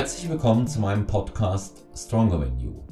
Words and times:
Herzlich 0.00 0.30
willkommen 0.30 0.66
zu 0.66 0.80
meinem 0.80 1.06
Podcast 1.06 1.84
Stronger 1.94 2.40
Than 2.40 2.58
You. 2.58 2.86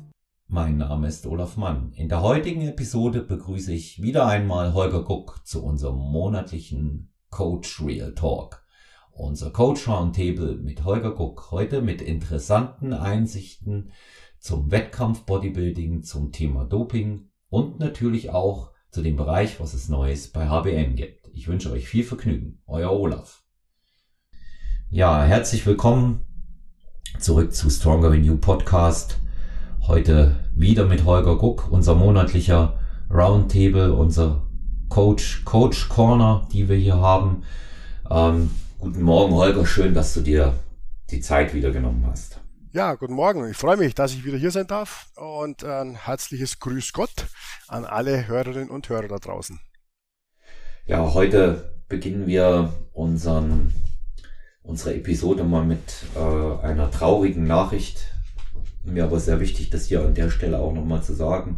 Mein 0.46 0.76
Name 0.76 1.08
ist 1.08 1.26
Olaf 1.26 1.56
Mann. 1.56 1.90
In 1.94 2.10
der 2.10 2.20
heutigen 2.20 2.60
Episode 2.68 3.22
begrüße 3.22 3.72
ich 3.72 4.02
wieder 4.02 4.26
einmal 4.26 4.74
Holger 4.74 5.02
Guck 5.04 5.40
zu 5.46 5.64
unserem 5.64 5.96
monatlichen 5.96 7.10
Coach 7.30 7.82
Real 7.82 8.14
Talk. 8.14 8.62
Unser 9.10 9.50
Coach 9.52 9.88
Roundtable 9.88 10.56
mit 10.56 10.84
Holger 10.84 11.12
Guck 11.12 11.50
heute 11.50 11.80
mit 11.80 12.02
interessanten 12.02 12.92
Einsichten 12.92 13.90
zum 14.38 14.70
Wettkampf 14.70 15.22
Bodybuilding, 15.22 16.02
zum 16.02 16.30
Thema 16.30 16.66
Doping 16.66 17.30
und 17.48 17.80
natürlich 17.80 18.28
auch 18.28 18.72
zu 18.90 19.00
dem 19.00 19.16
Bereich, 19.16 19.60
was 19.60 19.72
es 19.72 19.88
Neues 19.88 20.30
bei 20.30 20.50
HBM 20.50 20.94
gibt. 20.94 21.28
Ich 21.32 21.48
wünsche 21.48 21.72
euch 21.72 21.88
viel 21.88 22.04
Vergnügen. 22.04 22.60
Euer 22.66 22.92
Olaf. 22.92 23.44
Ja, 24.90 25.24
herzlich 25.24 25.64
willkommen 25.64 26.27
zurück 27.18 27.54
zu 27.54 27.70
Stronger 27.70 28.14
You 28.14 28.36
Podcast. 28.36 29.18
Heute 29.86 30.36
wieder 30.54 30.84
mit 30.84 31.04
Holger 31.04 31.36
Guck, 31.36 31.70
unser 31.70 31.94
monatlicher 31.94 32.78
Roundtable, 33.10 33.92
unser 33.92 34.42
Coach, 34.88 35.44
Coach 35.44 35.88
Corner, 35.88 36.46
die 36.52 36.68
wir 36.68 36.76
hier 36.76 36.96
haben. 36.96 37.42
Ähm, 38.10 38.50
guten 38.78 39.02
Morgen, 39.02 39.34
Holger. 39.34 39.66
Schön, 39.66 39.94
dass 39.94 40.14
du 40.14 40.20
dir 40.20 40.54
die 41.10 41.20
Zeit 41.20 41.54
wieder 41.54 41.70
genommen 41.70 42.04
hast. 42.06 42.40
Ja, 42.72 42.94
guten 42.94 43.14
Morgen. 43.14 43.50
Ich 43.50 43.56
freue 43.56 43.76
mich, 43.78 43.94
dass 43.94 44.12
ich 44.12 44.24
wieder 44.24 44.36
hier 44.36 44.50
sein 44.50 44.66
darf 44.66 45.06
und 45.16 45.64
ein 45.64 45.94
herzliches 45.94 46.60
Grüß 46.60 46.92
Gott 46.92 47.26
an 47.66 47.84
alle 47.84 48.26
Hörerinnen 48.26 48.70
und 48.70 48.88
Hörer 48.88 49.08
da 49.08 49.16
draußen. 49.16 49.58
Ja, 50.86 51.14
heute 51.14 51.72
beginnen 51.88 52.26
wir 52.26 52.72
unseren, 52.92 53.72
unsere 54.68 54.94
Episode 54.94 55.44
mal 55.44 55.64
mit 55.64 55.80
äh, 56.14 56.64
einer 56.66 56.90
traurigen 56.90 57.46
Nachricht 57.46 58.12
mir 58.84 59.04
aber 59.04 59.18
sehr 59.18 59.40
wichtig, 59.40 59.70
das 59.70 59.86
hier 59.86 60.02
an 60.04 60.14
der 60.14 60.30
Stelle 60.30 60.58
auch 60.58 60.72
nochmal 60.72 61.02
zu 61.02 61.14
sagen. 61.14 61.56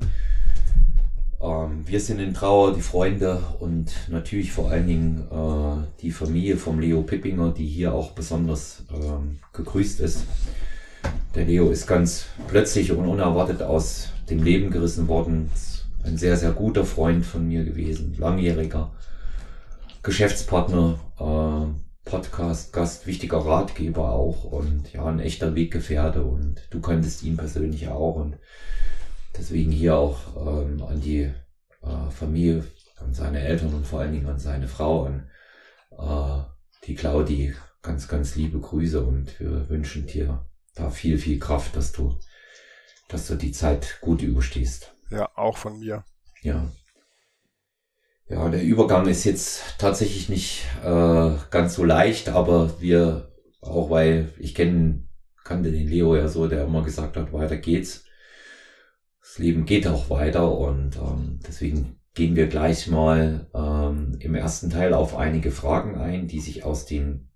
Ähm, 1.41 1.83
wir 1.87 2.01
sind 2.01 2.21
in 2.21 2.35
Trauer, 2.35 2.75
die 2.75 2.81
Freunde 2.81 3.43
und 3.59 3.93
natürlich 4.09 4.53
vor 4.53 4.71
allen 4.71 4.87
Dingen 4.87 5.25
äh, 5.31 6.01
die 6.03 6.11
Familie 6.11 6.57
vom 6.57 6.81
Leo 6.81 7.03
Pippinger, 7.03 7.53
die 7.53 7.67
hier 7.67 7.95
auch 7.95 8.13
besonders 8.13 8.85
ähm, 8.93 9.39
gegrüßt 9.53 10.01
ist. 10.01 10.25
Der 11.35 11.45
Leo 11.45 11.71
ist 11.71 11.87
ganz 11.87 12.27
plötzlich 12.49 12.93
und 12.93 13.07
unerwartet 13.07 13.63
aus 13.63 14.09
dem 14.29 14.43
Leben 14.43 14.71
gerissen 14.71 15.09
worden. 15.09 15.51
Ein 16.03 16.17
sehr, 16.17 16.37
sehr 16.37 16.53
guter 16.53 16.85
Freund 16.85 17.25
von 17.27 17.47
mir 17.47 17.65
gewesen, 17.65 18.15
langjähriger 18.19 18.91
Geschäftspartner, 20.03 20.99
äh, 21.19 21.90
Podcast, 22.05 22.73
Gast, 22.73 23.07
wichtiger 23.07 23.39
Ratgeber 23.39 24.13
auch 24.13 24.45
und 24.45 24.93
ja, 24.93 25.05
ein 25.05 25.21
echter 25.21 25.55
Weggefährte 25.55 26.25
und 26.25 26.67
du 26.71 26.81
kanntest 26.81 27.23
ihn 27.23 27.37
persönlich 27.37 27.89
auch 27.89 28.17
und 28.17 28.39
deswegen 29.37 29.71
hier 29.71 29.97
auch 29.97 30.37
ähm, 30.37 30.83
an 30.83 31.01
die 31.01 31.33
äh, 31.83 32.11
Familie, 32.11 32.65
an 32.97 33.15
seine 33.15 33.41
Eltern 33.41 33.75
und 33.75 33.87
vor 33.87 34.01
allen 34.01 34.13
Dingen 34.13 34.29
an 34.29 34.39
seine 34.39 34.69
Frau, 34.69 35.05
an 35.05 35.31
äh, 35.99 36.43
die 36.87 36.95
Claudi 36.95 37.55
ganz, 37.83 38.09
ganz 38.09 38.35
liebe 38.35 38.61
Grüße 38.61 39.05
und 39.05 39.39
wir 39.41 39.69
wünschen 39.69 40.07
dir 40.07 40.47
da 40.75 40.91
viel, 40.91 41.19
viel 41.19 41.39
Kraft, 41.39 41.77
dass 41.77 41.93
du, 41.93 42.19
dass 43.09 43.27
du 43.27 43.37
die 43.37 43.53
Zeit 43.53 43.99
gut 44.01 44.23
überstehst. 44.23 44.95
Ja, 45.11 45.31
auch 45.37 45.57
von 45.57 45.79
mir. 45.79 46.05
Ja. 46.43 46.71
Ja, 48.31 48.49
der 48.49 48.63
Übergang 48.63 49.09
ist 49.09 49.25
jetzt 49.25 49.77
tatsächlich 49.79 50.29
nicht 50.29 50.65
äh, 50.85 51.33
ganz 51.51 51.75
so 51.75 51.83
leicht, 51.83 52.29
aber 52.29 52.81
wir, 52.81 53.33
auch 53.61 53.91
weil 53.91 54.33
ich 54.39 54.55
kenne, 54.55 55.03
kannte 55.43 55.73
den 55.73 55.89
Leo 55.89 56.15
ja 56.15 56.29
so, 56.29 56.47
der 56.47 56.65
immer 56.65 56.85
gesagt 56.85 57.17
hat, 57.17 57.33
weiter 57.33 57.57
geht's. 57.57 58.05
Das 59.21 59.39
Leben 59.39 59.65
geht 59.65 59.89
auch 59.89 60.11
weiter 60.11 60.57
und 60.57 60.95
ähm, 60.95 61.41
deswegen 61.45 61.99
gehen 62.15 62.37
wir 62.37 62.47
gleich 62.47 62.87
mal 62.87 63.49
ähm, 63.53 64.17
im 64.21 64.37
ersten 64.37 64.71
Teil 64.71 64.95
auf 64.95 65.17
einige 65.17 65.51
Fragen 65.51 65.97
ein, 65.97 66.29
die 66.29 66.41
sich 66.41 66.63
aus 66.63 66.87
den 66.87 67.31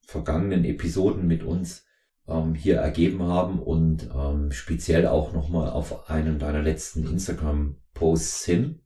vergangenen 0.00 0.64
Episoden 0.64 1.28
mit 1.28 1.44
uns 1.44 1.86
ähm, 2.26 2.56
hier 2.56 2.78
ergeben 2.78 3.22
haben 3.22 3.60
und 3.62 4.10
ähm, 4.12 4.50
speziell 4.50 5.06
auch 5.06 5.32
nochmal 5.32 5.70
auf 5.70 6.10
einen 6.10 6.40
deiner 6.40 6.62
letzten 6.62 7.06
Instagram-Posts 7.06 8.44
hin. 8.44 8.80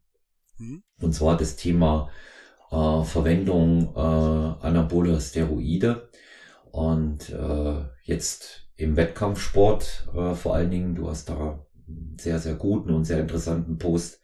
Mhm. 0.58 0.82
Und 1.00 1.14
zwar 1.14 1.36
das 1.36 1.56
Thema 1.56 2.10
äh, 2.70 3.04
Verwendung 3.04 3.94
äh, 3.94 3.98
anaboler 3.98 5.20
Steroide. 5.20 6.08
Und 6.70 7.30
äh, 7.30 7.84
jetzt 8.02 8.68
im 8.76 8.96
Wettkampfsport 8.96 10.08
äh, 10.14 10.34
vor 10.34 10.54
allen 10.54 10.70
Dingen, 10.70 10.94
du 10.94 11.08
hast 11.08 11.28
da 11.30 11.66
einen 11.88 12.16
sehr, 12.20 12.38
sehr 12.38 12.54
guten 12.54 12.90
und 12.90 13.04
sehr 13.04 13.20
interessanten 13.20 13.78
Post 13.78 14.20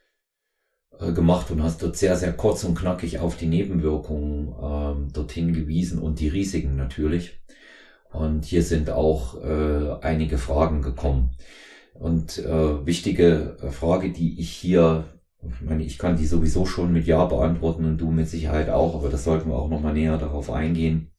äh, 0.99 1.13
gemacht 1.13 1.51
und 1.51 1.63
hast 1.63 1.83
dort 1.83 1.97
sehr, 1.97 2.17
sehr 2.17 2.33
kurz 2.33 2.65
und 2.65 2.77
knackig 2.77 3.19
auf 3.21 3.37
die 3.37 3.47
Nebenwirkungen 3.47 4.49
äh, 4.49 5.13
dorthin 5.13 5.53
gewiesen 5.53 5.99
und 5.99 6.21
die 6.21 6.29
Risiken 6.29 6.77
natürlich. 6.77 7.41
Und 8.11 8.45
hier 8.45 8.63
sind 8.63 8.91
auch 8.91 9.43
äh, 9.43 9.97
einige 10.03 10.37
Fragen 10.37 10.83
gekommen. 10.83 11.31
Und 11.95 12.39
äh, 12.39 12.87
wichtige 12.87 13.57
äh, 13.63 13.71
Frage, 13.71 14.13
die 14.13 14.39
ich 14.39 14.51
hier 14.51 15.05
ich 15.45 15.61
meine, 15.63 15.83
ich 15.83 15.99
kann 15.99 16.17
die 16.17 16.27
sowieso 16.27 16.67
schon 16.67 16.93
mit 16.93 17.07
Ja 17.07 17.25
beantworten 17.25 17.85
und 17.85 17.99
du 17.99 18.11
mit 18.11 18.29
Sicherheit 18.29 18.71
auch, 18.71 18.95
aber 18.95 19.09
das 19.09 19.25
sollten 19.25 19.49
wir 19.49 19.57
auch 19.57 19.69
nochmal 19.69 19.93
näher 19.93 20.19
darauf 20.19 20.51
eingehen, 20.51 21.13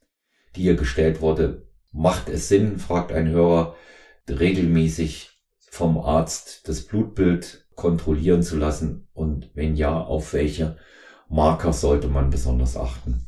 die 0.56 0.61
hier 0.61 0.75
gestellt 0.75 1.22
wurde. 1.22 1.67
Macht 1.91 2.29
es 2.29 2.47
Sinn, 2.47 2.79
fragt 2.79 3.12
ein 3.12 3.28
Hörer, 3.28 3.75
regelmäßig 4.29 5.31
vom 5.69 5.97
Arzt 5.97 6.67
das 6.67 6.83
Blutbild 6.83 7.67
kontrollieren 7.75 8.44
zu 8.44 8.57
lassen 8.57 9.07
und 9.13 9.50
wenn 9.56 9.75
ja, 9.75 10.00
auf 10.00 10.33
welche 10.33 10.78
Marker 11.28 11.73
sollte 11.73 12.07
man 12.07 12.29
besonders 12.29 12.78
achten? 12.78 13.28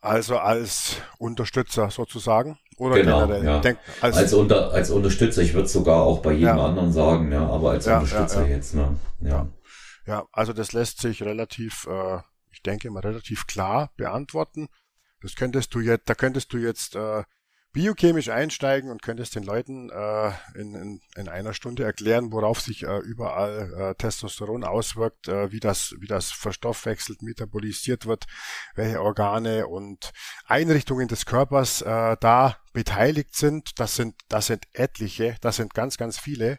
Also 0.00 0.38
als 0.38 0.98
Unterstützer 1.18 1.90
sozusagen? 1.90 2.58
Oder 2.78 2.96
genau? 2.96 3.26
Ja. 3.32 3.58
Denk, 3.58 3.78
als, 4.00 4.16
als, 4.16 4.34
unter, 4.34 4.70
als 4.70 4.90
Unterstützer, 4.90 5.42
ich 5.42 5.54
würde 5.54 5.68
sogar 5.68 6.02
auch 6.02 6.20
bei 6.20 6.32
jedem 6.32 6.58
ja. 6.58 6.64
anderen 6.64 6.92
sagen, 6.92 7.32
ja, 7.32 7.48
aber 7.48 7.70
als 7.70 7.86
ja, 7.86 7.98
Unterstützer 7.98 8.46
jetzt, 8.46 8.74
ne? 8.74 8.94
Ja. 9.20 9.48
Ja, 10.06 10.26
also 10.32 10.52
das 10.52 10.72
lässt 10.72 11.00
sich 11.00 11.22
relativ, 11.22 11.86
äh, 11.86 12.20
ich 12.50 12.62
denke 12.62 12.90
mal 12.90 13.00
relativ 13.00 13.46
klar 13.46 13.92
beantworten. 13.96 14.68
Das 15.20 15.34
könntest 15.34 15.74
du 15.74 15.80
jetzt, 15.80 16.08
da 16.08 16.14
könntest 16.14 16.52
du 16.52 16.58
jetzt 16.58 16.94
äh, 16.94 17.24
biochemisch 17.76 18.30
einsteigen 18.30 18.90
und 18.90 19.02
könntest 19.02 19.34
den 19.34 19.42
Leuten 19.42 19.90
äh, 19.90 20.30
in, 20.54 20.74
in, 20.74 21.00
in 21.14 21.28
einer 21.28 21.52
Stunde 21.52 21.84
erklären, 21.84 22.32
worauf 22.32 22.58
sich 22.58 22.84
äh, 22.84 23.00
überall 23.00 23.70
äh, 23.74 23.94
Testosteron 23.96 24.64
auswirkt, 24.64 25.28
äh, 25.28 25.52
wie 25.52 25.60
das 25.60 25.94
wie 25.98 26.06
das 26.06 26.30
verstoffwechselt, 26.30 27.20
metabolisiert 27.20 28.06
wird, 28.06 28.24
welche 28.76 29.02
Organe 29.02 29.66
und 29.66 30.14
Einrichtungen 30.46 31.06
des 31.06 31.26
Körpers 31.26 31.82
äh, 31.82 32.16
da 32.18 32.56
beteiligt 32.72 33.36
sind. 33.36 33.78
Das 33.78 33.94
sind 33.94 34.14
das 34.30 34.46
sind 34.46 34.64
etliche, 34.72 35.36
das 35.42 35.56
sind 35.56 35.74
ganz 35.74 35.98
ganz 35.98 36.18
viele 36.18 36.58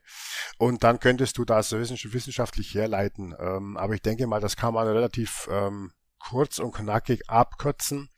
und 0.59 0.83
dann 0.83 0.99
könntest 0.99 1.39
du 1.39 1.45
das 1.45 1.71
wissenschaftlich 1.71 2.75
herleiten. 2.75 3.33
Ähm, 3.39 3.75
aber 3.75 3.95
ich 3.95 4.03
denke 4.03 4.27
mal, 4.27 4.39
das 4.39 4.55
kann 4.55 4.75
man 4.75 4.87
relativ 4.87 5.49
ähm, 5.51 5.93
kurz 6.19 6.59
und 6.59 6.73
knackig 6.73 7.27
abkürzen. 7.27 8.11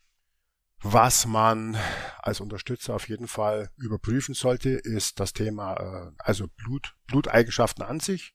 Was 0.82 1.26
man 1.26 1.76
als 2.20 2.40
Unterstützer 2.40 2.94
auf 2.94 3.08
jeden 3.08 3.28
Fall 3.28 3.70
überprüfen 3.76 4.34
sollte, 4.34 4.70
ist 4.70 5.20
das 5.20 5.34
Thema, 5.34 5.74
äh, 5.74 6.10
also 6.18 6.46
Blut, 6.56 6.94
Bluteigenschaften 7.06 7.84
an 7.84 8.00
sich. 8.00 8.32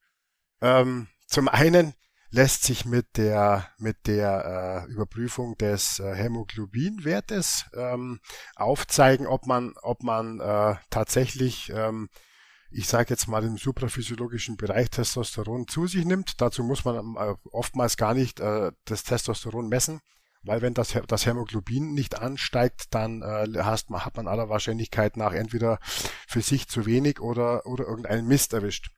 Ähm, 0.62 1.08
zum 1.26 1.48
einen 1.48 1.96
lässt 2.30 2.64
sich 2.64 2.86
mit 2.86 3.18
der 3.18 3.68
mit 3.78 4.08
der 4.08 4.86
äh, 4.88 4.92
Überprüfung 4.92 5.58
des 5.58 6.00
äh, 6.00 6.14
Hämoglobinwertes 6.14 7.66
ähm, 7.74 8.20
aufzeigen, 8.56 9.26
ob 9.26 9.48
man 9.48 9.74
ob 9.82 10.04
man 10.04 10.40
äh, 10.40 10.76
tatsächlich 10.90 11.72
ähm, 11.74 12.10
ich 12.70 12.88
sage 12.88 13.10
jetzt 13.10 13.28
mal 13.28 13.44
im 13.44 13.58
supraphysiologischen 13.58 14.58
Bereich 14.58 14.90
Testosteron 14.90 15.68
zu 15.68 15.88
sich 15.88 16.04
nimmt. 16.04 16.42
Dazu 16.42 16.64
muss 16.64 16.84
man 16.84 17.16
äh, 17.16 17.36
oftmals 17.52 17.96
gar 17.96 18.14
nicht 18.14 18.40
äh, 18.40 18.72
das 18.84 19.04
Testosteron 19.04 19.70
messen, 19.70 20.02
weil 20.46 20.62
wenn 20.62 20.74
das, 20.74 20.98
das 21.08 21.26
Hämoglobin 21.26 21.94
nicht 21.94 22.20
ansteigt, 22.20 22.94
dann 22.94 23.22
äh, 23.22 23.48
hast, 23.60 23.90
hat 23.90 24.18
man 24.18 24.28
aller 24.28 24.50
Wahrscheinlichkeit 24.50 25.18
nach 25.18 25.34
entweder 25.34 25.80
für 26.28 26.42
sich 26.42 26.68
zu 26.68 26.86
wenig 26.86 27.20
oder, 27.20 27.66
oder 27.66 27.86
irgendeinen 27.86 28.28
Mist 28.28 28.54
erwischt. 28.54 28.92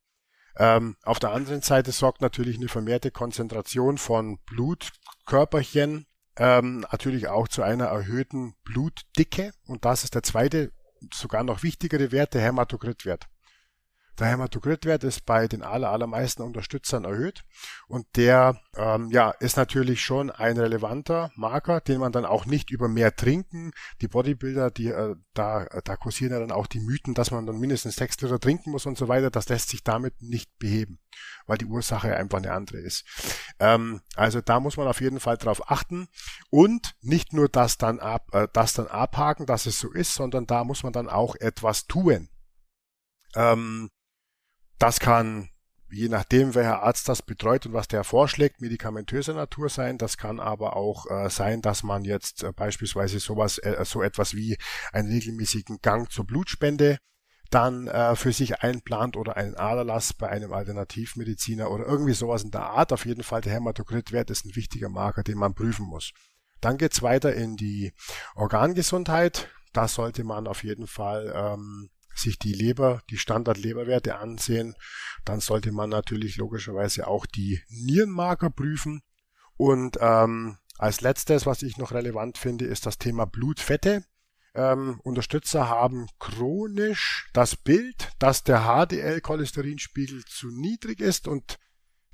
Ähm, 0.57 0.95
auf 1.03 1.19
der 1.19 1.31
anderen 1.31 1.61
Seite 1.61 1.91
sorgt 1.91 2.21
natürlich 2.21 2.57
eine 2.57 2.67
vermehrte 2.67 3.11
Konzentration 3.11 3.97
von 3.97 4.39
Blutkörperchen 4.45 6.07
ähm, 6.39 6.85
natürlich 6.91 7.27
auch 7.27 7.47
zu 7.47 7.63
einer 7.63 7.85
erhöhten 7.85 8.53
Blutdicke 8.63 9.53
und 9.65 9.85
das 9.85 10.03
ist 10.03 10.15
der 10.15 10.23
zweite, 10.23 10.71
sogar 11.13 11.43
noch 11.43 11.63
wichtigere 11.63 12.11
Wert, 12.11 12.33
der 12.33 12.41
Hämatokritwert. 12.41 13.27
Der 14.19 14.27
Hämatokritwert 14.27 15.03
ist 15.03 15.25
bei 15.25 15.47
den 15.47 15.61
aller, 15.61 15.91
allermeisten 15.91 16.41
Unterstützern 16.41 17.05
erhöht 17.05 17.43
und 17.87 18.07
der 18.15 18.59
ähm, 18.75 19.09
ja, 19.11 19.29
ist 19.31 19.57
natürlich 19.57 20.01
schon 20.01 20.31
ein 20.31 20.57
relevanter 20.57 21.29
Marker, 21.35 21.81
den 21.81 21.99
man 21.99 22.11
dann 22.11 22.25
auch 22.25 22.47
nicht 22.47 22.71
über 22.71 22.87
mehr 22.87 23.15
trinken. 23.15 23.71
Die 24.01 24.07
Bodybuilder, 24.07 24.71
die 24.71 24.87
äh, 24.87 25.15
da, 25.35 25.65
da 25.83 25.95
kursieren 25.95 26.31
ja 26.31 26.39
dann 26.39 26.51
auch 26.51 26.65
die 26.65 26.79
Mythen, 26.79 27.13
dass 27.13 27.29
man 27.29 27.45
dann 27.45 27.59
mindestens 27.59 27.95
sechs 27.95 28.19
Liter 28.19 28.39
trinken 28.39 28.71
muss 28.71 28.87
und 28.87 28.97
so 28.97 29.07
weiter. 29.07 29.29
Das 29.29 29.49
lässt 29.49 29.69
sich 29.69 29.83
damit 29.83 30.19
nicht 30.21 30.57
beheben, 30.57 30.99
weil 31.45 31.59
die 31.59 31.65
Ursache 31.65 32.15
einfach 32.15 32.39
eine 32.39 32.53
andere 32.53 32.79
ist. 32.79 33.05
Ähm, 33.59 34.01
also 34.15 34.41
da 34.41 34.59
muss 34.59 34.77
man 34.77 34.87
auf 34.87 34.99
jeden 34.99 35.19
Fall 35.19 35.37
drauf 35.37 35.69
achten 35.69 36.07
und 36.49 36.95
nicht 37.01 37.33
nur 37.33 37.49
das 37.49 37.77
dann 37.77 37.99
ab, 37.99 38.33
äh, 38.33 38.47
das 38.51 38.73
dann 38.73 38.87
abhaken, 38.87 39.45
dass 39.45 39.67
es 39.67 39.77
so 39.77 39.91
ist, 39.91 40.15
sondern 40.15 40.47
da 40.47 40.63
muss 40.63 40.81
man 40.81 40.93
dann 40.93 41.07
auch 41.07 41.35
etwas 41.35 41.85
tun. 41.85 42.29
Ähm, 43.35 43.91
das 44.79 44.99
kann, 44.99 45.49
je 45.89 46.09
nachdem, 46.09 46.55
welcher 46.55 46.83
Arzt 46.83 47.07
das 47.09 47.21
betreut 47.21 47.65
und 47.65 47.73
was 47.73 47.87
der 47.87 48.03
vorschlägt, 48.03 48.61
medikamentöser 48.61 49.33
Natur 49.33 49.69
sein. 49.69 49.97
Das 49.97 50.17
kann 50.17 50.39
aber 50.39 50.75
auch 50.75 51.09
äh, 51.09 51.29
sein, 51.29 51.61
dass 51.61 51.83
man 51.83 52.03
jetzt 52.03 52.43
äh, 52.43 52.51
beispielsweise 52.51 53.19
sowas, 53.19 53.57
äh, 53.59 53.83
so 53.85 54.01
etwas 54.01 54.35
wie 54.35 54.57
einen 54.91 55.09
regelmäßigen 55.09 55.79
Gang 55.81 56.11
zur 56.11 56.25
Blutspende 56.25 56.97
dann 57.49 57.87
äh, 57.87 58.15
für 58.15 58.33
sich 58.33 58.61
einplant 58.61 59.15
oder 59.15 59.37
einen 59.37 59.55
Aderlass 59.55 60.13
bei 60.13 60.29
einem 60.29 60.53
Alternativmediziner 60.53 61.71
oder 61.71 61.85
irgendwie 61.85 62.13
sowas 62.13 62.43
in 62.43 62.51
der 62.51 62.63
Art. 62.63 62.91
Auf 62.91 63.05
jeden 63.05 63.23
Fall 63.23 63.41
der 63.41 63.53
Hämatokritwert 63.53 64.29
ist 64.29 64.45
ein 64.45 64.55
wichtiger 64.55 64.89
Marker, 64.89 65.23
den 65.23 65.37
man 65.37 65.53
prüfen 65.53 65.85
muss. 65.85 66.11
Dann 66.61 66.77
geht's 66.77 67.01
weiter 67.01 67.33
in 67.33 67.55
die 67.55 67.93
Organgesundheit. 68.35 69.49
Da 69.73 69.87
sollte 69.87 70.23
man 70.23 70.47
auf 70.47 70.63
jeden 70.63 70.87
Fall 70.87 71.31
ähm, 71.35 71.89
sich 72.17 72.39
die 72.39 72.53
Leber, 72.53 73.01
die 73.09 73.17
Standard-Leberwerte 73.17 74.17
ansehen, 74.17 74.75
dann 75.25 75.39
sollte 75.39 75.71
man 75.71 75.89
natürlich 75.89 76.37
logischerweise 76.37 77.07
auch 77.07 77.25
die 77.25 77.61
Nierenmarker 77.69 78.49
prüfen. 78.49 79.01
Und 79.55 79.97
ähm, 79.99 80.57
als 80.77 81.01
letztes, 81.01 81.45
was 81.45 81.63
ich 81.63 81.77
noch 81.77 81.91
relevant 81.91 82.37
finde, 82.37 82.65
ist 82.65 82.85
das 82.85 82.97
Thema 82.97 83.25
Blutfette. 83.25 84.03
Ähm, 84.53 84.99
Unterstützer 85.03 85.69
haben 85.69 86.07
chronisch 86.19 87.29
das 87.33 87.55
Bild, 87.55 88.09
dass 88.19 88.43
der 88.43 88.61
HDL-Cholesterinspiegel 88.61 90.23
zu 90.25 90.49
niedrig 90.49 90.99
ist 90.99 91.27
und 91.27 91.59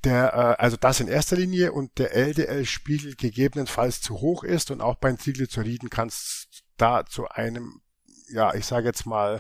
der, 0.03 0.33
äh, 0.33 0.61
also 0.61 0.77
das 0.77 0.99
in 0.99 1.07
erster 1.07 1.37
Linie 1.37 1.71
und 1.71 1.97
der 1.97 2.13
LDL-Spiegel 2.13 3.15
gegebenenfalls 3.15 4.01
zu 4.01 4.15
hoch 4.15 4.43
ist 4.43 4.71
und 4.71 4.81
auch 4.81 4.95
beim 4.95 5.17
Triglyceriden 5.17 5.89
kann 5.89 6.09
es 6.09 6.47
da 6.77 7.05
zu 7.05 7.27
einem 7.29 7.81
ja, 8.29 8.53
ich 8.53 8.65
sage 8.65 8.87
jetzt 8.87 9.05
mal, 9.05 9.39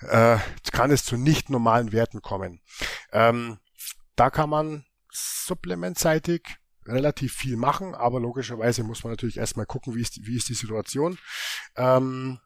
äh, 0.00 0.38
kann 0.72 0.90
es 0.90 1.04
zu 1.04 1.16
nicht 1.16 1.50
normalen 1.50 1.92
Werten 1.92 2.22
kommen. 2.22 2.60
Ähm, 3.12 3.58
da 4.16 4.30
kann 4.30 4.50
man 4.50 4.84
supplementseitig 5.10 6.42
relativ 6.86 7.34
viel 7.34 7.56
machen, 7.56 7.94
aber 7.94 8.20
logischerweise 8.20 8.82
muss 8.82 9.04
man 9.04 9.12
natürlich 9.12 9.36
erstmal 9.36 9.66
gucken, 9.66 9.94
wie 9.94 10.02
ist, 10.02 10.26
wie 10.26 10.36
ist 10.36 10.48
die 10.48 10.54
Situation. 10.54 11.18
Ähm, 11.76 12.38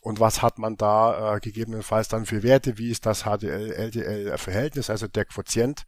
und 0.00 0.20
was 0.20 0.42
hat 0.42 0.58
man 0.58 0.76
da 0.76 1.36
äh, 1.36 1.40
gegebenenfalls 1.40 2.08
dann 2.08 2.26
für 2.26 2.42
Werte? 2.42 2.78
Wie 2.78 2.90
ist 2.90 3.04
das 3.04 3.22
HDL-LDL-Verhältnis, 3.24 4.90
also 4.90 5.08
der 5.08 5.24
Quotient? 5.24 5.84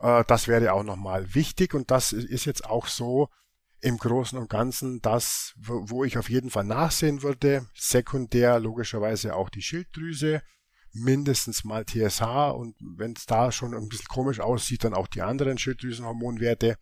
Äh, 0.00 0.24
das 0.26 0.48
wäre 0.48 0.72
auch 0.72 0.82
nochmal 0.82 1.34
wichtig 1.34 1.74
und 1.74 1.90
das 1.90 2.12
ist 2.12 2.46
jetzt 2.46 2.64
auch 2.64 2.86
so 2.86 3.28
im 3.84 3.98
Großen 3.98 4.38
und 4.38 4.48
Ganzen 4.48 5.02
das, 5.02 5.52
wo 5.58 6.04
ich 6.04 6.16
auf 6.16 6.30
jeden 6.30 6.48
Fall 6.48 6.64
nachsehen 6.64 7.22
würde. 7.22 7.68
Sekundär 7.74 8.58
logischerweise 8.58 9.36
auch 9.36 9.50
die 9.50 9.60
Schilddrüse, 9.60 10.42
mindestens 10.94 11.64
mal 11.64 11.84
TSH 11.84 12.22
und 12.54 12.76
wenn 12.80 13.12
es 13.12 13.26
da 13.26 13.52
schon 13.52 13.74
ein 13.74 13.88
bisschen 13.90 14.08
komisch 14.08 14.40
aussieht, 14.40 14.84
dann 14.84 14.94
auch 14.94 15.06
die 15.06 15.20
anderen 15.20 15.58
Schilddrüsenhormonwerte. 15.58 16.76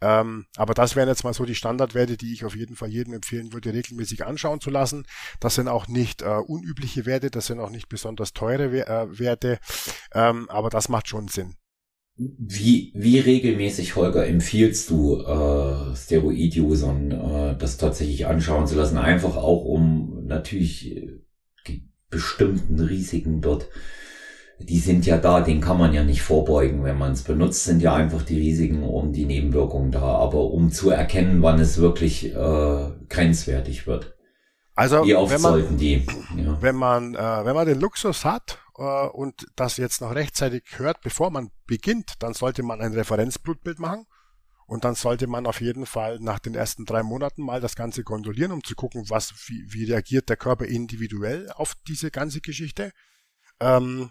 Ähm, 0.00 0.46
aber 0.56 0.72
das 0.72 0.96
wären 0.96 1.08
jetzt 1.08 1.24
mal 1.24 1.34
so 1.34 1.44
die 1.44 1.54
Standardwerte, 1.54 2.16
die 2.16 2.32
ich 2.32 2.46
auf 2.46 2.56
jeden 2.56 2.76
Fall 2.76 2.88
jedem 2.88 3.12
empfehlen 3.12 3.52
würde, 3.52 3.74
regelmäßig 3.74 4.24
anschauen 4.24 4.62
zu 4.62 4.70
lassen. 4.70 5.06
Das 5.40 5.56
sind 5.56 5.68
auch 5.68 5.88
nicht 5.88 6.22
äh, 6.22 6.36
unübliche 6.36 7.04
Werte, 7.04 7.30
das 7.30 7.46
sind 7.46 7.60
auch 7.60 7.70
nicht 7.70 7.90
besonders 7.90 8.32
teure 8.32 8.86
äh, 8.86 9.18
Werte, 9.18 9.58
ähm, 10.14 10.48
aber 10.48 10.70
das 10.70 10.88
macht 10.88 11.08
schon 11.08 11.28
Sinn. 11.28 11.56
Wie, 12.18 12.92
wie 12.94 13.18
regelmäßig, 13.18 13.94
Holger, 13.94 14.26
empfiehlst 14.26 14.88
du 14.88 15.20
äh, 15.20 15.94
Steroid-Usern, 15.94 17.10
äh, 17.10 17.56
das 17.58 17.76
tatsächlich 17.76 18.26
anschauen 18.26 18.66
zu 18.66 18.74
lassen? 18.74 18.96
Einfach 18.96 19.36
auch, 19.36 19.66
um 19.66 20.24
natürlich 20.24 20.96
äh, 20.96 21.20
die 21.68 21.90
bestimmten 22.08 22.80
Risiken 22.80 23.42
dort, 23.42 23.68
die 24.58 24.78
sind 24.78 25.04
ja 25.04 25.18
da, 25.18 25.42
den 25.42 25.60
kann 25.60 25.76
man 25.76 25.92
ja 25.92 26.04
nicht 26.04 26.22
vorbeugen, 26.22 26.84
wenn 26.84 26.96
man 26.96 27.12
es 27.12 27.22
benutzt, 27.22 27.64
sind 27.64 27.82
ja 27.82 27.94
einfach 27.94 28.22
die 28.22 28.38
Risiken 28.38 28.82
und 28.82 29.12
die 29.12 29.26
Nebenwirkungen 29.26 29.90
da. 29.90 30.00
Aber 30.00 30.50
um 30.50 30.70
zu 30.72 30.88
erkennen, 30.88 31.42
wann 31.42 31.60
es 31.60 31.76
wirklich 31.76 32.34
äh, 32.34 32.90
grenzwertig 33.10 33.86
wird. 33.86 34.16
Also, 34.74 35.04
Wie 35.04 35.14
oft 35.14 35.34
wenn 35.34 35.42
man, 35.42 35.52
sollten 35.52 35.76
die? 35.76 36.06
Ja. 36.36 36.56
Wenn 36.62 36.76
man, 36.76 37.14
äh, 37.14 37.44
wenn 37.44 37.54
man 37.54 37.66
den 37.66 37.78
Luxus 37.78 38.24
hat 38.24 38.58
äh, 38.76 39.06
und 39.08 39.46
das 39.56 39.76
jetzt 39.76 40.00
noch 40.00 40.14
rechtzeitig 40.14 40.64
hört, 40.76 41.00
bevor 41.00 41.30
man 41.30 41.50
beginnt, 41.66 42.14
dann 42.20 42.34
sollte 42.34 42.62
man 42.62 42.80
ein 42.80 42.92
Referenzblutbild 42.92 43.78
machen. 43.78 44.06
Und 44.66 44.84
dann 44.84 44.96
sollte 44.96 45.28
man 45.28 45.46
auf 45.46 45.60
jeden 45.60 45.86
Fall 45.86 46.18
nach 46.18 46.40
den 46.40 46.56
ersten 46.56 46.86
drei 46.86 47.04
Monaten 47.04 47.42
mal 47.42 47.60
das 47.60 47.76
Ganze 47.76 48.02
kontrollieren, 48.02 48.50
um 48.50 48.64
zu 48.64 48.74
gucken, 48.74 49.08
was, 49.08 49.32
wie, 49.46 49.64
wie 49.72 49.84
reagiert 49.84 50.28
der 50.28 50.36
Körper 50.36 50.64
individuell 50.64 51.50
auf 51.52 51.74
diese 51.86 52.10
ganze 52.10 52.40
Geschichte. 52.40 52.92
Ähm, 53.60 54.10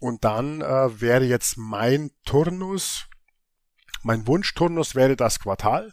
und 0.00 0.24
dann 0.24 0.60
äh, 0.60 1.00
wäre 1.00 1.24
jetzt 1.24 1.56
mein 1.56 2.10
Turnus, 2.24 3.06
mein 4.02 4.26
Wunschturnus 4.26 4.96
wäre 4.96 5.14
das 5.14 5.38
Quartal. 5.38 5.92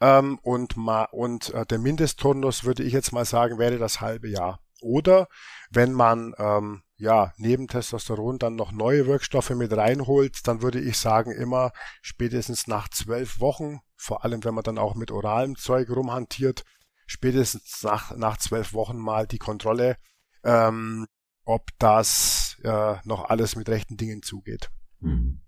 Ähm, 0.00 0.38
und 0.42 0.76
ma 0.76 1.04
und 1.04 1.52
äh, 1.54 1.64
der 1.64 1.78
Mindestturnus 1.78 2.64
würde 2.64 2.82
ich 2.82 2.92
jetzt 2.92 3.12
mal 3.12 3.24
sagen, 3.24 3.58
wäre 3.58 3.78
das 3.78 4.02
halbe 4.02 4.28
Jahr. 4.28 4.61
Oder 4.82 5.28
wenn 5.70 5.92
man 5.92 6.34
ähm, 6.38 6.82
ja 6.96 7.32
neben 7.36 7.68
Testosteron 7.68 8.38
dann 8.38 8.56
noch 8.56 8.72
neue 8.72 9.06
Wirkstoffe 9.06 9.50
mit 9.50 9.72
reinholt, 9.72 10.46
dann 10.46 10.62
würde 10.62 10.80
ich 10.80 10.98
sagen 10.98 11.32
immer 11.32 11.72
spätestens 12.02 12.66
nach 12.66 12.88
zwölf 12.88 13.40
Wochen, 13.40 13.80
vor 13.96 14.24
allem 14.24 14.44
wenn 14.44 14.54
man 14.54 14.64
dann 14.64 14.78
auch 14.78 14.94
mit 14.94 15.10
oralem 15.10 15.56
Zeug 15.56 15.88
rumhantiert, 15.90 16.64
spätestens 17.06 17.82
nach 17.82 18.16
nach 18.16 18.36
zwölf 18.36 18.72
Wochen 18.72 18.98
mal 18.98 19.26
die 19.26 19.38
Kontrolle, 19.38 19.96
ähm, 20.44 21.06
ob 21.44 21.68
das 21.78 22.58
äh, 22.64 22.96
noch 23.04 23.30
alles 23.30 23.56
mit 23.56 23.68
rechten 23.68 23.96
Dingen 23.96 24.22
zugeht. 24.22 24.70
Hm. 25.00 25.40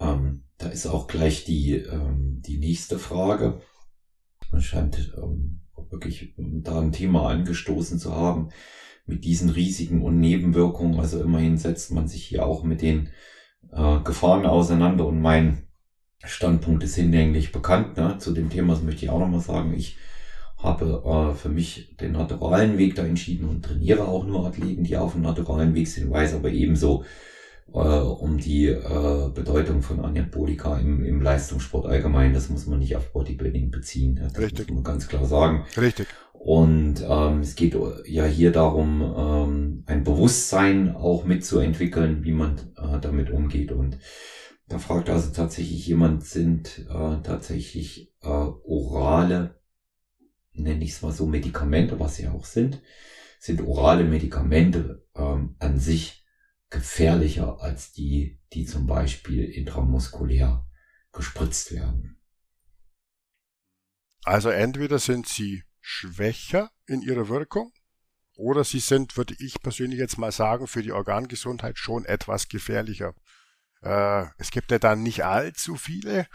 Ähm, 0.00 0.44
da 0.58 0.68
ist 0.68 0.86
auch 0.86 1.06
gleich 1.06 1.44
die 1.44 1.72
ähm, 1.74 2.42
die 2.42 2.58
nächste 2.58 2.98
Frage. 2.98 3.60
Man 4.50 4.62
scheint 4.62 5.12
ähm, 5.16 5.60
wirklich 5.90 6.34
da 6.36 6.80
ein 6.80 6.92
Thema 6.92 7.28
angestoßen 7.28 7.98
zu 7.98 8.14
haben 8.14 8.50
mit 9.06 9.24
diesen 9.24 9.50
Risiken 9.50 10.02
und 10.02 10.20
Nebenwirkungen. 10.20 11.00
Also 11.00 11.20
immerhin 11.20 11.56
setzt 11.56 11.92
man 11.92 12.08
sich 12.08 12.24
hier 12.24 12.46
auch 12.46 12.62
mit 12.62 12.82
den 12.82 13.08
äh, 13.72 14.00
Gefahren 14.00 14.46
auseinander 14.46 15.06
und 15.06 15.20
mein 15.20 15.68
Standpunkt 16.24 16.84
ist 16.84 16.96
hinlänglich 16.96 17.52
bekannt. 17.52 17.96
Ne? 17.96 18.18
Zu 18.18 18.32
dem 18.32 18.50
Thema 18.50 18.74
das 18.74 18.82
möchte 18.82 19.04
ich 19.04 19.10
auch 19.10 19.20
nochmal 19.20 19.40
sagen. 19.40 19.72
Ich 19.74 19.96
habe 20.58 21.02
äh, 21.04 21.34
für 21.34 21.48
mich 21.48 21.96
den 21.96 22.12
naturalen 22.12 22.78
Weg 22.78 22.96
da 22.96 23.04
entschieden 23.04 23.48
und 23.48 23.64
trainiere 23.64 24.06
auch 24.06 24.24
nur 24.24 24.46
Athleten, 24.46 24.84
die 24.84 24.96
auf 24.96 25.12
dem 25.12 25.22
naturalen 25.22 25.74
Weg 25.74 25.88
sind, 25.88 26.10
weiß 26.10 26.34
aber 26.34 26.50
ebenso 26.50 27.04
äh, 27.72 27.78
um 27.78 28.38
die 28.38 28.66
äh, 28.66 29.30
Bedeutung 29.34 29.82
von 29.82 30.00
Anabolika 30.00 30.78
im, 30.78 31.04
im 31.04 31.20
Leistungssport 31.20 31.86
allgemein. 31.86 32.32
Das 32.32 32.48
muss 32.48 32.66
man 32.66 32.78
nicht 32.78 32.96
auf 32.96 33.12
Bodybuilding 33.12 33.70
beziehen. 33.70 34.16
Das 34.22 34.38
Richtig. 34.38 34.68
muss 34.68 34.74
man 34.74 34.84
ganz 34.84 35.08
klar 35.08 35.26
sagen. 35.26 35.64
Richtig. 35.76 36.06
Und 36.32 37.04
ähm, 37.06 37.40
es 37.40 37.56
geht 37.56 37.76
ja 38.06 38.24
hier 38.24 38.52
darum, 38.52 39.02
ähm, 39.02 39.82
ein 39.86 40.04
Bewusstsein 40.04 40.94
auch 40.94 41.24
mitzuentwickeln, 41.24 42.24
wie 42.24 42.32
man 42.32 42.58
äh, 42.76 43.00
damit 43.00 43.30
umgeht. 43.30 43.72
Und 43.72 43.98
da 44.68 44.78
fragt 44.78 45.10
also 45.10 45.32
tatsächlich 45.32 45.86
jemand, 45.86 46.24
sind 46.24 46.86
äh, 46.88 47.22
tatsächlich 47.22 48.14
äh, 48.22 48.28
orale, 48.28 49.60
nenne 50.52 50.84
ich 50.84 50.92
es 50.92 51.02
mal 51.02 51.12
so, 51.12 51.26
Medikamente, 51.26 51.98
was 51.98 52.16
sie 52.16 52.28
auch 52.28 52.44
sind, 52.44 52.80
sind 53.40 53.60
orale 53.60 54.04
Medikamente 54.04 55.04
ähm, 55.16 55.56
an 55.58 55.78
sich 55.78 56.24
gefährlicher 56.70 57.60
als 57.60 57.92
die, 57.92 58.40
die 58.52 58.66
zum 58.66 58.86
Beispiel 58.86 59.44
intramuskulär 59.44 60.66
gespritzt 61.12 61.72
werden. 61.72 62.20
Also 64.24 64.50
entweder 64.50 64.98
sind 64.98 65.26
sie 65.26 65.64
schwächer 65.80 66.70
in 66.86 67.02
ihrer 67.02 67.28
Wirkung 67.28 67.72
oder 68.34 68.62
sie 68.64 68.80
sind, 68.80 69.16
würde 69.16 69.34
ich 69.38 69.60
persönlich 69.62 69.98
jetzt 69.98 70.18
mal 70.18 70.32
sagen, 70.32 70.66
für 70.66 70.82
die 70.82 70.92
Organgesundheit 70.92 71.78
schon 71.78 72.04
etwas 72.04 72.48
gefährlicher. 72.48 73.14
Äh, 73.82 74.24
es 74.38 74.50
gibt 74.50 74.70
ja 74.70 74.78
dann 74.78 75.02
nicht 75.02 75.24
allzu 75.24 75.76
viele. 75.76 76.26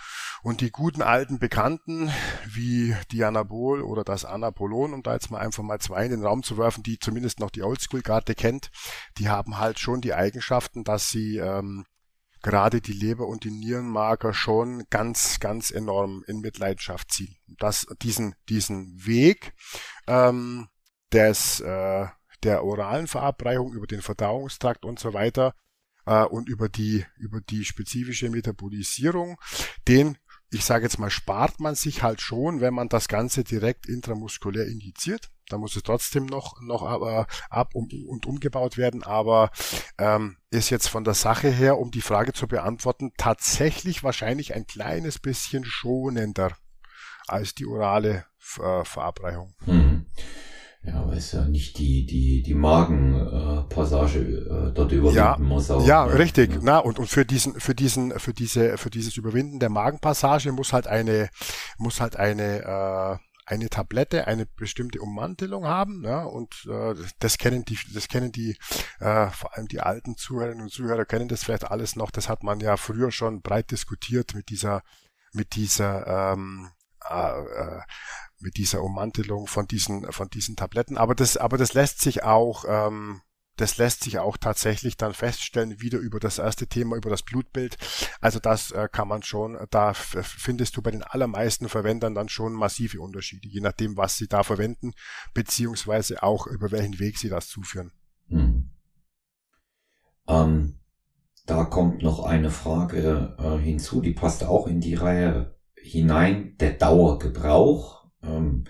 Und 0.41 0.61
die 0.61 0.71
guten 0.71 1.01
alten 1.01 1.39
Bekannten 1.39 2.11
wie 2.47 2.95
Dianabol 3.11 3.81
oder 3.81 4.03
das 4.03 4.25
Anapolon, 4.25 4.93
um 4.93 5.03
da 5.03 5.13
jetzt 5.13 5.31
mal 5.31 5.39
einfach 5.39 5.63
mal 5.63 5.79
zwei 5.79 6.05
in 6.05 6.11
den 6.11 6.25
Raum 6.25 6.43
zu 6.43 6.57
werfen, 6.57 6.83
die 6.83 6.99
zumindest 6.99 7.39
noch 7.39 7.49
die 7.49 7.63
Oldschool-Karte 7.63 8.35
kennt, 8.35 8.71
die 9.17 9.29
haben 9.29 9.57
halt 9.57 9.79
schon 9.79 10.01
die 10.01 10.13
Eigenschaften, 10.13 10.83
dass 10.83 11.09
sie 11.09 11.37
ähm, 11.37 11.85
gerade 12.41 12.81
die 12.81 12.93
Leber- 12.93 13.27
und 13.27 13.45
die 13.45 13.51
Nierenmarker 13.51 14.33
schon 14.33 14.83
ganz, 14.89 15.39
ganz 15.39 15.71
enorm 15.71 16.23
in 16.27 16.41
Mitleidenschaft 16.41 17.11
ziehen. 17.11 17.37
Das, 17.57 17.87
diesen, 18.01 18.35
diesen 18.49 19.05
Weg 19.05 19.53
ähm, 20.07 20.67
des, 21.11 21.61
äh, 21.61 22.05
der 22.43 22.63
oralen 22.63 23.07
Verabreichung 23.07 23.73
über 23.73 23.87
den 23.87 24.01
Verdauungstrakt 24.01 24.83
und 24.83 24.99
so 24.99 25.13
weiter, 25.13 25.55
äh, 26.05 26.23
und 26.23 26.49
über 26.49 26.69
die, 26.69 27.05
über 27.17 27.41
die 27.41 27.65
spezifische 27.65 28.29
Metabolisierung, 28.29 29.37
den 29.87 30.17
ich 30.53 30.65
sage 30.65 30.83
jetzt 30.83 30.99
mal, 30.99 31.09
spart 31.09 31.59
man 31.59 31.75
sich 31.75 32.03
halt 32.03 32.21
schon, 32.21 32.61
wenn 32.61 32.73
man 32.73 32.89
das 32.89 33.07
Ganze 33.07 33.43
direkt 33.43 33.87
intramuskulär 33.87 34.67
injiziert. 34.67 35.29
Da 35.49 35.57
muss 35.57 35.75
es 35.75 35.83
trotzdem 35.83 36.25
noch, 36.25 36.61
noch 36.61 36.83
aber 36.83 37.27
ab 37.49 37.71
und, 37.73 37.93
und 38.07 38.25
umgebaut 38.25 38.77
werden, 38.77 39.03
aber 39.03 39.51
ähm, 39.97 40.37
ist 40.51 40.69
jetzt 40.69 40.87
von 40.87 41.03
der 41.03 41.15
Sache 41.15 41.49
her, 41.49 41.77
um 41.77 41.91
die 41.91 42.01
Frage 42.01 42.33
zu 42.33 42.47
beantworten, 42.47 43.11
tatsächlich 43.17 44.03
wahrscheinlich 44.03 44.53
ein 44.55 44.65
kleines 44.65 45.19
bisschen 45.19 45.65
schonender 45.65 46.55
als 47.27 47.55
die 47.55 47.65
orale 47.65 48.25
äh, 48.59 48.83
Verabreichung. 48.83 49.55
Hm. 49.65 50.05
Ja, 50.85 51.07
weil 51.07 51.17
es 51.17 51.31
ja 51.31 51.45
nicht 51.45 51.77
die, 51.77 52.05
die, 52.05 52.43
die 52.43 52.53
Magenpassage 52.53 54.19
äh, 54.19 54.73
dort 54.73 54.91
überwinden 54.91 55.15
ja, 55.15 55.37
muss. 55.37 55.71
Auch, 55.71 55.85
ja, 55.87 56.05
ne? 56.05 56.19
richtig. 56.19 56.55
Ja. 56.55 56.59
Na, 56.61 56.77
und, 56.79 56.99
und 56.99 57.07
für 57.07 57.25
diesen, 57.25 57.57
für 57.59 57.73
diesen, 57.73 58.19
für 58.19 58.33
diese, 58.33 58.77
für 58.77 58.89
dieses 58.89 59.15
Überwinden 59.15 59.59
der 59.59 59.69
Magenpassage 59.69 60.51
muss 60.51 60.73
halt 60.73 60.87
eine, 60.87 61.29
muss 61.77 62.01
halt 62.01 62.17
eine, 62.17 62.63
äh, 62.63 63.17
eine 63.45 63.69
Tablette 63.69 64.27
eine 64.27 64.45
bestimmte 64.45 64.99
Ummantelung 64.99 65.65
haben, 65.65 66.03
ja, 66.03 66.23
und 66.23 66.67
äh, 66.69 66.95
das 67.19 67.37
kennen 67.37 67.63
die, 67.63 67.77
das 67.93 68.09
kennen 68.09 68.31
die, 68.31 68.57
äh, 68.99 69.29
vor 69.29 69.55
allem 69.55 69.67
die 69.69 69.79
alten 69.79 70.17
Zuhörerinnen 70.17 70.63
und 70.63 70.71
Zuhörer 70.71 71.05
kennen 71.05 71.29
das 71.29 71.45
vielleicht 71.45 71.69
alles 71.69 71.95
noch. 71.95 72.11
Das 72.11 72.27
hat 72.27 72.43
man 72.43 72.59
ja 72.59 72.75
früher 72.75 73.11
schon 73.11 73.41
breit 73.41 73.71
diskutiert 73.71 74.33
mit 74.35 74.49
dieser, 74.49 74.81
mit 75.31 75.55
dieser 75.55 76.33
ähm, 76.33 76.71
äh, 77.09 77.39
äh 77.39 77.81
mit 78.43 78.57
dieser 78.57 78.83
Ummantelung 78.83 79.47
von 79.47 79.67
diesen, 79.67 80.11
von 80.11 80.29
diesen 80.29 80.55
Tabletten. 80.55 80.97
Aber 80.97 81.15
das, 81.15 81.37
aber 81.37 81.57
das 81.57 81.73
lässt 81.73 82.01
sich 82.01 82.23
auch, 82.23 82.65
ähm, 82.67 83.21
das 83.55 83.77
lässt 83.77 84.03
sich 84.03 84.19
auch 84.19 84.37
tatsächlich 84.37 84.97
dann 84.97 85.13
feststellen, 85.13 85.79
wieder 85.79 85.99
über 85.99 86.19
das 86.19 86.39
erste 86.39 86.67
Thema, 86.67 86.95
über 86.95 87.09
das 87.09 87.23
Blutbild. 87.23 87.77
Also 88.19 88.39
das 88.39 88.71
äh, 88.71 88.89
kann 88.91 89.07
man 89.07 89.23
schon, 89.23 89.57
da 89.69 89.93
findest 89.93 90.75
du 90.75 90.81
bei 90.81 90.91
den 90.91 91.03
allermeisten 91.03 91.69
Verwendern 91.69 92.15
dann 92.15 92.29
schon 92.29 92.53
massive 92.53 92.99
Unterschiede, 92.99 93.47
je 93.47 93.61
nachdem, 93.61 93.95
was 93.95 94.17
sie 94.17 94.27
da 94.27 94.43
verwenden, 94.43 94.93
beziehungsweise 95.33 96.23
auch 96.23 96.47
über 96.47 96.71
welchen 96.71 96.99
Weg 96.99 97.17
sie 97.17 97.29
das 97.29 97.47
zuführen. 97.47 97.91
Hm. 98.29 98.71
Ähm, 100.27 100.79
da 101.45 101.65
kommt 101.65 102.01
noch 102.01 102.23
eine 102.23 102.49
Frage 102.49 103.35
äh, 103.37 103.57
hinzu, 103.61 104.01
die 104.01 104.13
passt 104.13 104.43
auch 104.43 104.65
in 104.65 104.79
die 104.79 104.95
Reihe 104.95 105.55
hinein, 105.75 106.55
der 106.57 106.73
Dauergebrauch 106.73 108.02
ähm, 108.23 108.65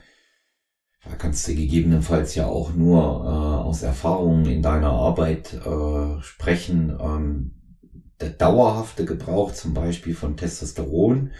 da 1.03 1.15
kannst 1.15 1.47
du 1.47 1.55
gegebenenfalls 1.55 2.35
ja 2.35 2.47
auch 2.47 2.73
nur 2.73 2.99
äh, 2.99 3.67
aus 3.67 3.83
Erfahrungen 3.83 4.45
in 4.45 4.61
deiner 4.61 4.91
Arbeit 4.91 5.53
äh, 5.53 6.21
sprechen. 6.21 6.97
Ähm, 6.99 7.51
der 8.21 8.29
dauerhafte 8.29 9.03
Gebrauch 9.05 9.51
zum 9.51 9.73
Beispiel 9.73 10.15
von 10.15 10.37
Testosteron. 10.37 11.31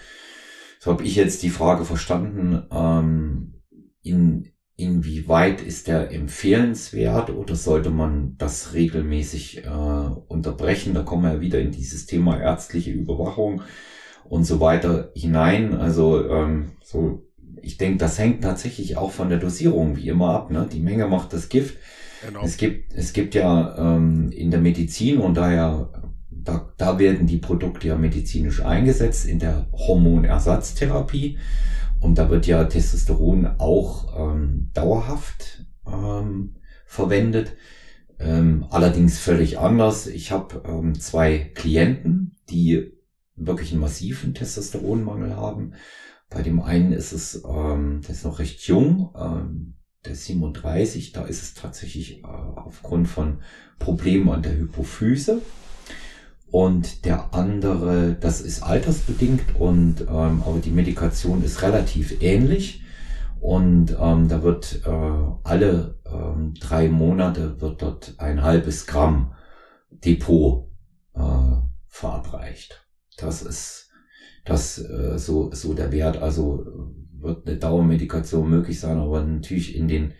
So 0.80 0.92
habe 0.92 1.04
ich 1.06 1.16
jetzt 1.16 1.44
die 1.44 1.50
Frage 1.50 1.86
verstanden, 1.86 2.68
ähm, 2.72 3.62
in, 4.02 4.50
inwieweit 4.76 5.62
ist 5.62 5.88
der 5.88 6.12
empfehlenswert 6.12 7.30
oder 7.30 7.56
sollte 7.56 7.90
man 7.90 8.36
das 8.38 8.74
regelmäßig 8.74 9.64
äh, 9.66 9.70
unterbrechen? 9.70 10.94
Da 10.94 11.04
kommen 11.04 11.24
wir 11.24 11.36
ja 11.36 11.42
wieder 11.42 11.62
in 11.62 11.72
dieses 11.72 12.06
Thema 12.06 12.38
ärztliche 12.38 12.92
Überwachung 12.92 13.62
und 14.26 14.44
so 14.44 14.60
weiter 14.60 15.12
hinein. 15.16 15.74
Also 15.74 16.30
ähm, 16.30 16.74
so 16.84 17.24
ich 17.64 17.78
denke, 17.78 17.98
das 17.98 18.20
hängt 18.20 18.44
tatsächlich 18.44 18.98
auch 18.98 19.12
von 19.12 19.30
der 19.30 19.40
Dosierung 19.40 19.96
wie 19.96 20.10
immer 20.10 20.32
ab. 20.32 20.52
Ne? 20.52 20.68
Die 20.72 20.82
Menge 20.82 21.08
macht 21.08 21.34
das 21.34 21.50
Gift. 21.50 21.78
Genau. 22.26 22.44
Es 22.44 22.58
gibt, 22.58 22.94
es 22.94 23.14
gibt 23.14 23.36
ja 23.36 23.76
ähm, 23.78 24.32
in 24.32 24.52
der 24.52 24.60
Medizin 24.60 25.18
und 25.18 25.36
daher, 25.36 25.90
da, 26.30 26.74
da 26.78 27.00
werden 27.00 27.26
die 27.26 27.38
Produkte 27.38 27.88
ja 27.88 27.96
medizinisch 27.96 28.62
eingesetzt 28.62 29.26
in 29.26 29.40
der 29.40 29.68
Hormonersatztherapie. 29.72 31.38
Und 32.02 32.18
da 32.18 32.30
wird 32.30 32.48
ja 32.48 32.66
Testosteron 32.66 33.48
auch 33.60 34.14
ähm, 34.20 34.70
dauerhaft 34.74 35.66
ähm, 35.88 36.56
verwendet. 36.86 37.56
Ähm, 38.20 38.66
allerdings 38.70 39.20
völlig 39.20 39.58
anders. 39.58 40.08
Ich 40.08 40.32
habe 40.32 40.64
ähm, 40.68 41.00
zwei 41.00 41.52
Klienten, 41.56 42.36
die 42.50 42.92
wirklich 43.38 43.72
einen 43.72 43.82
massiven 43.82 44.34
Testosteronmangel 44.34 45.38
haben 45.38 45.74
bei 46.34 46.42
dem 46.42 46.62
einen 46.62 46.92
ist 46.92 47.12
es, 47.12 47.44
ähm, 47.48 48.02
der 48.02 48.16
ist 48.16 48.26
noch 48.26 48.40
recht 48.40 48.62
jung, 48.68 49.14
ähm, 49.16 49.76
der 50.06 50.14
ist 50.14 50.26
37, 50.26 51.12
da 51.14 51.24
ist 51.24 51.44
es 51.44 51.54
tatsächlich 51.54 52.24
äh, 52.24 52.28
aufgrund 52.28 53.08
von 53.08 53.42
Problemen 53.80 54.30
an 54.30 54.42
der 54.42 54.58
Hypophyse. 54.58 55.42
Und 56.48 57.06
der 57.06 57.34
andere, 57.34 58.14
das 58.20 58.40
ist 58.42 58.62
altersbedingt 58.62 59.56
und 59.56 60.02
ähm, 60.02 60.44
aber 60.46 60.60
die 60.64 60.70
Medikation 60.70 61.44
ist 61.44 61.64
relativ 61.64 62.22
ähnlich. 62.22 62.84
Und 63.40 63.98
ähm, 64.00 64.28
da 64.28 64.44
wird 64.44 64.84
äh, 64.86 64.90
alle 65.44 66.00
ähm, 66.06 66.54
drei 66.60 66.90
Monate 66.90 67.60
wird 67.60 67.82
dort 67.82 68.16
ein 68.20 68.44
halbes 68.44 68.86
Gramm 68.86 69.34
Depot 69.90 70.70
äh, 71.16 71.20
verabreicht. 71.88 72.88
Das 73.18 73.42
ist 73.42 73.83
das 74.46 74.78
äh, 74.78 75.18
so, 75.18 75.52
so 75.54 75.74
der 75.74 75.92
Wert. 75.92 76.18
Also 76.18 76.94
wird 77.12 77.48
eine 77.48 77.58
Dauermedikation 77.58 78.50
möglich 78.50 78.80
sein, 78.80 78.98
aber 78.98 79.24
natürlich 79.24 79.76
in 79.76 79.88
den 79.88 80.14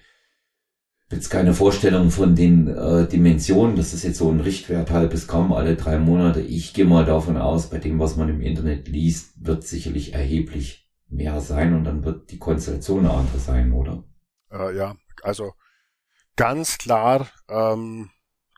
jetzt 1.12 1.30
keine 1.30 1.54
Vorstellung 1.54 2.12
von 2.12 2.36
den 2.36 2.68
äh, 2.68 3.08
Dimensionen. 3.08 3.76
Das 3.76 3.94
ist 3.94 4.04
jetzt 4.04 4.18
so 4.18 4.32
ein 4.32 4.40
Richtwert, 4.40 4.90
halbes 4.92 5.28
Gramm 5.28 5.54
alle 5.54 5.76
drei 5.76 6.00
Monate. 6.00 6.42
Ich 6.42 6.74
gehe 6.74 6.86
mal 6.86 7.06
davon 7.06 7.38
aus, 7.38 7.70
bei 7.70 7.78
dem, 7.78 8.00
was 8.00 8.16
man 8.16 8.30
im 8.30 8.42
Internet 8.42 8.88
liest, 8.88 9.46
wird 9.46 9.64
sicherlich 9.64 10.14
erheblich 10.14 10.90
mehr 11.08 11.40
sein 11.42 11.76
und 11.76 11.84
dann 11.84 12.04
wird 12.04 12.32
die 12.32 12.40
Konstellation 12.40 13.06
eine 13.06 13.14
andere 13.14 13.38
sein, 13.38 13.72
oder? 13.74 14.04
Äh, 14.52 14.76
ja, 14.76 14.96
also 15.22 15.54
ganz 16.36 16.78
klar, 16.78 17.28
ähm, 17.48 18.10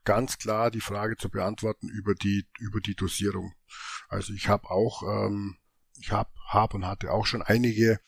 ganz 0.05 0.38
klar 0.38 0.72
die 0.72 0.81
Frage 0.81 1.17
zu 1.17 1.29
beantworten 1.29 1.89
über 1.89 2.15
die 2.15 2.45
über 2.60 2.79
die 2.79 2.95
Dosierung. 2.95 3.53
Also 4.07 4.34
ich 4.34 4.48
habe 4.48 4.69
auch, 4.69 5.03
ähm, 5.03 5.57
ich 5.98 6.12
habe 6.12 6.29
hab 6.48 6.74
und 6.74 6.86
hatte 6.86 7.12
auch 7.12 7.25
schon 7.25 7.41
einige 7.41 8.00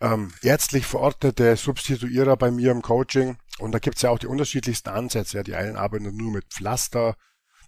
ähm, 0.00 0.32
ärztlich 0.42 0.86
verordnete 0.86 1.56
Substituierer 1.56 2.36
bei 2.36 2.50
mir 2.50 2.70
im 2.70 2.82
Coaching. 2.82 3.38
Und 3.58 3.72
da 3.72 3.78
gibt's 3.78 4.02
ja 4.02 4.10
auch 4.10 4.18
die 4.18 4.26
unterschiedlichsten 4.26 4.88
Ansätze. 4.88 5.38
Ja, 5.38 5.42
die 5.42 5.54
einen 5.54 5.76
arbeiten 5.76 6.16
nur 6.16 6.32
mit 6.32 6.46
Pflaster, 6.46 7.16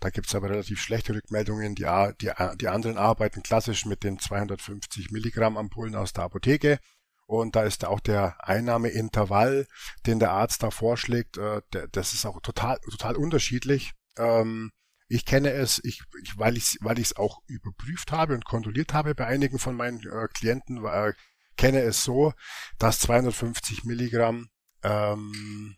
da 0.03 0.11
gibt's 0.11 0.35
aber 0.35 0.51
relativ 0.51 0.81
schlechte 0.81 1.15
Rückmeldungen. 1.15 1.77
Die, 1.77 1.87
die, 2.21 2.33
die 2.57 2.69
anderen 2.69 2.99
arbeiten 2.99 3.45
klassisch 3.45 3.87
mit 3.87 4.03
den 4.03 4.19
250 4.19 5.12
Milligramm 5.12 5.57
Ampullen 5.57 5.95
aus 5.95 6.12
der 6.12 6.25
Apotheke. 6.25 6.81
Und 7.27 7.55
da 7.55 7.62
ist 7.62 7.85
auch 7.85 8.01
der 8.01 8.37
Einnahmeintervall, 8.41 9.67
den 10.07 10.19
der 10.19 10.33
Arzt 10.33 10.65
da 10.65 10.73
vorschlägt, 10.73 11.39
äh, 11.39 11.62
der, 11.73 11.87
das 11.87 12.15
ist 12.15 12.27
auch 12.27 12.41
total, 12.41 12.79
total 12.81 13.15
unterschiedlich. 13.15 13.93
Ähm, 14.17 14.73
ich 15.12 15.26
kenne 15.26 15.50
es, 15.50 15.78
ich, 15.85 16.02
ich, 16.23 16.38
weil 16.38 16.57
ich 16.57 16.78
weil 16.81 16.99
ich 16.99 17.09
es 17.09 17.16
auch 17.16 17.42
überprüft 17.47 18.12
habe 18.12 18.35
und 18.35 18.47
kontrolliert 18.47 18.95
habe 18.95 19.14
bei 19.14 19.26
einigen 19.26 19.59
von 19.59 19.76
meinen 19.76 20.00
äh, 20.00 20.28
Klienten, 20.33 20.83
äh, 20.87 21.12
kenne 21.59 21.83
es 21.83 22.02
so, 22.02 22.33
dass 22.78 23.00
250 23.00 23.85
Milligramm 23.85 24.49
ähm, 24.83 25.76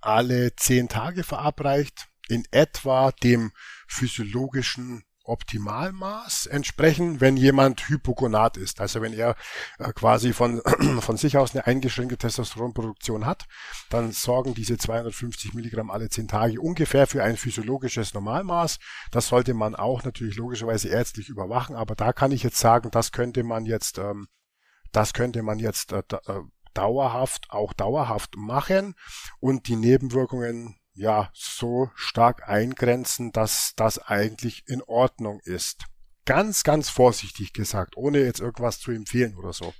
alle 0.00 0.56
zehn 0.56 0.88
Tage 0.88 1.24
verabreicht 1.24 2.08
in 2.28 2.44
etwa 2.52 3.12
dem 3.12 3.52
physiologischen 3.86 5.04
Optimalmaß 5.24 6.46
entsprechen, 6.46 7.20
wenn 7.20 7.36
jemand 7.36 7.88
Hypogonat 7.88 8.56
ist. 8.56 8.80
Also 8.80 9.00
wenn 9.00 9.12
er 9.12 9.36
äh, 9.78 9.92
quasi 9.92 10.32
von, 10.32 10.60
von 11.00 11.16
sich 11.16 11.36
aus 11.36 11.54
eine 11.54 11.66
eingeschränkte 11.66 12.16
Testosteronproduktion 12.16 13.26
hat, 13.26 13.46
dann 13.90 14.12
sorgen 14.12 14.54
diese 14.54 14.76
250 14.76 15.54
Milligramm 15.54 15.90
alle 15.90 16.08
10 16.08 16.28
Tage 16.28 16.60
ungefähr 16.60 17.06
für 17.06 17.24
ein 17.24 17.36
physiologisches 17.36 18.14
Normalmaß. 18.14 18.78
Das 19.10 19.28
sollte 19.28 19.54
man 19.54 19.74
auch 19.74 20.04
natürlich 20.04 20.36
logischerweise 20.36 20.88
ärztlich 20.88 21.28
überwachen, 21.28 21.74
aber 21.74 21.94
da 21.94 22.12
kann 22.12 22.32
ich 22.32 22.42
jetzt 22.42 22.58
sagen, 22.58 22.90
das 22.90 23.12
könnte 23.12 23.42
man 23.42 23.64
jetzt, 23.64 23.98
ähm, 23.98 24.28
das 24.92 25.12
könnte 25.12 25.42
man 25.42 25.58
jetzt 25.58 25.92
äh, 25.92 26.02
äh 26.26 26.40
dauerhaft, 26.74 27.50
auch 27.50 27.72
dauerhaft 27.72 28.36
machen 28.36 28.94
und 29.38 29.68
die 29.68 29.76
Nebenwirkungen 29.76 30.76
ja 30.94 31.30
so 31.34 31.90
stark 31.94 32.48
eingrenzen, 32.48 33.32
dass 33.32 33.74
das 33.76 33.98
eigentlich 33.98 34.64
in 34.66 34.82
Ordnung 34.82 35.40
ist. 35.40 35.84
Ganz, 36.24 36.62
ganz 36.62 36.88
vorsichtig 36.88 37.52
gesagt, 37.52 37.96
ohne 37.96 38.20
jetzt 38.20 38.40
irgendwas 38.40 38.80
zu 38.80 38.92
empfehlen 38.92 39.36
oder 39.36 39.52
so. 39.52 39.74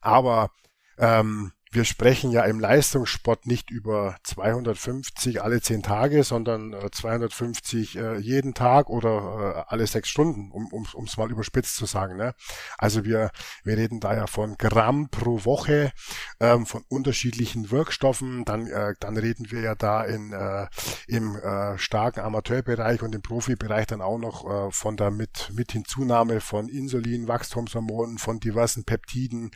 Aber 0.00 0.50
ähm, 0.98 1.52
wir 1.72 1.84
sprechen 1.84 2.30
ja 2.30 2.44
im 2.44 2.60
Leistungssport 2.60 3.46
nicht 3.46 3.70
über 3.70 4.16
250 4.24 5.42
alle 5.42 5.62
zehn 5.62 5.82
Tage, 5.82 6.22
sondern 6.22 6.76
250 6.92 7.96
äh, 7.96 8.00
äh, 8.00 8.18
jeden 8.18 8.52
Tag 8.52 8.90
oder 8.90 9.64
äh, 9.68 9.72
alle 9.72 9.86
sechs 9.86 10.10
Stunden, 10.10 10.50
um 10.50 10.84
es 10.84 10.94
um, 10.94 11.06
mal 11.16 11.30
überspitzt 11.30 11.76
zu 11.76 11.86
sagen. 11.86 12.18
Ne? 12.18 12.34
Also 12.76 13.04
wir, 13.04 13.30
wir 13.64 13.78
reden 13.78 14.00
da 14.00 14.14
ja 14.14 14.26
von 14.26 14.56
Gramm 14.58 15.08
pro 15.08 15.46
Woche, 15.46 15.92
ähm, 16.40 16.66
von 16.66 16.84
unterschiedlichen 16.88 17.70
Wirkstoffen. 17.70 18.44
Dann, 18.44 18.66
äh, 18.66 18.94
dann 19.00 19.16
reden 19.16 19.50
wir 19.50 19.62
ja 19.62 19.74
da 19.74 20.04
in, 20.04 20.32
äh, 20.32 20.66
im 21.06 21.36
äh, 21.36 21.78
starken 21.78 22.20
Amateurbereich 22.20 23.02
und 23.02 23.14
im 23.14 23.22
Profibereich 23.22 23.86
dann 23.86 24.02
auch 24.02 24.18
noch 24.18 24.68
äh, 24.68 24.70
von 24.70 24.98
der 24.98 25.10
mit, 25.10 25.50
mit 25.54 25.72
Hinzunahme 25.72 26.40
von 26.40 26.68
Insulin, 26.68 27.28
Wachstumshormonen, 27.28 28.18
von 28.18 28.40
diversen 28.40 28.84
Peptiden, 28.84 29.52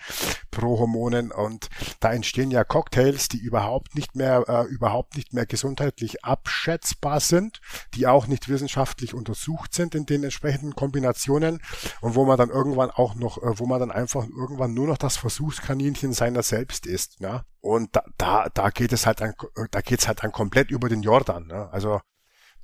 Prohormonen 0.51 1.31
und 1.31 1.69
da 2.07 2.13
entstehen 2.13 2.53
ja 2.53 2.63
Cocktails, 2.63 3.29
die 3.29 3.39
überhaupt 3.39 3.97
nicht 3.97 4.15
mehr, 4.15 4.45
äh, 4.47 4.63
überhaupt 4.67 5.17
nicht 5.17 5.33
mehr 5.33 5.45
gesundheitlich 5.45 6.25
abschätzbar 6.25 7.19
sind, 7.19 7.61
die 7.95 8.07
auch 8.07 8.29
nicht 8.29 8.49
wissenschaftlich 8.49 9.13
untersucht 9.13 9.75
sind 9.75 9.97
in 9.97 10.07
den 10.07 10.23
entsprechenden 10.23 10.77
Kombinationen 10.77 11.61
und 12.01 12.15
wo 12.15 12.25
man 12.25 12.39
dann 12.39 12.51
irgendwann 12.51 12.93
auch 12.93 13.17
noch, 13.17 13.39
äh, 13.39 13.59
wo 13.59 13.67
man 13.67 13.81
dann 13.81 13.91
einfach 13.91 14.25
irgendwann 14.25 14.73
nur 14.73 14.87
noch 14.87 14.99
das 14.99 15.17
Versuchskaninchen 15.17 16.13
seiner 16.13 16.45
selbst 16.45 16.87
ist, 16.87 17.19
ja. 17.19 17.43
Und 17.61 17.97
da, 17.97 18.05
da, 18.19 18.49
da 18.55 18.71
geht 18.71 18.93
es 18.93 19.05
halt 19.05 19.21
dann, 19.21 19.35
da 19.73 19.81
geht's 19.81 20.07
halt 20.07 20.23
dann 20.23 20.31
komplett 20.31 20.71
über 20.71 20.89
den 20.89 21.03
Jordan, 21.03 21.49
ne? 21.49 21.69
Also, 21.73 22.01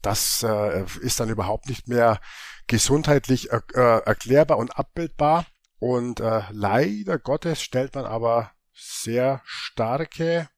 das 0.02 0.44
äh, 0.44 0.84
ist 1.00 1.18
dann 1.18 1.30
überhaupt 1.30 1.68
nicht 1.68 1.88
mehr 1.88 2.20
gesundheitlich 2.68 3.50
äh, 3.50 3.58
erklärbar 3.74 4.58
und 4.58 4.78
abbildbar. 4.78 5.46
Und 5.80 6.20
äh, 6.20 6.42
leider 6.50 7.18
Gottes 7.18 7.60
stellt 7.60 7.96
man 7.96 8.04
aber 8.04 8.52
sehr 8.72 9.42
starke 9.44 10.48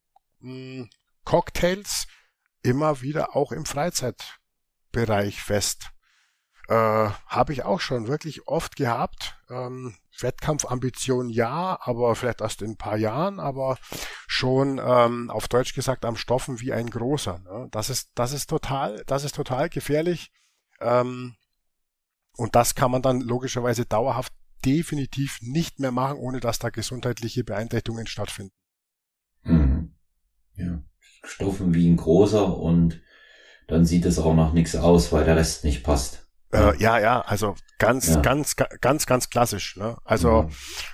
mh, 0.40 0.50
hm, 0.50 0.90
Cocktails 1.24 2.06
immer 2.62 3.00
wieder 3.00 3.34
auch 3.36 3.52
im 3.52 3.64
Freizeitbereich 3.64 5.42
fest. 5.42 5.90
Äh, 6.68 6.74
Habe 6.74 7.52
ich 7.52 7.64
auch 7.64 7.80
schon 7.80 8.08
wirklich 8.08 8.46
oft 8.46 8.76
gehabt. 8.76 9.38
Ähm, 9.50 9.96
Wettkampfambition 10.20 11.28
ja, 11.28 11.78
aber 11.80 12.14
vielleicht 12.14 12.40
erst 12.40 12.62
in 12.62 12.72
ein 12.72 12.76
paar 12.76 12.96
Jahren, 12.96 13.40
aber 13.40 13.78
schon 14.26 14.80
ähm, 14.82 15.30
auf 15.30 15.48
Deutsch 15.48 15.74
gesagt 15.74 16.04
am 16.04 16.16
Stoffen 16.16 16.60
wie 16.60 16.72
ein 16.72 16.88
großer. 16.88 17.40
Ne? 17.40 17.68
Das 17.70 17.90
ist 17.90 18.10
das 18.14 18.32
ist 18.32 18.48
total 18.48 19.02
das 19.06 19.24
ist 19.24 19.34
total 19.34 19.68
gefährlich 19.68 20.30
ähm, 20.80 21.34
und 22.36 22.54
das 22.54 22.74
kann 22.74 22.90
man 22.90 23.02
dann 23.02 23.20
logischerweise 23.20 23.86
dauerhaft 23.86 24.32
definitiv 24.64 25.38
nicht 25.40 25.80
mehr 25.80 25.92
machen, 25.92 26.18
ohne 26.18 26.40
dass 26.40 26.58
da 26.58 26.70
gesundheitliche 26.70 27.44
Beeinträchtigungen 27.44 28.06
stattfinden. 28.06 28.54
Mhm. 29.42 29.94
Ja, 30.56 30.82
Stoffen 31.24 31.74
wie 31.74 31.88
ein 31.88 31.96
großer 31.96 32.56
und 32.56 33.00
dann 33.66 33.84
sieht 33.84 34.04
es 34.04 34.18
auch 34.18 34.34
noch 34.34 34.52
nichts 34.52 34.76
aus, 34.76 35.12
weil 35.12 35.24
der 35.24 35.36
Rest 35.36 35.64
nicht 35.64 35.82
passt. 35.82 36.26
Äh, 36.52 36.76
ja, 36.78 36.98
ja, 36.98 37.20
also 37.22 37.56
ganz, 37.78 38.08
ja. 38.08 38.20
ganz, 38.20 38.56
ganz, 38.56 39.06
ganz 39.06 39.30
klassisch. 39.30 39.76
Ne? 39.76 39.96
Also 40.04 40.42
mhm. 40.42 40.50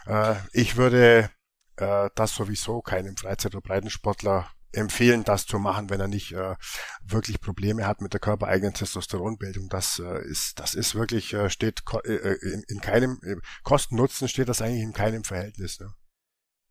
äh, 0.06 0.34
ich 0.52 0.76
würde 0.76 1.30
äh, 1.76 2.08
das 2.14 2.34
sowieso 2.34 2.80
keinem 2.80 3.16
Freizeit- 3.16 3.54
oder 3.54 3.62
Breitensportler 3.62 4.48
empfehlen, 4.72 5.24
das 5.24 5.46
zu 5.46 5.58
machen, 5.58 5.90
wenn 5.90 6.00
er 6.00 6.08
nicht 6.08 6.32
äh, 6.32 6.54
wirklich 7.04 7.40
Probleme 7.40 7.86
hat 7.86 8.00
mit 8.00 8.12
der 8.12 8.20
körpereigenen 8.20 8.74
Testosteronbildung. 8.74 9.68
Das 9.68 10.00
äh, 10.04 10.24
ist, 10.28 10.58
das 10.58 10.74
ist 10.74 10.94
wirklich 10.94 11.32
äh, 11.34 11.50
steht 11.50 11.82
äh, 12.04 12.12
äh, 12.12 12.36
in, 12.42 12.62
in 12.68 12.80
keinem 12.80 13.18
äh, 13.22 13.36
Kosten-Nutzen 13.62 14.28
steht 14.28 14.48
das 14.48 14.62
eigentlich 14.62 14.82
in 14.82 14.92
keinem 14.92 15.24
Verhältnis. 15.24 15.80
Ne? 15.80 15.92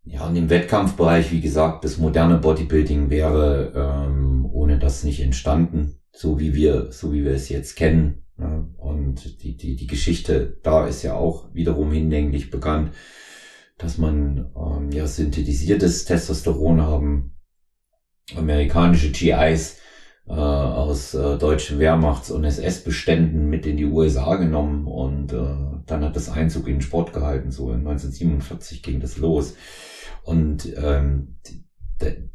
Ja, 0.04 0.26
und 0.26 0.36
im 0.36 0.50
Wettkampfbereich, 0.50 1.32
wie 1.32 1.42
gesagt, 1.42 1.84
das 1.84 1.98
moderne 1.98 2.38
Bodybuilding 2.38 3.10
wäre 3.10 3.74
ähm, 3.76 4.46
ohne 4.52 4.80
das 4.80 5.04
nicht 5.04 5.20
entstanden, 5.20 6.00
so 6.12 6.40
wie 6.40 6.54
wir, 6.54 6.92
so 6.92 7.14
wie 7.14 7.24
wir 7.24 7.34
es 7.34 7.50
jetzt 7.50 7.76
kennen. 7.76 8.26
Ja, 8.40 8.66
und 8.78 9.44
die, 9.44 9.58
die, 9.58 9.76
die 9.76 9.88
Geschichte 9.88 10.58
da 10.64 10.88
ist 10.88 11.04
ja 11.04 11.16
auch 11.16 11.54
wiederum 11.54 11.92
hinlänglich 11.92 12.50
bekannt, 12.50 12.94
dass 13.78 13.98
man 13.98 14.52
ähm, 14.56 14.92
ja 14.92 15.08
synthetisiertes 15.08 16.06
Testosteron 16.06 16.82
haben 16.82 17.36
amerikanische 18.38 19.12
GIs 19.12 19.78
äh, 20.28 20.34
aus 20.34 21.14
äh, 21.14 21.38
deutschen 21.38 21.80
Wehrmachts- 21.80 22.32
und 22.32 22.44
SS-Beständen 22.44 23.50
mit 23.50 23.66
in 23.66 23.78
die 23.78 23.86
USA 23.86 24.36
genommen 24.36 24.88
und 24.88 25.34
äh, 25.34 25.56
dann 25.86 26.04
hat 26.04 26.16
das 26.16 26.30
Einzug 26.30 26.68
in 26.68 26.76
den 26.76 26.82
Sport 26.82 27.14
gehalten. 27.14 27.52
So 27.52 27.72
in 27.72 27.80
1947 27.80 28.84
ging 28.84 29.00
das 29.00 29.18
los. 29.18 29.56
Und 30.24 30.72
ähm, 30.78 31.40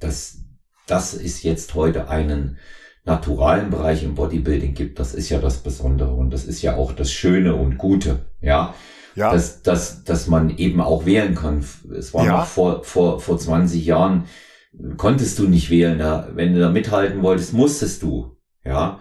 das, 0.01 0.43
das 0.87 1.15
ist 1.15 1.43
jetzt 1.43 1.75
heute 1.75 2.09
einen 2.09 2.59
naturalen 3.05 3.71
Bereich 3.71 4.03
im 4.03 4.15
Bodybuilding 4.15 4.75
gibt, 4.75 4.99
das 4.99 5.15
ist 5.15 5.29
ja 5.29 5.39
das 5.39 5.59
Besondere 5.59 6.15
und 6.15 6.31
das 6.31 6.45
ist 6.45 6.63
ja 6.63 6.77
auch 6.77 6.93
das 6.93 7.13
Schöne 7.13 7.55
und 7.55 7.79
Gute, 7.79 8.21
ja. 8.41 8.75
Ja. 9.15 9.31
Dass, 9.31 9.63
dass, 9.63 10.03
dass 10.03 10.27
man 10.27 10.57
eben 10.57 10.81
auch 10.81 11.07
wählen 11.07 11.37
kann. 11.37 11.65
Es 11.97 12.13
war 12.13 12.27
ja. 12.27 12.39
noch 12.39 12.47
vor, 12.47 12.83
vor, 12.83 13.21
vor 13.21 13.39
20 13.39 13.87
Jahren, 13.87 14.25
konntest 14.97 15.39
du 15.39 15.49
nicht 15.49 15.71
wählen. 15.71 15.99
Da, 15.99 16.29
wenn 16.33 16.55
du 16.55 16.61
da 16.61 16.71
mithalten 16.71 17.23
wolltest, 17.23 17.53
musstest 17.53 18.03
du. 18.03 18.37
Ja. 18.65 19.01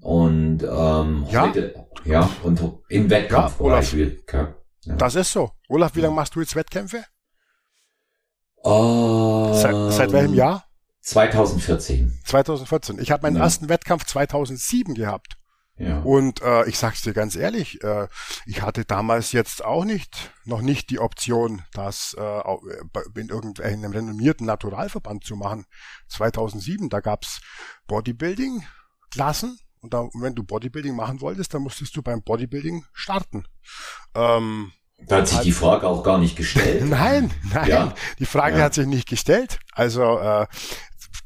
Und 0.00 0.62
ähm, 0.62 1.26
ja. 1.30 1.42
heute, 1.42 1.74
ja, 2.04 2.28
und 2.42 2.60
im 2.88 3.08
Wettkampfbereich. 3.08 3.92
Ja, 3.92 4.54
ja. 4.84 4.96
Das 4.96 5.14
ist 5.14 5.32
so. 5.32 5.50
Olaf, 5.68 5.94
wie 5.94 6.00
lange 6.00 6.14
machst 6.14 6.34
du 6.34 6.40
jetzt 6.40 6.56
Wettkämpfe? 6.56 7.04
Uh, 8.64 9.54
seit, 9.54 9.92
seit 9.92 10.12
welchem 10.12 10.34
Jahr? 10.34 10.64
2014. 11.02 12.20
2014. 12.24 12.98
Ich 13.00 13.10
habe 13.10 13.22
meinen 13.22 13.36
ja. 13.36 13.42
ersten 13.42 13.68
Wettkampf 13.68 14.04
2007 14.06 14.94
gehabt. 14.94 15.36
Ja. 15.78 16.00
Und 16.00 16.42
äh, 16.42 16.68
ich 16.68 16.78
sag's 16.78 17.02
dir 17.02 17.14
ganz 17.14 17.34
ehrlich, 17.34 17.82
äh, 17.82 18.06
ich 18.46 18.62
hatte 18.62 18.84
damals 18.84 19.32
jetzt 19.32 19.64
auch 19.64 19.84
nicht, 19.84 20.32
noch 20.44 20.60
nicht 20.60 20.90
die 20.90 20.98
Option, 20.98 21.62
das 21.72 22.14
äh, 22.18 22.40
in 23.18 23.28
irgendeinem 23.28 23.90
renommierten 23.90 24.46
Naturalverband 24.46 25.24
zu 25.24 25.34
machen. 25.34 25.64
2007, 26.08 26.88
da 26.88 27.00
gab's 27.00 27.40
Bodybuilding-Klassen. 27.86 29.58
Und 29.80 29.94
da, 29.94 30.08
wenn 30.14 30.36
du 30.36 30.44
Bodybuilding 30.44 30.94
machen 30.94 31.20
wolltest, 31.20 31.54
dann 31.54 31.62
musstest 31.62 31.96
du 31.96 32.02
beim 32.02 32.22
Bodybuilding 32.22 32.84
starten. 32.92 33.46
Ähm, 34.14 34.72
da 35.06 35.16
hat 35.16 35.28
sich 35.28 35.40
die 35.40 35.52
Frage 35.52 35.88
auch 35.88 36.04
gar 36.04 36.18
nicht 36.18 36.36
gestellt. 36.36 36.84
nein, 36.84 37.32
nein, 37.52 37.68
ja. 37.68 37.94
die 38.18 38.26
Frage 38.26 38.58
ja. 38.58 38.64
hat 38.64 38.74
sich 38.74 38.86
nicht 38.86 39.08
gestellt. 39.08 39.58
Also 39.72 40.18
äh, 40.18 40.46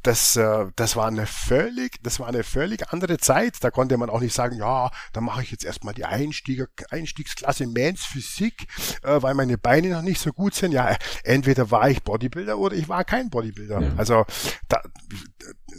das, 0.03 0.37
äh, 0.37 0.67
das 0.77 0.97
war 0.97 1.07
eine 1.07 1.27
völlig, 1.27 2.03
das 2.03 2.21
war 2.21 2.29
eine 2.29 2.45
völlig 2.45 2.93
andere 2.93 3.19
Zeit. 3.19 3.57
Da 3.61 3.71
konnte 3.71 3.97
man 3.97 4.11
auch 4.11 4.21
nicht 4.21 4.35
sagen, 4.35 4.57
ja, 4.57 4.91
da 5.13 5.21
mache 5.21 5.43
ich 5.43 5.51
jetzt 5.51 5.65
erstmal 5.65 5.95
die 5.95 6.05
Einstieger, 6.05 6.67
Einstiegsklasse 6.91 7.67
Mans 7.67 8.05
Physik, 8.05 8.67
äh, 9.03 9.23
weil 9.23 9.35
meine 9.35 9.59
Beine 9.59 9.91
noch 9.91 10.03
nicht 10.03 10.21
so 10.21 10.33
gut 10.33 10.55
sind. 10.55 10.73
Ja, 10.73 10.97
entweder 11.25 11.71
war 11.71 11.91
ich 11.91 12.03
Bodybuilder 12.03 12.59
oder 12.59 12.77
ich 12.77 12.89
war 12.89 13.05
kein 13.05 13.31
Bodybuilder. 13.31 13.81
Ja. 13.81 13.93
Also 13.97 14.25
da, 14.69 14.83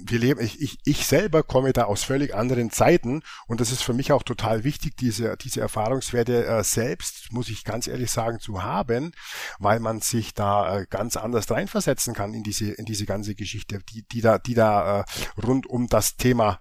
wir 0.10 0.20
leben, 0.20 0.41
ich, 0.41 0.62
ich, 0.62 0.78
ich 0.86 1.06
selber 1.06 1.43
komme 1.43 1.74
da 1.74 1.84
aus 1.86 2.04
völlig 2.04 2.36
anderen 2.36 2.72
Zeiten 2.72 3.22
und 3.48 3.62
das 3.62 3.72
ist 3.72 3.84
für 3.84 3.93
mich 3.93 4.12
auch 4.12 4.24
total 4.24 4.63
wichtig, 4.63 4.98
diese, 4.98 5.38
diese 5.38 5.62
Erfahrungswerte 5.62 6.46
äh, 6.46 6.63
selbst, 6.63 7.32
muss 7.32 7.50
ich 7.50 7.63
ganz 7.63 7.88
ehrlich 7.88 8.12
sagen, 8.12 8.39
zu 8.39 8.63
haben, 8.63 9.12
weil 9.60 9.80
man 9.80 10.02
sich 10.02 10.34
da 10.34 10.80
äh, 10.80 10.86
ganz 10.89 11.17
anders 11.17 11.50
reinversetzen 11.50 12.13
kann 12.13 12.34
in 12.34 12.43
diese, 12.43 12.72
in 12.72 12.86
diese 12.86 13.06
ganze 13.06 13.36
Geschichte, 13.36 13.80
die, 13.93 14.08
die 14.08 14.22
da, 14.22 14.38
die 14.38 14.54
da 14.54 15.02
äh, 15.02 15.06
rund 15.41 15.67
um 15.67 15.88
das 15.88 16.17
Thema 16.17 16.60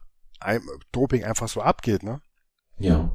Doping 0.92 1.24
einfach 1.24 1.48
so 1.48 1.62
abgeht, 1.62 2.02
ne? 2.02 2.20
Ja. 2.78 3.10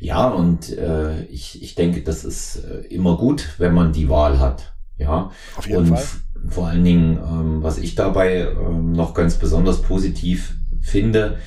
Ja, 0.00 0.28
und 0.28 0.70
äh, 0.70 1.24
ich, 1.24 1.62
ich 1.62 1.74
denke, 1.74 2.02
das 2.02 2.24
ist 2.24 2.56
äh, 2.56 2.80
immer 2.88 3.16
gut, 3.16 3.54
wenn 3.58 3.74
man 3.74 3.92
die 3.92 4.08
Wahl 4.08 4.38
hat. 4.38 4.74
Ja. 4.98 5.30
Auf 5.56 5.66
jeden 5.66 5.78
und 5.78 5.86
Fall 5.86 6.04
vor 6.48 6.68
allen 6.68 6.84
Dingen, 6.84 7.18
ähm, 7.18 7.62
was 7.62 7.78
ich 7.78 7.94
dabei 7.94 8.48
ähm, 8.48 8.92
noch 8.92 9.14
ganz 9.14 9.36
besonders 9.36 9.82
positiv 9.82 10.54
finde, 10.80 11.38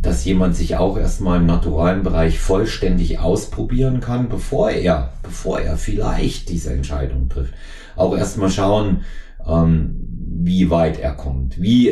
dass 0.00 0.24
jemand 0.24 0.56
sich 0.56 0.76
auch 0.76 0.98
erstmal 0.98 1.38
im 1.38 1.46
naturalen 1.46 2.02
Bereich 2.02 2.40
vollständig 2.40 3.20
ausprobieren 3.20 4.00
kann, 4.00 4.28
bevor 4.28 4.70
er, 4.70 5.12
bevor 5.22 5.60
er 5.60 5.76
vielleicht 5.76 6.48
diese 6.48 6.72
Entscheidung 6.72 7.28
trifft. 7.28 7.54
Auch 7.94 8.16
erstmal 8.16 8.50
schauen, 8.50 9.02
ähm, 9.46 10.08
wie 10.44 10.70
weit 10.70 10.98
er 10.98 11.12
kommt, 11.12 11.62
wie, 11.62 11.88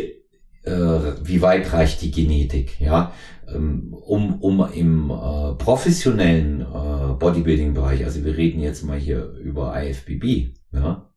äh, 0.65 1.01
wie 1.23 1.41
weit 1.41 1.73
reicht 1.73 2.03
die 2.03 2.11
Genetik, 2.11 2.81
ja, 2.81 3.13
ähm, 3.47 3.95
um, 3.95 4.41
um 4.41 4.67
im 4.73 5.11
äh, 5.11 5.55
professionellen 5.55 6.63
äh, 6.63 7.15
Bodybuilding-Bereich, 7.17 8.05
also 8.05 8.25
wir 8.25 8.37
reden 8.37 8.61
jetzt 8.61 8.83
mal 8.83 8.99
hier 8.99 9.35
über 9.35 9.81
IFBB, 9.81 10.60
ja, 10.73 11.11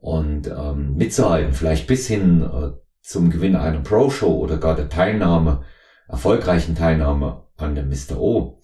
und 0.00 0.46
ähm, 0.48 0.96
mitzuhalten, 0.96 1.52
vielleicht 1.52 1.86
bis 1.86 2.06
hin 2.06 2.42
äh, 2.42 2.72
zum 3.00 3.30
Gewinn 3.30 3.56
einer 3.56 3.80
Pro-Show 3.80 4.38
oder 4.38 4.58
gar 4.58 4.74
der 4.74 4.88
Teilnahme, 4.88 5.62
erfolgreichen 6.08 6.74
Teilnahme 6.74 7.44
an 7.56 7.74
der 7.74 7.84
Mr. 7.84 8.18
O, 8.18 8.60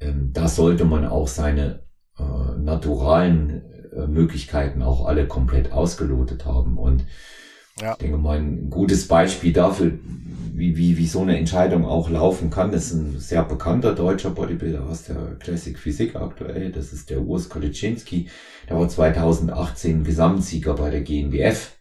ähm, 0.00 0.30
da 0.32 0.48
sollte 0.48 0.84
man 0.84 1.06
auch 1.06 1.28
seine 1.28 1.84
äh, 2.18 2.58
naturalen 2.58 3.62
äh, 3.92 4.06
Möglichkeiten 4.06 4.82
auch 4.82 5.06
alle 5.06 5.26
komplett 5.26 5.72
ausgelotet 5.72 6.44
haben. 6.44 6.78
Und 6.78 7.04
ja. 7.80 7.92
ich 7.92 7.98
denke 7.98 8.18
mal, 8.18 8.38
ein 8.38 8.70
gutes 8.70 9.08
Beispiel 9.08 9.52
dafür, 9.52 9.92
wie, 10.58 10.76
wie, 10.76 10.98
wie 10.98 11.06
so 11.06 11.22
eine 11.22 11.38
Entscheidung 11.38 11.84
auch 11.84 12.10
laufen 12.10 12.50
kann, 12.50 12.72
ist 12.72 12.92
ein 12.92 13.18
sehr 13.18 13.44
bekannter 13.44 13.94
deutscher 13.94 14.30
Bodybuilder 14.30 14.84
aus 14.86 15.04
der 15.04 15.36
Classic 15.38 15.78
Physik 15.78 16.16
aktuell. 16.16 16.72
Das 16.72 16.92
ist 16.92 17.10
der 17.10 17.22
Urs 17.22 17.48
Koliczynski. 17.48 18.28
Der 18.68 18.76
war 18.76 18.88
2018 18.88 20.02
Gesamtsieger 20.02 20.74
bei 20.74 20.90
der 20.90 21.02
GNBF. 21.02 21.76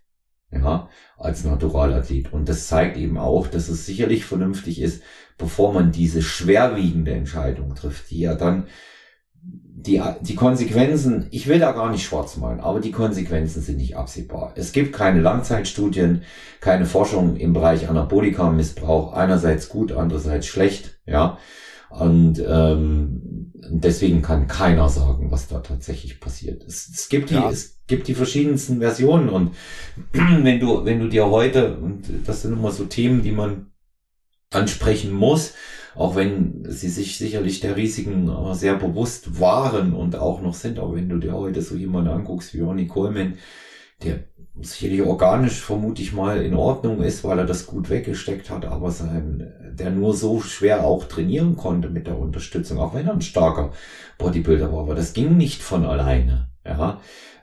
Ja, 0.49 0.89
als 1.17 1.43
Naturalathlet. 1.43 2.31
Und 2.31 2.47
das 2.47 2.67
zeigt 2.67 2.95
eben 2.95 3.17
auch, 3.17 3.47
dass 3.47 3.67
es 3.67 3.85
sicherlich 3.85 4.23
vernünftig 4.23 4.81
ist, 4.81 5.03
bevor 5.37 5.73
man 5.73 5.91
diese 5.91 6.21
schwerwiegende 6.21 7.11
Entscheidung 7.11 7.75
trifft, 7.75 8.11
die 8.11 8.21
ja 8.21 8.35
dann 8.35 8.67
die, 9.87 10.01
die 10.21 10.35
Konsequenzen, 10.35 11.27
ich 11.31 11.47
will 11.47 11.59
da 11.59 11.71
gar 11.71 11.89
nicht 11.89 12.03
schwarz 12.03 12.37
malen, 12.37 12.59
aber 12.59 12.79
die 12.79 12.91
Konsequenzen 12.91 13.61
sind 13.61 13.77
nicht 13.77 13.95
absehbar. 13.95 14.51
Es 14.55 14.73
gibt 14.73 14.93
keine 14.93 15.21
Langzeitstudien, 15.21 16.23
keine 16.59 16.85
Forschung 16.85 17.37
im 17.37 17.53
Bereich 17.53 17.89
Anabolika-Missbrauch, 17.89 19.13
einerseits 19.13 19.69
gut, 19.69 19.93
andererseits 19.93 20.47
schlecht, 20.47 20.99
ja. 21.05 21.37
Und 21.89 22.43
ähm, 22.45 23.53
deswegen 23.69 24.21
kann 24.21 24.47
keiner 24.47 24.89
sagen, 24.89 25.31
was 25.31 25.47
da 25.47 25.59
tatsächlich 25.59 26.19
passiert. 26.19 26.63
Es, 26.67 26.89
es 26.93 27.07
gibt 27.07 27.29
die, 27.29 27.35
ja. 27.35 27.49
es 27.49 27.79
gibt 27.87 28.09
die 28.09 28.13
verschiedensten 28.13 28.79
Versionen 28.79 29.29
und 29.29 29.55
wenn 30.11 30.59
du, 30.59 30.83
wenn 30.83 30.99
du 30.99 31.07
dir 31.07 31.27
heute, 31.29 31.77
und 31.77 32.03
das 32.25 32.41
sind 32.41 32.53
immer 32.53 32.71
so 32.71 32.83
Themen, 32.83 33.21
die 33.21 33.31
man 33.31 33.67
ansprechen 34.51 35.13
muss, 35.13 35.53
auch 35.97 36.15
wenn 36.15 36.63
sie 36.69 36.89
sich 36.89 37.17
sicherlich 37.17 37.59
der 37.59 37.75
Risiken 37.75 38.29
äh, 38.29 38.53
sehr 38.53 38.75
bewusst 38.75 39.39
waren 39.39 39.93
und 39.93 40.15
auch 40.15 40.41
noch 40.41 40.53
sind, 40.53 40.77
aber 40.77 40.95
wenn 40.95 41.09
du 41.09 41.17
dir 41.17 41.33
heute 41.33 41.61
so 41.61 41.75
jemanden 41.75 42.11
anguckst 42.11 42.53
wie 42.53 42.61
Ronnie 42.61 42.87
Coleman, 42.87 43.33
der 44.03 44.19
sicherlich 44.61 45.01
organisch 45.01 45.59
vermute 45.59 46.03
ich 46.03 46.13
mal 46.13 46.43
in 46.43 46.53
Ordnung 46.53 47.01
ist, 47.01 47.23
weil 47.23 47.39
er 47.39 47.45
das 47.45 47.65
gut 47.65 47.89
weggesteckt 47.89 48.51
hat, 48.51 48.65
aber 48.65 48.91
sein, 48.91 49.51
der 49.73 49.89
nur 49.89 50.13
so 50.13 50.39
schwer 50.39 50.85
auch 50.85 51.05
trainieren 51.05 51.55
konnte 51.55 51.89
mit 51.89 52.05
der 52.05 52.17
Unterstützung, 52.17 52.77
auch 52.77 52.93
wenn 52.93 53.07
er 53.07 53.13
ein 53.13 53.21
starker 53.21 53.71
Bodybuilder 54.19 54.71
war, 54.71 54.81
aber 54.81 54.95
das 54.95 55.13
ging 55.13 55.35
nicht 55.35 55.63
von 55.63 55.83
alleine, 55.83 56.51
ja, 56.63 57.01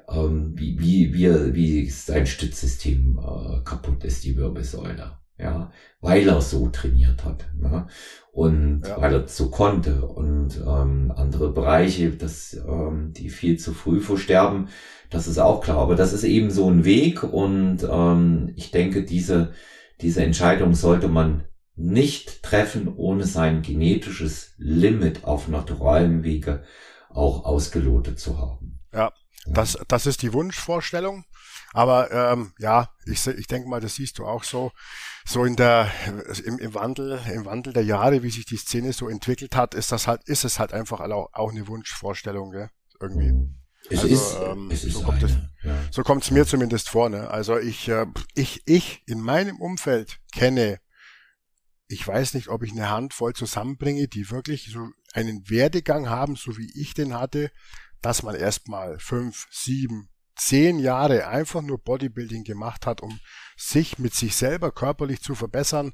ähm, 0.09 0.53
wie, 0.57 0.79
wie, 0.79 1.13
wie, 1.13 1.55
wie 1.55 1.91
sein 1.91 2.27
Stützsystem 2.27 3.19
äh, 3.19 3.65
kaputt 3.65 4.05
ist, 4.05 4.25
die 4.25 4.37
Wirbelsäule 4.37 5.24
ja, 5.39 5.73
weil 6.01 6.29
er 6.29 6.41
so 6.41 6.69
trainiert 6.69 7.25
hat 7.25 7.47
ja, 7.61 7.89
und 8.33 8.83
ja. 8.87 9.01
weil 9.01 9.13
er 9.15 9.29
so 9.29 9.51
konnte 9.51 10.07
und 10.07 10.57
ähm, 10.59 11.13
andere 11.17 11.53
Bereiche, 11.53 12.11
dass 12.11 12.55
ähm, 12.55 13.13
die 13.13 13.31
viel 13.31 13.59
zu 13.59 13.73
früh 13.73 14.01
versterben, 14.01 14.69
das 15.11 15.27
ist 15.27 15.39
auch 15.39 15.61
klar. 15.61 15.79
Aber 15.79 15.97
das 15.97 16.13
ist 16.13 16.25
eben 16.25 16.51
so 16.51 16.71
ein 16.71 16.85
Weg 16.85 17.23
und 17.25 17.79
ähm, 17.91 18.53
ich 18.55 18.71
denke, 18.71 19.05
diese 19.05 19.53
diese 20.01 20.23
Entscheidung 20.23 20.75
sollte 20.75 21.09
man 21.09 21.45
nicht 21.77 22.43
treffen, 22.43 22.93
ohne 22.95 23.25
sein 23.25 23.63
genetisches 23.63 24.55
Limit 24.59 25.25
auf 25.25 25.49
naturalem 25.49 26.23
Wege 26.23 26.65
auch 27.09 27.45
ausgelotet 27.45 28.19
zu 28.19 28.39
haben. 28.39 28.81
Ja, 28.93 29.13
das, 29.47 29.79
das 29.89 30.07
ist 30.07 30.23
die 30.23 30.33
Wunschvorstellung. 30.33 31.25
Aber 31.73 32.11
ähm, 32.13 32.53
ja, 32.59 32.91
ich, 33.07 33.27
ich 33.27 33.47
denke 33.47 33.69
mal, 33.69 33.81
das 33.81 33.97
siehst 33.97 34.19
du 34.19 34.27
auch 34.27 34.45
so, 34.45 34.71
so 35.27 35.45
in 35.45 35.57
der 35.57 35.91
im, 36.45 36.59
im 36.59 36.75
Wandel, 36.75 37.21
im 37.33 37.45
Wandel 37.45 37.73
der 37.73 37.85
Jahre, 37.85 38.23
wie 38.23 38.31
sich 38.31 38.45
die 38.45 38.57
Szene 38.57 38.93
so 38.93 39.09
entwickelt 39.09 39.57
hat, 39.57 39.75
ist 39.75 39.91
das 39.91 40.07
halt, 40.07 40.23
ist 40.29 40.45
es 40.45 40.59
halt 40.59 40.73
einfach 40.73 41.01
auch, 41.01 41.31
auch 41.33 41.51
eine 41.51 41.67
Wunschvorstellung, 41.67 42.51
gell? 42.51 42.69
irgendwie. 43.01 43.33
Es 43.91 44.01
also, 44.01 44.15
ist, 44.15 44.37
ähm, 44.43 44.71
es 44.71 44.83
so 44.83 45.03
kommt 45.03 45.23
es, 45.23 45.33
ja. 45.63 45.79
so 45.91 46.03
kommt 46.03 46.25
es 46.25 46.31
mir 46.31 46.47
zumindest 46.47 46.89
vor. 46.89 47.11
Ne? 47.11 47.31
Also 47.31 47.59
ich, 47.59 47.89
äh, 47.89 48.07
ich, 48.35 48.63
ich 48.65 49.03
in 49.07 49.21
meinem 49.21 49.61
Umfeld 49.61 50.21
kenne, 50.33 50.79
ich 51.87 52.07
weiß 52.07 52.35
nicht, 52.35 52.49
ob 52.49 52.63
ich 52.63 52.73
eine 52.73 52.89
Handvoll 52.89 53.35
zusammenbringe, 53.35 54.09
die 54.09 54.31
wirklich 54.31 54.71
so 54.73 54.89
einen 55.13 55.49
Werdegang 55.51 56.09
haben, 56.09 56.35
so 56.35 56.57
wie 56.57 56.71
ich 56.75 56.95
den 56.95 57.13
hatte, 57.13 57.51
dass 58.01 58.23
man 58.23 58.35
erstmal 58.35 58.99
fünf, 58.99 59.47
sieben, 59.51 60.09
zehn 60.35 60.79
Jahre 60.79 61.29
einfach 61.29 61.61
nur 61.61 61.79
Bodybuilding 61.79 62.45
gemacht 62.45 62.87
hat, 62.87 63.03
um 63.03 63.21
sich 63.57 63.99
mit 63.99 64.15
sich 64.15 64.37
selber 64.37 64.73
körperlich 64.73 65.23
zu 65.23 65.35
verbessern, 65.35 65.93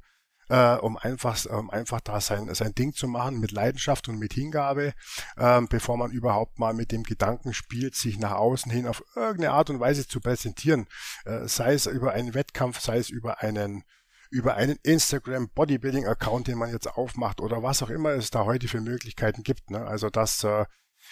äh, 0.51 0.77
um 0.77 0.97
einfach, 0.97 1.45
um 1.47 1.71
einfach 1.71 2.01
da 2.01 2.21
sein, 2.21 2.53
sein 2.55 2.75
Ding 2.75 2.93
zu 2.93 3.07
machen 3.07 3.39
mit 3.39 3.53
Leidenschaft 3.53 4.09
und 4.09 4.19
mit 4.19 4.35
Hingabe, 4.35 4.93
äh, 5.37 5.61
bevor 5.63 5.97
man 5.97 6.11
überhaupt 6.11 6.59
mal 6.59 6.75
mit 6.75 6.93
dem 6.93 7.05
Gedanken 7.05 7.55
spielt, 7.55 7.95
sich 7.95 8.19
nach 8.19 8.33
außen 8.33 8.71
hin 8.71 8.87
auf 8.87 9.03
irgendeine 9.15 9.53
Art 9.53 9.71
und 9.71 9.81
Weise 9.81 10.07
zu 10.07 10.21
präsentieren, 10.21 10.87
äh, 11.25 11.47
sei 11.47 11.75
es 11.75 11.87
über 11.87 12.13
einen 12.13 12.35
Wettkampf, 12.35 12.81
sei 12.81 12.99
es 12.99 13.09
über 13.11 13.41
einen 13.41 13.85
über 14.33 14.55
einen 14.55 14.79
Instagram 14.85 15.49
Bodybuilding 15.51 16.07
Account, 16.07 16.47
den 16.47 16.57
man 16.57 16.71
jetzt 16.71 16.87
aufmacht 16.87 17.41
oder 17.41 17.65
was 17.65 17.83
auch 17.83 17.91
immer 17.91 18.11
es 18.11 18.31
da 18.31 18.45
heute 18.45 18.69
für 18.69 18.81
Möglichkeiten 18.81 19.43
gibt. 19.43 19.71
Ne? 19.71 19.85
Also 19.85 20.09
das 20.09 20.45
äh, 20.45 20.67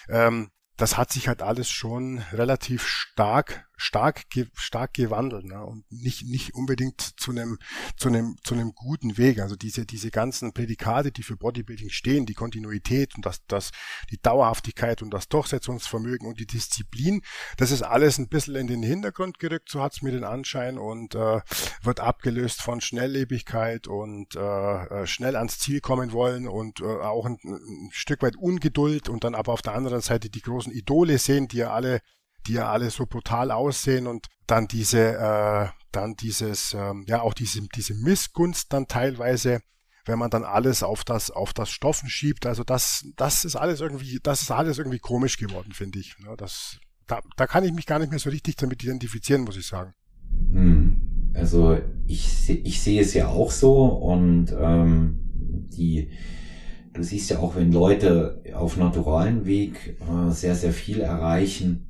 ähm, 0.09 0.51
das 0.77 0.97
hat 0.97 1.11
sich 1.11 1.27
halt 1.27 1.43
alles 1.43 1.69
schon 1.69 2.19
relativ 2.33 2.87
stark 2.87 3.68
stark, 3.79 4.25
stark 4.55 4.93
gewandelt 4.93 5.47
ne? 5.47 5.65
und 5.65 5.91
nicht, 5.91 6.27
nicht 6.27 6.55
unbedingt 6.55 7.01
zu 7.01 7.31
einem, 7.31 7.59
zu 7.97 8.09
einem, 8.09 8.37
zu 8.43 8.55
einem 8.55 8.73
guten 8.75 9.17
Weg. 9.17 9.41
Also 9.41 9.57
diese, 9.57 9.87
diese 9.87 10.11
ganzen 10.11 10.53
Prädikate, 10.53 11.13
die 11.13 11.23
für 11.23 11.37
Bodybuilding 11.37 11.89
stehen, 11.89 12.27
die 12.27 12.35
Kontinuität 12.35 13.15
und 13.17 13.25
das, 13.25 13.41
das, 13.47 13.71
die 14.11 14.21
Dauerhaftigkeit 14.21 15.01
und 15.01 15.11
das 15.11 15.29
Durchsetzungsvermögen 15.29 16.27
und 16.27 16.41
die 16.41 16.47
Disziplin, 16.47 17.23
das 17.57 17.71
ist 17.71 17.83
alles 17.83 18.19
ein 18.19 18.29
bisschen 18.29 18.57
in 18.57 18.67
den 18.67 18.83
Hintergrund 18.83 19.39
gerückt, 19.39 19.71
so 19.71 19.81
hat's 19.81 20.03
mir 20.03 20.13
den 20.13 20.25
Anschein 20.25 20.77
und 20.77 21.15
äh, 21.15 21.41
wird 21.83 22.01
abgelöst 22.01 22.61
von 22.61 22.81
Schnelllebigkeit 22.81 23.87
und 23.87 24.35
äh, 24.35 24.41
äh, 24.41 25.07
schnell 25.07 25.37
ans 25.37 25.59
Ziel 25.59 25.81
kommen 25.81 26.13
wollen 26.13 26.49
und 26.49 26.81
äh, 26.81 26.85
auch 26.85 27.27
ein, 27.27 27.39
ein 27.45 27.91
Stück 27.93 28.23
weit 28.23 28.37
Ungeduld 28.37 29.09
und 29.09 29.23
dann 29.23 29.35
aber 29.35 29.53
auf 29.53 29.63
der 29.63 29.75
anderen 29.75 30.01
Seite 30.01 30.31
die 30.31 30.43
großen 30.43 30.73
Idole 30.73 31.19
sehen, 31.19 31.49
die 31.49 31.59
ja 31.59 31.73
alle 31.73 32.01
die 32.47 32.55
ja 32.55 32.71
alle 32.71 32.91
so 32.91 33.07
brutal 33.07 33.51
aussehen 33.51 34.07
und 34.07 34.27
dann 34.47 34.67
diese, 34.67 35.15
äh, 35.17 35.69
dann 35.93 36.15
dieses, 36.15 36.75
ähm, 36.75 37.05
ja 37.09 37.21
auch 37.23 37.35
diese, 37.35 37.61
diese 37.75 37.95
Missgunst 37.95 38.73
dann 38.73 38.87
teilweise, 38.87 39.61
wenn 40.07 40.19
man 40.19 40.31
dann 40.31 40.45
alles 40.45 40.83
auf 40.83 41.05
das, 41.05 41.31
auf 41.31 41.53
das 41.53 41.71
Stoffen 41.71 42.09
schiebt. 42.09 42.47
Also 42.47 42.65
das, 42.65 43.05
das 43.17 43.45
ist 43.45 43.57
alles 43.57 43.81
irgendwie, 43.81 44.19
das 44.23 44.43
ist 44.43 44.51
alles 44.51 44.79
irgendwie 44.79 44.99
komisch 44.99 45.37
geworden, 45.37 45.73
finde 45.73 45.99
ich. 45.99 46.19
Ne? 46.19 46.35
Das, 46.37 46.79
da, 47.07 47.21
da 47.37 47.47
kann 47.47 47.65
ich 47.65 47.73
mich 47.73 47.87
gar 47.87 47.99
nicht 47.99 48.11
mehr 48.11 48.19
so 48.19 48.31
richtig 48.31 48.57
damit 48.57 48.83
identifizieren, 48.83 49.43
muss 49.43 49.57
ich 49.57 49.67
sagen. 49.67 49.93
Hm. 50.53 51.33
Also 51.35 51.79
ich, 52.07 52.49
ich 52.49 52.81
sehe 52.81 53.03
es 53.03 53.15
ja 53.15 53.29
auch 53.29 53.51
so 53.51 53.85
und 53.85 54.51
ähm, 54.59 55.19
die 55.77 56.11
du 56.99 57.05
siehst 57.05 57.31
ja 57.31 57.39
auch, 57.39 57.57
wenn 57.57 57.73
Leute 57.73 58.43
auf 58.55 58.77
naturalen 58.77 59.47
Weg 59.47 59.97
äh, 60.01 60.31
sehr, 60.33 60.55
sehr 60.55 60.73
viel 60.73 61.01
erreichen, 61.01 61.89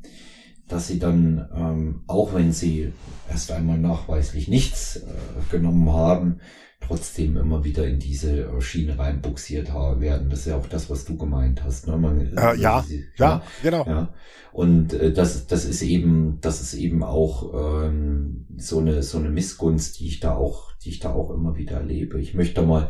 dass 0.69 0.89
sie 0.89 0.99
dann, 0.99 1.49
ähm, 1.55 2.03
auch 2.07 2.35
wenn 2.35 2.53
sie 2.53 2.93
erst 3.29 3.51
einmal 3.51 3.79
nachweislich 3.79 4.49
nichts 4.49 4.97
äh, 4.97 5.51
genommen 5.51 5.93
haben, 5.93 6.41
trotzdem 6.81 7.37
immer 7.37 7.65
wieder 7.65 7.87
in 7.87 7.99
diese 7.99 8.43
äh, 8.43 8.61
Schiene 8.61 8.99
reinbuxiert 8.99 9.75
werden. 9.75 10.31
Das 10.31 10.41
ist 10.41 10.47
ja 10.47 10.57
auch 10.57 10.67
das, 10.67 10.89
was 10.91 11.05
du 11.05 11.17
gemeint 11.17 11.63
hast. 11.65 11.87
Ne? 11.87 11.97
Man, 11.97 12.21
äh, 12.21 12.35
ja, 12.35 12.55
ja, 12.55 12.85
ja, 13.17 13.43
genau. 13.63 13.87
Ja. 13.87 14.15
Und 14.53 14.93
äh, 14.95 15.13
das, 15.13 15.47
das 15.47 15.65
ist 15.65 15.83
eben, 15.83 16.39
das 16.41 16.61
ist 16.61 16.75
eben 16.75 17.03
auch 17.03 17.85
ähm, 17.85 18.47
so 18.57 18.79
eine 18.79 19.03
so 19.03 19.19
eine 19.19 19.31
Missgunst, 19.31 20.01
die 20.01 20.07
ich 20.07 20.21
da 20.21 20.35
auch, 20.35 20.73
die 20.85 20.91
ich 20.91 21.01
da 21.01 21.13
auch 21.13 21.31
immer 21.31 21.57
wieder 21.57 21.77
erlebe. 21.79 22.21
Ich 22.21 22.35
möchte 22.35 22.63
mal 22.63 22.89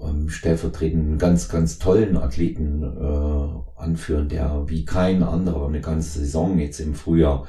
ähm, 0.00 0.28
stellvertretend 0.28 1.18
ganz, 1.18 1.48
ganz 1.48 1.78
tollen 1.78 2.16
Athleten 2.16 2.82
äh, 2.82 3.80
anführen, 3.80 4.28
der 4.28 4.64
wie 4.68 4.84
kein 4.84 5.22
anderer 5.22 5.66
eine 5.68 5.80
ganze 5.80 6.20
Saison 6.20 6.58
jetzt 6.58 6.80
im 6.80 6.94
Frühjahr 6.94 7.46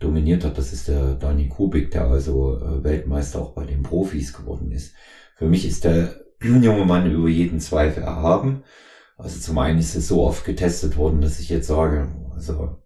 dominiert 0.00 0.44
hat. 0.44 0.58
Das 0.58 0.72
ist 0.72 0.88
der 0.88 1.14
Dani 1.14 1.48
Kubik, 1.48 1.90
der 1.90 2.06
also 2.06 2.58
äh, 2.58 2.84
Weltmeister 2.84 3.40
auch 3.40 3.54
bei 3.54 3.64
den 3.64 3.82
Profis 3.82 4.32
geworden 4.32 4.70
ist. 4.70 4.94
Für 5.36 5.48
mich 5.48 5.66
ist 5.66 5.84
der 5.84 6.14
junge 6.42 6.84
Mann 6.84 7.10
über 7.10 7.28
jeden 7.28 7.60
Zweifel 7.60 8.02
erhaben. 8.02 8.62
Also 9.16 9.40
zum 9.40 9.58
einen 9.58 9.80
ist 9.80 9.96
es 9.96 10.06
so 10.06 10.22
oft 10.22 10.44
getestet 10.44 10.96
worden, 10.96 11.20
dass 11.20 11.40
ich 11.40 11.48
jetzt 11.48 11.66
sage, 11.66 12.08
also 12.32 12.78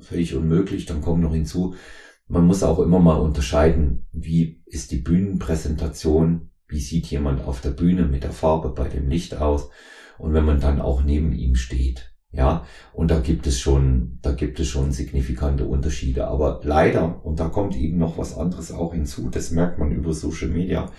völlig 0.00 0.34
unmöglich. 0.34 0.86
Dann 0.86 1.02
kommt 1.02 1.22
noch 1.22 1.34
hinzu, 1.34 1.74
man 2.26 2.46
muss 2.46 2.62
auch 2.62 2.78
immer 2.78 2.98
mal 2.98 3.20
unterscheiden, 3.20 4.06
wie 4.12 4.62
ist 4.64 4.90
die 4.90 4.98
Bühnenpräsentation 4.98 6.51
wie 6.72 6.80
sieht 6.80 7.06
jemand 7.06 7.44
auf 7.44 7.60
der 7.60 7.70
Bühne 7.70 8.04
mit 8.04 8.24
der 8.24 8.32
Farbe 8.32 8.70
bei 8.70 8.88
dem 8.88 9.08
Licht 9.08 9.36
aus 9.36 9.68
und 10.18 10.34
wenn 10.34 10.44
man 10.44 10.60
dann 10.60 10.80
auch 10.80 11.02
neben 11.02 11.32
ihm 11.32 11.54
steht. 11.54 12.12
Ja, 12.34 12.66
und 12.94 13.10
da 13.10 13.20
gibt 13.20 13.46
es 13.46 13.60
schon, 13.60 14.18
da 14.22 14.32
gibt 14.32 14.58
es 14.58 14.66
schon 14.68 14.90
signifikante 14.90 15.66
Unterschiede. 15.66 16.28
Aber 16.28 16.62
leider, 16.64 17.22
und 17.26 17.38
da 17.38 17.48
kommt 17.48 17.76
eben 17.76 17.98
noch 17.98 18.16
was 18.16 18.34
anderes 18.36 18.72
auch 18.72 18.94
hinzu, 18.94 19.28
das 19.28 19.50
merkt 19.50 19.78
man 19.78 19.92
über 19.92 20.14
Social 20.14 20.48
Media, 20.48 20.90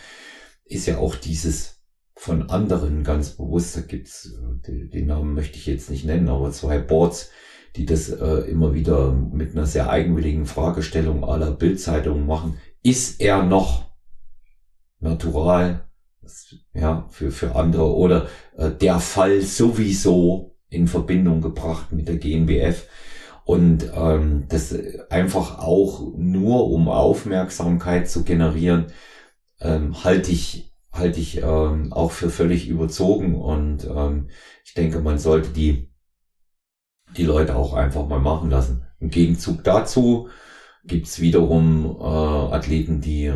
ist 0.66 0.86
ja 0.86 1.00
auch 1.00 1.16
dieses 1.16 1.82
von 2.16 2.50
anderen 2.52 3.04
ganz 3.04 3.32
bewusst, 3.32 3.76
da 3.76 3.82
gibt's, 3.82 4.36
den, 4.68 4.92
den 4.92 5.08
Namen 5.08 5.34
möchte 5.34 5.58
ich 5.58 5.66
jetzt 5.66 5.90
nicht 5.90 6.06
nennen, 6.06 6.30
aber 6.30 6.52
zwei 6.52 6.78
Boards, 6.78 7.32
die 7.76 7.88
das 7.88 8.10
äh, 8.10 8.50
immer 8.50 8.76
wieder 8.76 9.12
mit 9.12 9.54
einer 9.54 9.66
sehr 9.66 9.90
eigenwilligen 9.90 10.46
Fragestellung 10.46 11.24
aller 11.24 11.52
Bildzeitungen 11.52 12.28
machen. 12.28 12.58
Ist 12.84 13.20
er 13.20 13.44
noch 13.44 13.93
natural? 15.04 15.88
Ja, 16.74 17.06
für, 17.10 17.32
für 17.32 17.56
andere 17.56 17.94
oder 17.94 18.28
äh, 18.58 18.72
der 18.72 19.00
Fall 19.00 19.42
sowieso 19.42 20.56
in 20.70 20.88
Verbindung 20.88 21.42
gebracht 21.42 21.92
mit 21.92 22.08
der 22.08 22.18
GNBF. 22.18 22.88
Und 23.46 23.92
ähm, 23.94 24.46
das 24.48 24.74
einfach 25.10 25.60
auch 25.60 26.14
nur 26.16 26.72
um 26.72 26.88
Aufmerksamkeit 26.88 28.10
zu 28.10 28.24
generieren, 28.24 28.88
ähm, 29.60 30.04
halte 30.04 30.32
ich 30.32 30.74
halte 30.94 31.20
ich 31.20 31.42
ähm, 31.42 31.92
auch 31.92 32.12
für 32.12 32.30
völlig 32.30 32.70
überzogen 32.70 33.36
und 33.36 33.86
ähm, 33.86 34.30
ich 34.64 34.76
denke, 34.76 35.00
man 35.00 35.18
sollte 35.18 35.50
die 35.50 35.92
die 37.18 37.26
Leute 37.26 37.56
auch 37.56 37.74
einfach 37.74 38.08
mal 38.08 38.20
machen 38.20 38.50
lassen. 38.50 38.86
Im 39.00 39.10
Gegenzug 39.10 39.64
dazu 39.64 40.30
gibt's 40.86 41.20
wiederum 41.20 41.98
äh, 42.00 42.04
Athleten, 42.04 43.02
die 43.02 43.26
äh, 43.26 43.36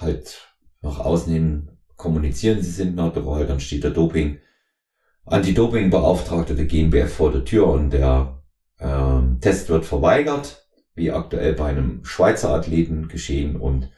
halt 0.00 0.55
nach 0.86 1.00
außen 1.00 1.32
hin 1.32 1.68
kommunizieren, 1.96 2.62
sie 2.62 2.70
sind 2.70 2.94
natural, 2.94 3.46
dann 3.46 3.60
steht 3.60 3.84
der 3.84 3.90
Doping, 3.90 4.38
Anti-Doping-Beauftragte 5.24 6.54
der 6.54 6.66
GmbF 6.66 7.12
vor 7.12 7.32
der 7.32 7.44
Tür 7.44 7.66
und 7.68 7.90
der 7.90 8.42
äh, 8.78 9.20
Test 9.40 9.68
wird 9.68 9.84
verweigert, 9.84 10.68
wie 10.94 11.10
aktuell 11.10 11.54
bei 11.54 11.66
einem 11.66 12.04
Schweizer 12.04 12.50
Athleten 12.50 13.08
geschehen 13.08 13.56
und 13.56 13.90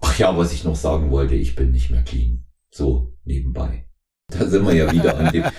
ach 0.00 0.18
ja, 0.18 0.36
was 0.36 0.52
ich 0.52 0.64
noch 0.64 0.76
sagen 0.76 1.10
wollte, 1.10 1.34
ich 1.34 1.56
bin 1.56 1.72
nicht 1.72 1.90
mehr 1.90 2.02
clean. 2.02 2.44
So 2.70 3.14
nebenbei. 3.24 3.86
Da 4.28 4.46
sind 4.46 4.64
wir 4.64 4.74
ja 4.74 4.90
wieder 4.92 5.18
an 5.18 5.32
dem. 5.32 5.44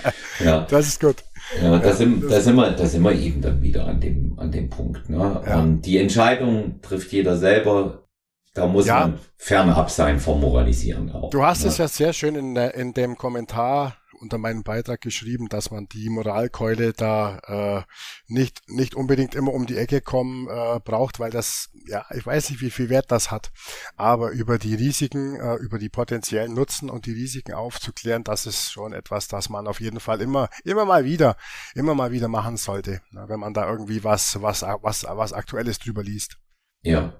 Ja. 0.44 0.66
Das 0.72 0.88
ist 0.88 1.00
gut. 1.00 1.18
Ja, 1.62 1.78
da, 1.78 1.94
sind, 1.94 2.24
da, 2.28 2.42
sind 2.42 2.56
wir, 2.56 2.72
da 2.72 2.88
sind 2.88 3.04
wir 3.04 3.12
eben 3.12 3.42
dann 3.42 3.62
wieder 3.62 3.86
an 3.86 4.00
dem, 4.00 4.40
an 4.40 4.52
dem 4.52 4.72
Punkt. 4.72 5.08
Ne? 5.08 5.18
Ja. 5.46 5.64
Die 5.68 6.00
Entscheidung 6.00 6.82
trifft 6.82 7.12
jeder 7.12 7.38
selber. 7.38 8.08
Da 8.54 8.68
muss 8.68 8.86
ja. 8.86 9.00
man 9.00 9.20
fernab 9.38 9.90
sein 9.90 10.20
vom 10.20 10.42
Moralisieren 10.42 11.12
auch. 11.12 11.30
Du 11.30 11.44
hast 11.44 11.64
ne? 11.64 11.70
es 11.70 11.78
ja 11.78 11.88
sehr 11.88 12.14
schön 12.14 12.36
in, 12.36 12.56
in 12.56 12.94
dem 12.94 13.18
Kommentar 13.18 13.96
unter 14.22 14.38
meinem 14.38 14.64
Beitrag 14.64 15.02
geschrieben, 15.02 15.50
dass 15.50 15.72
man 15.72 15.88
die 15.88 16.10
Moralkeule 16.10 16.94
da 16.94 17.40
äh, 17.48 17.84
nicht, 18.28 18.62
nicht 18.68 18.94
unbedingt 18.96 19.36
immer 19.36 19.52
um 19.54 19.66
die 19.66 19.78
Ecke 19.78 20.00
kommen 20.00 20.48
äh, 20.48 20.80
braucht, 20.80 21.20
weil 21.20 21.32
das, 21.32 21.72
ja, 21.88 22.06
ich 22.12 22.26
weiß 22.26 22.52
nicht, 22.52 22.62
wie 22.62 22.70
viel 22.70 22.90
Wert 22.90 23.12
das 23.12 23.32
hat, 23.32 23.52
aber 23.96 24.30
über 24.30 24.60
die 24.60 24.76
Risiken, 24.76 25.40
äh, 25.40 25.56
über 25.56 25.80
die 25.80 25.90
potenziellen 25.90 26.54
Nutzen 26.54 26.90
und 26.90 27.08
die 27.08 27.14
Risiken 27.14 27.54
aufzuklären, 27.54 28.24
das 28.24 28.46
ist 28.46 28.72
schon 28.72 28.94
etwas, 28.94 29.28
das 29.28 29.50
man 29.50 29.68
auf 29.68 29.82
jeden 29.82 30.00
Fall 30.00 30.22
immer, 30.22 30.50
immer 30.64 30.86
mal 30.86 31.04
wieder, 31.04 31.36
immer 31.74 31.96
mal 31.96 32.12
wieder 32.12 32.28
machen 32.28 32.58
sollte, 32.58 33.02
ne, 33.12 33.26
wenn 33.28 33.40
man 33.40 33.54
da 33.54 33.70
irgendwie 33.70 34.04
was, 34.04 34.42
was, 34.42 34.62
was, 34.62 35.04
was 35.04 35.34
Aktuelles 35.34 35.80
drüber 35.80 36.04
liest. 36.04 36.38
Ja. 36.84 37.14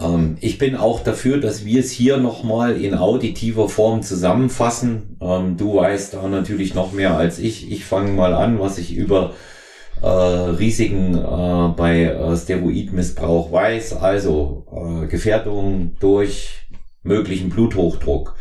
Ähm, 0.00 0.36
ich 0.40 0.58
bin 0.58 0.76
auch 0.76 1.00
dafür, 1.02 1.38
dass 1.38 1.64
wir 1.64 1.80
es 1.80 1.90
hier 1.90 2.16
nochmal 2.16 2.80
in 2.80 2.94
auditiver 2.94 3.68
Form 3.68 4.02
zusammenfassen. 4.02 5.16
Ähm, 5.20 5.56
du 5.56 5.76
weißt 5.76 6.14
da 6.14 6.26
natürlich 6.28 6.74
noch 6.74 6.92
mehr 6.92 7.16
als 7.16 7.38
ich. 7.38 7.70
Ich 7.70 7.84
fange 7.84 8.12
mal 8.12 8.34
an, 8.34 8.58
was 8.58 8.78
ich 8.78 8.94
über 8.94 9.34
äh, 10.02 10.06
Risiken 10.06 11.14
äh, 11.14 11.68
bei 11.76 12.04
äh, 12.04 12.36
Steroidmissbrauch 12.36 13.52
weiß. 13.52 13.96
Also 13.96 14.66
äh, 14.72 15.06
Gefährdung 15.06 15.96
durch 16.00 16.60
möglichen 17.02 17.50
Bluthochdruck, 17.50 18.34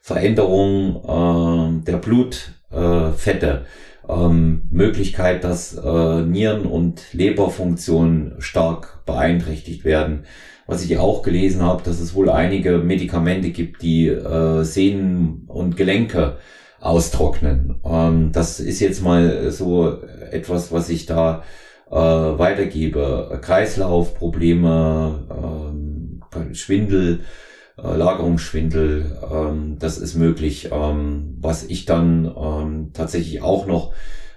Veränderung 0.00 1.82
äh, 1.82 1.84
der 1.84 1.96
Blutfette, 1.98 3.66
ähm, 4.06 4.62
Möglichkeit, 4.70 5.44
dass 5.44 5.74
äh, 5.74 6.22
Nieren- 6.22 6.66
und 6.66 7.02
Leberfunktionen 7.12 8.34
stark 8.38 9.04
beeinträchtigt 9.06 9.84
werden 9.84 10.24
was 10.66 10.84
ich 10.84 10.98
auch 10.98 11.22
gelesen 11.22 11.62
habe, 11.62 11.82
dass 11.82 12.00
es 12.00 12.14
wohl 12.14 12.30
einige 12.30 12.78
Medikamente 12.78 13.50
gibt, 13.50 13.82
die 13.82 14.08
äh, 14.08 14.62
Sehnen 14.64 15.44
und 15.48 15.76
Gelenke 15.76 16.38
austrocknen. 16.80 17.80
Ähm, 17.84 18.32
das 18.32 18.60
ist 18.60 18.80
jetzt 18.80 19.02
mal 19.02 19.50
so 19.50 20.02
etwas, 20.30 20.72
was 20.72 20.88
ich 20.88 21.06
da 21.06 21.42
äh, 21.90 21.94
weitergebe. 21.94 23.38
Kreislaufprobleme, 23.42 25.28
ähm, 25.30 26.54
Schwindel, 26.54 27.20
äh, 27.78 27.96
Lagerungsschwindel, 27.96 29.18
ähm, 29.32 29.76
das 29.78 29.98
ist 29.98 30.14
möglich. 30.14 30.70
Ähm, 30.72 31.36
was 31.40 31.64
ich 31.64 31.84
dann 31.84 32.32
ähm, 32.36 32.90
tatsächlich 32.92 33.42
auch 33.42 33.66
noch 33.66 33.92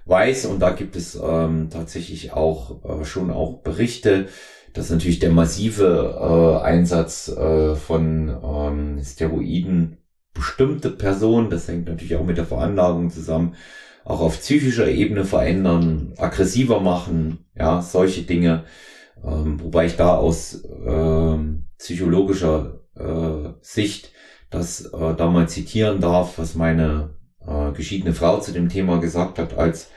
weiß, 0.06 0.46
und 0.46 0.60
da 0.60 0.72
gibt 0.72 0.96
es 0.96 1.20
ähm, 1.22 1.70
tatsächlich 1.70 2.34
auch 2.34 2.84
äh, 2.84 3.06
schon 3.06 3.30
auch 3.32 3.62
Berichte, 3.62 4.28
dass 4.78 4.92
natürlich 4.92 5.20
der 5.20 5.32
massive 5.32 6.60
äh, 6.62 6.64
Einsatz 6.64 7.30
äh, 7.30 7.76
von 7.76 8.30
ähm, 8.44 9.04
Steroiden 9.04 9.98
bestimmte 10.34 10.92
Personen, 10.92 11.50
das 11.50 11.68
hängt 11.68 11.88
natürlich 11.88 12.16
auch 12.16 12.26
mit 12.26 12.38
der 12.38 12.46
Veranlagung 12.46 13.10
zusammen, 13.10 13.56
auch 14.06 14.22
auf 14.22 14.40
psychischer 14.40 14.88
Ebene 14.88 15.26
verändern, 15.26 16.14
aggressiver 16.18 16.80
machen, 16.80 17.46
ja, 17.56 17.82
solche 17.82 18.22
Dinge. 18.22 18.66
Ähm, 19.26 19.60
wobei 19.62 19.88
ich 19.88 19.96
da 19.96 20.16
aus 20.16 20.64
äh, 20.64 21.38
psychologischer 21.80 22.82
äh, 22.96 23.50
Sicht 23.62 24.12
das 24.50 24.86
äh, 24.86 25.16
da 25.16 25.28
mal 25.30 25.50
zitieren 25.50 26.00
darf, 26.00 26.38
was 26.38 26.56
meine 26.56 27.16
äh, 27.46 27.72
geschiedene 27.72 28.14
Frau 28.14 28.40
zu 28.40 28.52
dem 28.52 28.70
Thema 28.70 29.00
gesagt 29.00 29.40
hat, 29.40 29.58
als 29.58 29.90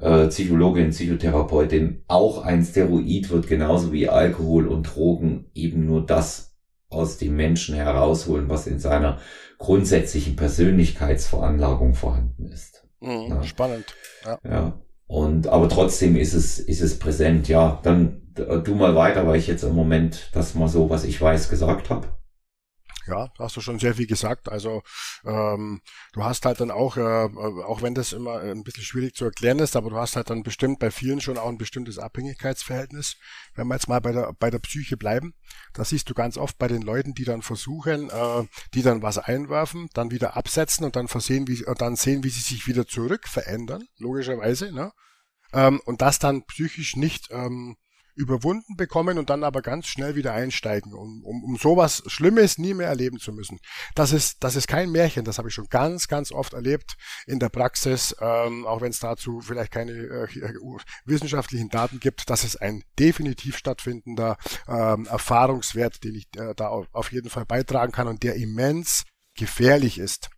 äh, 0.00 0.28
Psychologin, 0.28 0.90
Psychotherapeutin, 0.90 2.02
auch 2.08 2.44
ein 2.44 2.64
Steroid 2.64 3.30
wird 3.30 3.46
genauso 3.48 3.92
wie 3.92 4.08
Alkohol 4.08 4.66
und 4.68 4.84
Drogen 4.84 5.46
eben 5.54 5.86
nur 5.86 6.04
das 6.04 6.56
aus 6.90 7.18
dem 7.18 7.36
Menschen 7.36 7.74
herausholen, 7.74 8.48
was 8.48 8.66
in 8.66 8.78
seiner 8.78 9.18
grundsätzlichen 9.58 10.36
Persönlichkeitsveranlagung 10.36 11.94
vorhanden 11.94 12.46
ist. 12.46 12.86
Mhm, 13.00 13.26
ja. 13.28 13.42
Spannend. 13.42 13.84
Ja. 14.24 14.38
ja. 14.44 14.80
Und 15.06 15.46
aber 15.48 15.68
trotzdem 15.68 16.16
ist 16.16 16.34
es 16.34 16.58
ist 16.58 16.82
es 16.82 16.98
präsent. 16.98 17.48
Ja, 17.48 17.80
dann 17.82 18.22
du 18.34 18.74
mal 18.74 18.94
weiter, 18.94 19.26
weil 19.26 19.38
ich 19.38 19.46
jetzt 19.46 19.64
im 19.64 19.74
Moment 19.74 20.30
das 20.32 20.54
mal 20.54 20.68
so, 20.68 20.90
was 20.90 21.04
ich 21.04 21.20
weiß, 21.20 21.48
gesagt 21.48 21.90
habe. 21.90 22.08
Ja, 23.08 23.32
hast 23.38 23.56
du 23.56 23.62
schon 23.62 23.78
sehr 23.78 23.94
viel 23.94 24.06
gesagt. 24.06 24.50
Also 24.50 24.82
ähm, 25.24 25.80
du 26.12 26.24
hast 26.24 26.44
halt 26.44 26.60
dann 26.60 26.70
auch, 26.70 26.98
äh, 26.98 27.00
auch 27.00 27.80
wenn 27.80 27.94
das 27.94 28.12
immer 28.12 28.40
ein 28.40 28.64
bisschen 28.64 28.84
schwierig 28.84 29.14
zu 29.14 29.24
erklären 29.24 29.58
ist, 29.60 29.76
aber 29.76 29.88
du 29.88 29.96
hast 29.96 30.14
halt 30.14 30.28
dann 30.28 30.42
bestimmt 30.42 30.78
bei 30.78 30.90
vielen 30.90 31.20
schon 31.22 31.38
auch 31.38 31.48
ein 31.48 31.56
bestimmtes 31.56 31.98
Abhängigkeitsverhältnis. 31.98 33.16
Wenn 33.54 33.66
wir 33.68 33.74
jetzt 33.74 33.88
mal 33.88 34.00
bei 34.00 34.12
der 34.12 34.34
bei 34.38 34.50
der 34.50 34.58
Psyche 34.58 34.98
bleiben, 34.98 35.32
das 35.72 35.88
siehst 35.88 36.10
du 36.10 36.14
ganz 36.14 36.36
oft 36.36 36.58
bei 36.58 36.68
den 36.68 36.82
Leuten, 36.82 37.14
die 37.14 37.24
dann 37.24 37.40
versuchen, 37.40 38.10
äh, 38.10 38.46
die 38.74 38.82
dann 38.82 39.00
was 39.00 39.16
einwerfen, 39.16 39.88
dann 39.94 40.10
wieder 40.10 40.36
absetzen 40.36 40.84
und 40.84 40.94
dann 40.94 41.08
versehen, 41.08 41.48
wie 41.48 41.64
und 41.64 41.80
dann 41.80 41.96
sehen, 41.96 42.24
wie 42.24 42.30
sie 42.30 42.40
sich 42.40 42.66
wieder 42.66 42.86
zurück 42.86 43.26
verändern, 43.26 43.84
logischerweise, 43.98 44.70
ne? 44.70 44.92
Ähm, 45.54 45.80
und 45.86 46.02
das 46.02 46.18
dann 46.18 46.44
psychisch 46.44 46.94
nicht 46.96 47.28
ähm, 47.30 47.76
überwunden 48.18 48.76
bekommen 48.76 49.16
und 49.16 49.30
dann 49.30 49.44
aber 49.44 49.62
ganz 49.62 49.86
schnell 49.86 50.16
wieder 50.16 50.34
einsteigen, 50.34 50.92
um, 50.92 51.24
um, 51.24 51.44
um 51.44 51.56
sowas 51.56 52.02
Schlimmes 52.08 52.58
nie 52.58 52.74
mehr 52.74 52.88
erleben 52.88 53.18
zu 53.20 53.32
müssen. 53.32 53.60
Das 53.94 54.12
ist, 54.12 54.42
das 54.42 54.56
ist 54.56 54.66
kein 54.66 54.90
Märchen, 54.90 55.24
das 55.24 55.38
habe 55.38 55.48
ich 55.48 55.54
schon 55.54 55.68
ganz, 55.68 56.08
ganz 56.08 56.32
oft 56.32 56.52
erlebt 56.52 56.96
in 57.26 57.38
der 57.38 57.48
Praxis, 57.48 58.14
ähm, 58.20 58.66
auch 58.66 58.80
wenn 58.80 58.90
es 58.90 58.98
dazu 58.98 59.40
vielleicht 59.40 59.70
keine 59.70 59.92
äh, 59.92 60.28
wissenschaftlichen 61.04 61.68
Daten 61.68 62.00
gibt. 62.00 62.28
Das 62.28 62.42
ist 62.42 62.56
ein 62.56 62.82
definitiv 62.98 63.56
stattfindender 63.56 64.36
ähm, 64.66 65.06
Erfahrungswert, 65.06 66.02
den 66.02 66.16
ich 66.16 66.26
äh, 66.36 66.54
da 66.56 66.68
auf, 66.68 67.12
jeden 67.12 67.30
Fall 67.30 67.46
beitragen 67.46 67.92
kann 67.92 68.08
und 68.08 68.24
der 68.24 68.34
immens 68.34 69.04
gefährlich 69.36 69.98
ist. 69.98 70.28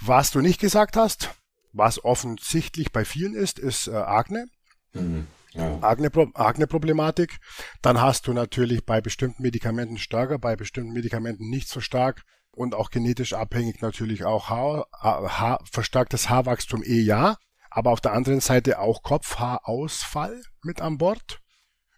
Was 0.00 0.30
du 0.30 0.40
nicht 0.40 0.60
gesagt 0.60 0.96
hast, 0.96 1.30
was 1.72 2.04
offensichtlich 2.04 2.92
bei 2.92 3.04
vielen 3.04 3.34
ist, 3.34 3.58
ist 3.58 3.88
äh, 3.88 3.96
Akne. 3.96 4.46
Mhm. 4.92 5.26
Ja. 5.52 5.78
Akne-Problematik. 5.82 7.38
Dann 7.82 8.00
hast 8.00 8.26
du 8.26 8.32
natürlich 8.32 8.86
bei 8.86 9.00
bestimmten 9.00 9.42
Medikamenten 9.42 9.98
stärker, 9.98 10.38
bei 10.38 10.56
bestimmten 10.56 10.92
Medikamenten 10.92 11.48
nicht 11.48 11.68
so 11.68 11.80
stark 11.80 12.22
und 12.52 12.74
auch 12.74 12.90
genetisch 12.90 13.32
abhängig 13.32 13.80
natürlich 13.80 14.24
auch 14.24 14.48
Haar, 14.48 14.86
Haar, 14.92 15.62
verstärktes 15.70 16.28
Haarwachstum 16.28 16.82
eh 16.84 17.00
ja, 17.00 17.36
aber 17.70 17.90
auf 17.90 18.00
der 18.00 18.12
anderen 18.12 18.40
Seite 18.40 18.80
auch 18.80 19.02
Kopfhaarausfall 19.02 20.42
mit 20.62 20.80
an 20.80 20.98
Bord 20.98 21.40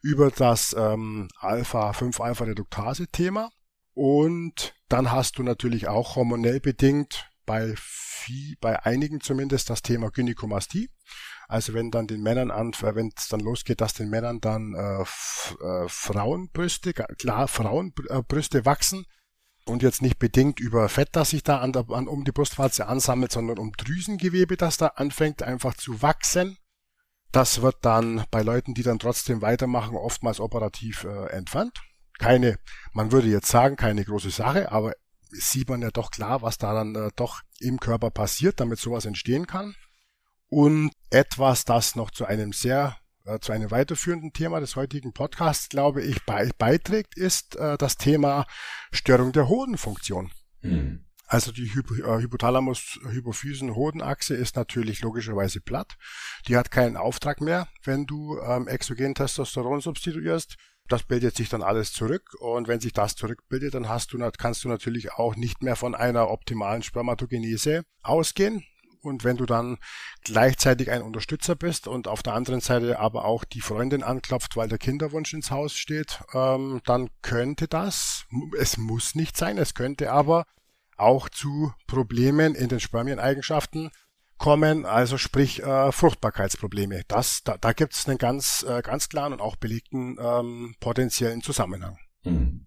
über 0.02 0.30
das 0.30 0.74
ähm, 0.78 1.28
Alpha-5-Alpha-Reduktase-Thema. 1.38 3.50
Und 3.94 4.74
dann 4.88 5.12
hast 5.12 5.38
du 5.38 5.42
natürlich 5.42 5.88
auch 5.88 6.16
hormonell 6.16 6.60
bedingt 6.60 7.28
bei, 7.46 7.74
viel, 7.76 8.56
bei 8.60 8.84
einigen 8.84 9.20
zumindest 9.20 9.70
das 9.70 9.82
Thema 9.82 10.10
Gynäkomastie. 10.10 10.90
Also 11.52 11.74
wenn 11.74 11.90
dann 11.90 12.06
den 12.06 12.22
Männern 12.22 12.50
an, 12.50 12.72
wenn 12.80 13.12
es 13.14 13.28
dann 13.28 13.40
losgeht, 13.40 13.82
dass 13.82 13.92
den 13.92 14.08
Männern 14.08 14.40
dann 14.40 14.74
äh, 14.74 15.02
äh, 15.02 15.86
Frauenbrüste, 15.86 16.94
klar 16.94 17.46
Frauenbrüste 17.46 18.64
wachsen 18.64 19.04
und 19.66 19.82
jetzt 19.82 20.00
nicht 20.00 20.18
bedingt 20.18 20.60
über 20.60 20.88
Fett, 20.88 21.10
das 21.12 21.28
sich 21.28 21.42
da 21.42 21.58
an 21.58 21.74
der, 21.74 21.90
an, 21.90 22.08
um 22.08 22.24
die 22.24 22.32
Brustwarze 22.32 22.86
ansammelt, 22.86 23.32
sondern 23.32 23.58
um 23.58 23.72
Drüsengewebe, 23.72 24.56
das 24.56 24.78
da 24.78 24.86
anfängt 24.86 25.42
einfach 25.42 25.74
zu 25.74 26.00
wachsen. 26.00 26.56
Das 27.32 27.60
wird 27.60 27.76
dann 27.82 28.24
bei 28.30 28.40
Leuten, 28.40 28.72
die 28.72 28.82
dann 28.82 28.98
trotzdem 28.98 29.42
weitermachen, 29.42 29.94
oftmals 29.94 30.40
operativ 30.40 31.04
äh, 31.04 31.26
entfernt. 31.32 31.78
Keine, 32.18 32.56
man 32.94 33.12
würde 33.12 33.28
jetzt 33.28 33.48
sagen, 33.48 33.76
keine 33.76 34.06
große 34.06 34.30
Sache, 34.30 34.72
aber 34.72 34.94
sieht 35.28 35.68
man 35.68 35.82
ja 35.82 35.90
doch 35.90 36.12
klar, 36.12 36.40
was 36.40 36.56
da 36.56 36.72
dann 36.72 36.94
äh, 36.94 37.10
doch 37.14 37.42
im 37.60 37.78
Körper 37.78 38.10
passiert, 38.10 38.58
damit 38.58 38.78
sowas 38.78 39.04
entstehen 39.04 39.46
kann. 39.46 39.74
Und 40.52 40.92
etwas, 41.08 41.64
das 41.64 41.96
noch 41.96 42.10
zu 42.10 42.26
einem 42.26 42.52
sehr, 42.52 42.98
äh, 43.24 43.38
zu 43.38 43.52
einem 43.52 43.70
weiterführenden 43.70 44.34
Thema 44.34 44.60
des 44.60 44.76
heutigen 44.76 45.14
Podcasts, 45.14 45.70
glaube 45.70 46.02
ich, 46.02 46.26
bei, 46.26 46.50
beiträgt, 46.58 47.16
ist 47.16 47.56
äh, 47.56 47.78
das 47.78 47.96
Thema 47.96 48.44
Störung 48.92 49.32
der 49.32 49.48
Hodenfunktion. 49.48 50.30
Mhm. 50.60 51.06
Also 51.26 51.52
die 51.52 51.72
Hypo, 51.72 51.94
äh, 51.94 52.20
Hypothalamus-Hypophysen-Hodenachse 52.20 54.34
ist 54.34 54.56
natürlich 54.56 55.00
logischerweise 55.00 55.62
platt. 55.62 55.96
Die 56.48 56.58
hat 56.58 56.70
keinen 56.70 56.98
Auftrag 56.98 57.40
mehr, 57.40 57.66
wenn 57.84 58.04
du 58.04 58.38
ähm, 58.38 58.68
exogen 58.68 59.14
Testosteron 59.14 59.80
substituierst. 59.80 60.56
Das 60.86 61.04
bildet 61.04 61.34
sich 61.34 61.48
dann 61.48 61.62
alles 61.62 61.94
zurück 61.94 62.34
und 62.40 62.68
wenn 62.68 62.80
sich 62.80 62.92
das 62.92 63.14
zurückbildet, 63.14 63.72
dann 63.72 63.88
hast 63.88 64.12
du, 64.12 64.18
kannst 64.36 64.64
du 64.64 64.68
natürlich 64.68 65.14
auch 65.14 65.34
nicht 65.34 65.62
mehr 65.62 65.76
von 65.76 65.94
einer 65.94 66.28
optimalen 66.28 66.82
Spermatogenese 66.82 67.84
ausgehen. 68.02 68.66
Und 69.02 69.24
wenn 69.24 69.36
du 69.36 69.46
dann 69.46 69.78
gleichzeitig 70.22 70.90
ein 70.90 71.02
Unterstützer 71.02 71.56
bist 71.56 71.88
und 71.88 72.08
auf 72.08 72.22
der 72.22 72.34
anderen 72.34 72.60
Seite 72.60 72.98
aber 72.98 73.24
auch 73.24 73.44
die 73.44 73.60
Freundin 73.60 74.02
anklopft, 74.02 74.56
weil 74.56 74.68
der 74.68 74.78
Kinderwunsch 74.78 75.32
ins 75.34 75.50
Haus 75.50 75.74
steht, 75.74 76.20
ähm, 76.32 76.80
dann 76.84 77.10
könnte 77.20 77.68
das, 77.68 78.24
es 78.58 78.78
muss 78.78 79.14
nicht 79.14 79.36
sein, 79.36 79.58
es 79.58 79.74
könnte 79.74 80.12
aber 80.12 80.46
auch 80.96 81.28
zu 81.28 81.72
Problemen 81.86 82.54
in 82.54 82.68
den 82.68 82.80
Spermieneigenschaften 82.80 83.90
kommen, 84.38 84.86
also 84.86 85.18
sprich 85.18 85.62
äh, 85.62 85.92
Fruchtbarkeitsprobleme. 85.92 87.02
Das, 87.08 87.42
da, 87.44 87.56
da 87.58 87.72
gibt 87.72 87.94
es 87.94 88.08
einen 88.08 88.18
ganz, 88.18 88.64
äh, 88.68 88.82
ganz 88.82 89.08
klaren 89.08 89.32
und 89.32 89.40
auch 89.40 89.56
belegten 89.56 90.16
ähm, 90.20 90.74
potenziellen 90.80 91.42
Zusammenhang. 91.42 91.96
Hm. 92.24 92.66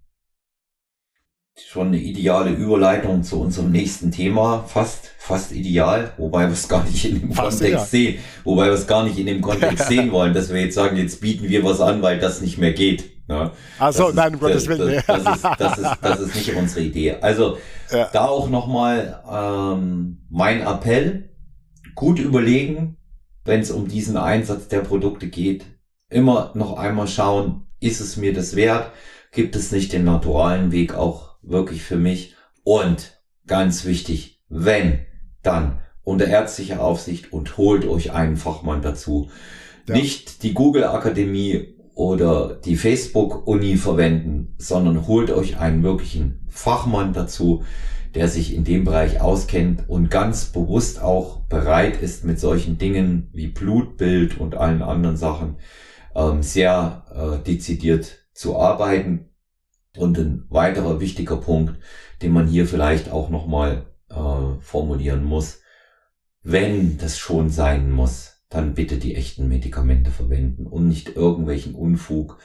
Schon 1.58 1.88
eine 1.88 2.00
ideale 2.00 2.52
Überleitung 2.52 3.24
zu 3.24 3.40
unserem 3.40 3.72
nächsten 3.72 4.12
Thema, 4.12 4.66
fast, 4.68 5.12
fast 5.18 5.54
ideal, 5.54 6.12
wobei 6.18 6.48
wir 6.48 6.52
es 6.54 6.68
gar 6.68 6.84
nicht 6.84 7.06
in 7.06 7.22
dem 7.22 7.32
fast 7.32 7.60
Kontext 7.60 7.94
ideal. 7.94 8.14
sehen, 8.14 8.24
wobei 8.44 8.66
wir 8.66 8.74
es 8.74 8.88
gar 8.88 9.06
nicht 9.06 9.18
in 9.18 9.26
dem 9.26 9.42
Kontext 9.42 9.88
sehen 9.88 10.12
wollen, 10.12 10.34
dass 10.34 10.54
wir 10.54 10.60
jetzt 10.60 10.76
sagen, 10.76 10.98
jetzt 10.98 11.22
bieten 11.22 11.48
wir 11.48 11.64
was 11.64 11.80
an, 11.80 12.02
weil 12.02 12.20
das 12.20 12.42
nicht 12.42 12.58
mehr 12.58 12.74
geht. 12.74 13.10
Ja, 13.30 13.54
also 13.80 14.12
nein, 14.12 14.34
um 14.34 14.42
Gottes 14.42 14.68
Willen. 14.68 15.02
Das, 15.08 15.24
das, 15.24 15.36
ist, 15.36 15.46
das, 15.58 15.78
ist, 15.78 15.98
das 16.02 16.20
ist 16.20 16.36
nicht 16.36 16.54
unsere 16.56 16.82
Idee. 16.82 17.16
Also 17.22 17.58
ja. 17.90 18.10
da 18.12 18.26
auch 18.26 18.50
nochmal 18.50 19.24
ähm, 19.32 20.26
mein 20.30 20.60
Appell, 20.60 21.30
gut 21.96 22.20
überlegen, 22.20 22.98
wenn 23.46 23.62
es 23.62 23.72
um 23.72 23.88
diesen 23.88 24.18
Einsatz 24.18 24.68
der 24.68 24.82
Produkte 24.82 25.28
geht, 25.28 25.64
immer 26.10 26.52
noch 26.54 26.78
einmal 26.78 27.08
schauen, 27.08 27.68
ist 27.80 28.02
es 28.02 28.18
mir 28.18 28.34
das 28.34 28.58
wert? 28.58 28.92
Gibt 29.32 29.56
es 29.56 29.72
nicht 29.72 29.94
den 29.94 30.04
naturalen 30.04 30.74
Weg 30.74 30.94
auch 30.94 31.35
wirklich 31.46 31.84
für 31.84 31.98
mich? 31.98 32.36
Und 32.64 33.22
ganz 33.48 33.86
wichtig, 33.86 34.42
wenn, 34.50 35.00
dann 35.44 35.80
unter 36.04 36.28
ärztlicher 36.28 36.82
Aufsicht 36.82 37.34
und 37.34 37.58
holt 37.58 37.86
euch 37.86 38.12
einen 38.12 38.38
Fachmann 38.38 38.82
dazu. 38.82 39.30
Ja. 39.88 39.96
Nicht 39.96 40.44
die 40.44 40.54
Google 40.54 40.86
Akademie 40.86 41.76
oder 41.94 42.56
die 42.56 42.76
Facebook-Uni 42.76 43.78
verwenden, 43.78 44.56
sondern 44.58 45.08
holt 45.08 45.32
euch 45.32 45.58
einen 45.58 45.84
wirklichen 45.84 46.46
Fachmann 46.50 47.14
dazu, 47.14 47.64
der 48.14 48.28
sich 48.28 48.54
in 48.54 48.64
dem 48.64 48.86
Bereich 48.86 49.20
auskennt 49.20 49.90
und 49.90 50.10
ganz 50.10 50.46
bewusst 50.46 51.02
auch 51.02 51.42
bereit 51.42 52.02
ist, 52.02 52.24
mit 52.24 52.40
solchen 52.40 52.78
Dingen 52.78 53.30
wie 53.34 53.48
Blutbild 53.48 54.40
und 54.40 54.56
allen 54.56 54.82
anderen 54.82 55.18
Sachen 55.18 55.58
ähm, 56.16 56.42
sehr 56.42 57.06
äh, 57.14 57.44
dezidiert 57.44 58.26
zu 58.34 58.58
arbeiten. 58.58 59.30
Und 59.98 60.18
ein 60.18 60.46
weiterer 60.50 61.00
wichtiger 61.00 61.38
Punkt, 61.38 61.76
den 62.22 62.32
man 62.32 62.48
hier 62.48 62.68
vielleicht 62.68 63.12
auch 63.12 63.30
nochmal 63.30 63.86
äh, 64.10 64.62
formulieren 64.62 65.24
muss, 65.24 65.62
wenn 66.42 66.98
das 66.98 67.18
schon 67.18 67.50
sein 67.50 67.92
muss, 67.92 68.44
dann 68.50 68.76
bitte 68.76 68.98
die 68.98 69.16
echten 69.16 69.48
Medikamente 69.48 70.12
verwenden 70.12 70.68
und 70.68 70.88
nicht 70.88 71.16
irgendwelchen 71.16 71.74
Unfug 71.74 72.38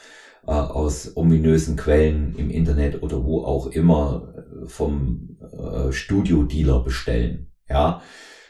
äh, 0.47 0.53
aus 0.53 1.17
ominösen 1.17 1.77
Quellen 1.77 2.35
im 2.37 2.51
Internet 2.51 3.03
oder 3.03 3.25
wo 3.25 3.45
auch 3.45 3.67
immer 3.67 4.35
äh, 4.37 4.67
vom 4.67 5.37
äh, 5.41 5.93
Studio-Dealer 5.93 6.83
bestellen. 6.83 7.53
Ja. 7.69 8.03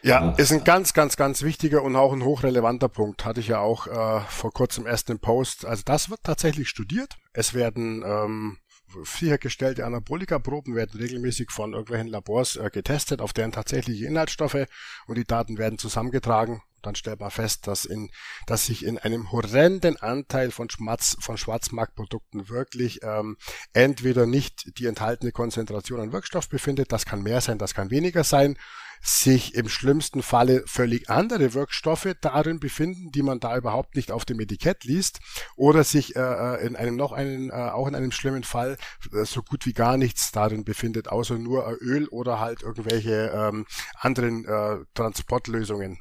Ja, 0.03 0.31
ist 0.31 0.51
ein 0.51 0.65
ganz, 0.65 0.95
ganz, 0.95 1.19
ganz 1.19 1.43
wichtiger 1.43 1.83
und 1.83 1.95
auch 1.95 2.15
ein 2.15 2.25
hochrelevanter 2.25 2.89
Punkt. 2.89 3.27
Hatte 3.27 3.41
ich 3.41 3.49
ja 3.49 3.61
auch 3.61 3.87
äh, 3.87 4.21
vor 4.29 4.51
kurzem 4.51 4.87
erst 4.87 5.11
im 5.11 5.19
Post. 5.19 5.67
Also 5.67 5.83
das 5.85 6.09
wird 6.09 6.21
tatsächlich 6.23 6.71
studiert. 6.71 7.19
Es 7.35 7.53
werden 7.53 8.03
ähm, 8.07 8.57
sichergestellte 9.05 9.85
Anabolika-Proben 9.85 10.75
werden 10.75 11.01
regelmäßig 11.01 11.51
von 11.51 11.73
irgendwelchen 11.73 12.09
Labors 12.09 12.57
äh, 12.57 12.71
getestet 12.73 13.21
auf 13.21 13.33
deren 13.33 13.53
tatsächliche 13.53 14.07
Inhaltsstoffe 14.07 14.67
und 15.07 15.19
die 15.19 15.25
Daten 15.25 15.59
werden 15.59 15.79
zusammengetragen. 15.79 16.63
Dann 16.83 16.95
stellt 16.95 17.21
man 17.21 17.31
fest, 17.31 17.67
dass, 17.67 17.85
in, 17.85 18.11
dass 18.47 18.67
sich 18.67 18.85
in 18.85 18.99
einem 18.99 19.33
horrenden 19.33 19.97
Anteil 19.99 20.51
von, 20.51 20.71
Schmatz, 20.71 21.17
von 21.21 21.37
Schwarzmarktprodukten 21.37 22.49
wirklich 22.49 23.01
ähm, 23.03 23.37
entweder 23.73 24.27
nicht 24.27 24.79
die 24.79 24.87
enthaltene 24.87 25.33
Konzentration 25.33 26.01
an 26.01 26.13
Wirkstoff 26.13 26.49
befindet, 26.49 26.93
das 26.93 27.05
kann 27.05 27.23
mehr 27.23 27.41
sein, 27.41 27.59
das 27.59 27.75
kann 27.75 27.91
weniger 27.91 28.25
sein, 28.25 28.57
sich 29.01 29.55
im 29.55 29.69
schlimmsten 29.69 30.23
Falle 30.23 30.63
völlig 30.67 31.09
andere 31.09 31.55
Wirkstoffe 31.55 32.15
darin 32.21 32.61
befinden, 32.61 33.11
die 33.13 33.23
man 33.23 33.41
da 33.41 33.57
überhaupt 33.57 33.97
nicht 33.97 34.13
auf 34.13 34.25
dem 34.25 34.41
Etikett 34.41 34.85
liest, 34.85 35.21
oder 35.57 35.85
sich 35.85 36.17
äh, 36.17 36.21
äh 36.21 36.67
in 36.67 36.77
einem 36.77 36.97
noch 36.97 37.13
einen, 37.13 37.51
äh, 37.51 37.53
auch 37.53 37.89
in 37.89 37.95
einem 37.95 38.13
schlimmen 38.13 38.45
Fall 38.45 38.77
äh, 39.13 39.25
so 39.25 39.43
gut 39.43 39.67
wie 39.67 39.73
gar 39.73 39.97
nichts 39.97 40.33
darin 40.33 40.65
befindet, 40.65 41.09
außer 41.09 41.39
nur 41.39 41.67
Öl 41.81 42.09
oder 42.09 42.41
halt 42.41 42.63
irgendwelche 42.63 43.33
ähm, 43.35 43.67
anderen 44.01 44.45
äh, 44.45 44.85
Transportlösungen. 44.95 45.99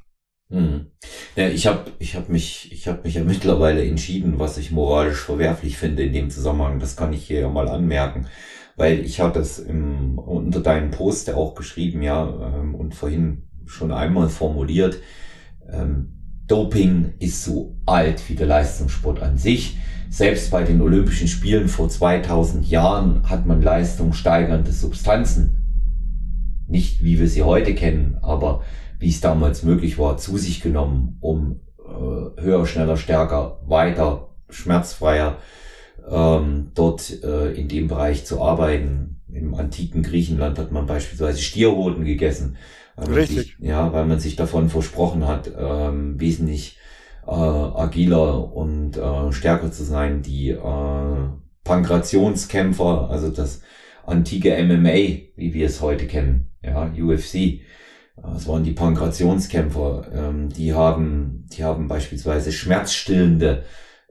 Hm. 0.52 0.88
Ja, 1.36 1.48
ich 1.48 1.68
habe 1.68 1.92
ich 2.00 2.16
hab 2.16 2.28
mich, 2.30 2.72
ich 2.72 2.88
hab 2.88 3.06
mich 3.06 3.14
ja 3.14 3.24
mittlerweile 3.26 3.86
entschieden, 3.86 4.40
was 4.40 4.58
ich 4.58 4.72
moralisch 4.72 5.20
verwerflich 5.20 5.78
finde 5.78 6.04
in 6.04 6.14
dem 6.14 6.30
Zusammenhang. 6.30 6.80
Das 6.80 6.96
kann 6.96 7.14
ich 7.14 7.26
hier 7.28 7.42
ja 7.42 7.50
mal 7.50 7.70
anmerken, 7.70 8.28
weil 8.80 9.02
ich 9.02 9.20
habe 9.20 9.38
das 9.38 9.60
im, 9.60 10.18
unter 10.18 10.62
deinem 10.62 10.90
Post 10.90 11.30
auch 11.34 11.54
geschrieben, 11.54 12.02
ja, 12.02 12.56
ähm, 12.56 12.76
und 12.76 12.96
vorhin 12.96 13.44
schon 13.66 13.92
einmal 13.92 14.30
formuliert. 14.30 15.00
Ähm, 15.70 16.14
Doping 16.48 17.14
ist 17.20 17.44
so 17.44 17.76
alt 17.86 18.28
wie 18.30 18.36
der 18.36 18.48
Leistungssport 18.48 19.22
an 19.22 19.38
sich. 19.38 19.78
Selbst 20.10 20.50
bei 20.50 20.64
den 20.64 20.80
Olympischen 20.80 21.28
Spielen 21.28 21.68
vor 21.68 21.90
2000 21.90 22.70
Jahren 22.70 23.30
hat 23.30 23.46
man 23.46 23.62
leistungssteigernde 23.62 24.72
Substanzen. 24.72 25.58
Nicht 26.66 27.04
wie 27.04 27.20
wir 27.20 27.28
sie 27.28 27.44
heute 27.44 27.76
kennen, 27.76 28.18
aber 28.22 28.64
wie 28.98 29.10
es 29.10 29.20
damals 29.20 29.64
möglich 29.64 30.00
war, 30.00 30.16
zu 30.16 30.38
sich 30.38 30.62
genommen, 30.62 31.18
um 31.20 31.60
äh, 31.80 32.42
höher, 32.42 32.66
schneller, 32.66 32.96
stärker, 32.96 33.60
weiter, 33.66 34.30
schmerzfreier 34.50 35.36
ähm, 36.10 36.72
dort 36.76 37.24
äh, 37.24 37.52
in 37.54 37.68
dem 37.68 37.88
Bereich 37.88 38.26
zu 38.26 38.42
arbeiten. 38.42 39.22
Im 39.32 39.54
antiken 39.54 40.04
Griechenland 40.04 40.58
hat 40.58 40.72
man 40.72 40.86
beispielsweise 40.86 41.40
Stierhoden 41.42 42.04
gegessen. 42.04 42.58
Richtig. 42.98 43.38
Sich, 43.38 43.56
ja, 43.60 43.94
weil 43.94 44.06
man 44.06 44.20
sich 44.20 44.36
davon 44.36 44.70
versprochen 44.70 45.28
hat, 45.28 45.52
ähm, 45.58 46.20
wesentlich 46.20 46.78
äh, 47.26 47.32
agiler 47.32 48.54
und 48.54 48.98
äh, 48.98 49.32
stärker 49.32 49.72
zu 49.72 49.84
sein. 49.84 50.22
Die 50.22 50.50
äh, 50.50 51.28
Pankrationskämpfer, 51.64 53.10
also 53.10 53.30
das 53.30 53.62
antike 54.06 54.62
MMA, 54.64 55.30
wie 55.36 55.54
wir 55.54 55.68
es 55.68 55.82
heute 55.82 56.08
kennen, 56.08 56.50
ja, 56.64 56.92
UFC, 56.98 57.62
das 58.22 58.48
waren 58.48 58.64
die 58.64 58.72
Pankrationskämpfer. 58.72 60.08
Ähm, 60.14 60.50
die 60.50 60.74
haben, 60.74 61.46
die 61.54 61.64
haben 61.64 61.88
beispielsweise 61.88 62.52
schmerzstillende 62.52 63.64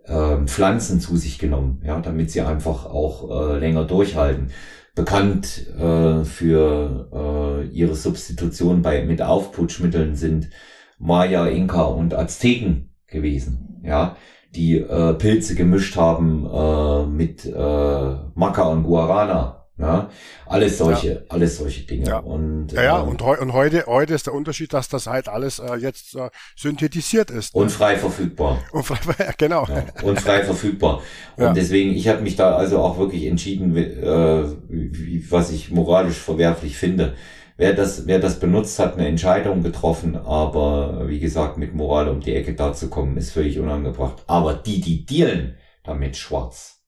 ähm, 0.09 0.49
Pflanzen 0.49 1.01
zu 1.01 1.17
sich 1.17 1.39
genommen, 1.39 1.83
ja, 1.85 2.01
damit 2.01 2.31
sie 2.31 2.41
einfach 2.41 2.87
auch 2.87 3.53
äh, 3.53 3.59
länger 3.59 3.85
durchhalten. 3.85 4.51
Bekannt 4.95 5.67
äh, 5.79 6.25
für 6.25 7.09
äh, 7.13 7.69
ihre 7.69 7.95
Substitution 7.95 8.83
bei 8.83 9.05
mit 9.05 9.23
Aufputschmitteln 9.23 10.17
sind 10.17 10.51
Maya, 10.99 11.47
Inka 11.47 11.83
und 11.83 12.15
Azteken 12.15 12.91
gewesen, 13.07 13.81
ja, 13.85 14.17
die 14.55 14.79
äh, 14.79 15.15
Pilze 15.15 15.55
gemischt 15.55 15.97
haben 15.97 16.47
äh, 16.47 17.07
mit 17.07 17.45
äh, 17.45 18.15
Maca 18.35 18.63
und 18.63 18.83
Guarana, 18.85 19.58
Ja, 19.79 20.11
alles 20.47 20.79
solche, 20.79 21.09
ja. 21.09 21.21
alles 21.29 21.57
solche 21.57 21.83
Dinge. 21.83 22.09
Ja. 22.09 22.19
Und, 22.19 22.73
ja, 22.73 22.83
ja, 22.83 23.01
äh, 23.01 23.03
und, 23.05 23.23
heu 23.23 23.39
und 23.41 23.53
heute, 23.53 23.85
heute 23.87 24.13
ist 24.13 24.27
der 24.27 24.35
Unterschied, 24.35 24.73
dass 24.73 24.89
das 24.89 25.07
halt 25.07 25.29
alles 25.29 25.61
äh, 25.61 25.77
jetzt 25.77 26.17
äh, 26.17 26.31
synthetisiert 26.57 27.31
ist. 27.31 27.55
Ne? 27.55 27.63
Und 27.63 27.71
frei 27.71 27.97
verfügbar. 27.97 28.59
Und 28.73 28.83
frei, 28.83 28.99
genau. 29.39 29.67
Ja, 29.67 29.85
und 30.03 30.21
frei 30.21 30.43
verfügbar. 30.43 31.03
Und 31.37 31.57
deswegen, 31.57 31.93
ich 31.93 32.09
habe 32.09 32.23
mich 32.23 32.35
da 32.35 32.57
also 32.57 32.79
auch 32.81 32.99
wirklich 32.99 33.27
entschieden, 33.27 33.77
äh, 33.77 34.45
wie, 34.69 35.31
was 35.31 35.53
ich 35.53 35.71
moralisch 35.71 36.19
verwerflich 36.19 36.77
finde. 36.77 37.15
Wer 37.57 37.73
das, 37.73 38.07
wer 38.07 38.19
das 38.19 38.41
benutzt, 38.41 38.79
hat 38.81 38.97
eine 38.97 39.09
Entscheidung 39.09 39.63
getroffen, 39.63 40.17
aber 40.17 41.09
wie 41.09 41.19
gesagt, 41.19 41.57
mit 41.59 41.75
Moral 41.75 42.09
um 42.09 42.21
die 42.21 42.35
Ecke 42.35 42.55
da 42.55 42.73
zu 42.73 42.89
kommen, 42.89 43.17
ist 43.17 43.33
völlig 43.33 43.59
unangebracht. 43.59 44.23
Aber 44.27 44.55
die, 44.55 44.81
die 44.81 45.05
dealen 45.05 45.57
damit 45.83 46.17
schwarz, 46.17 46.85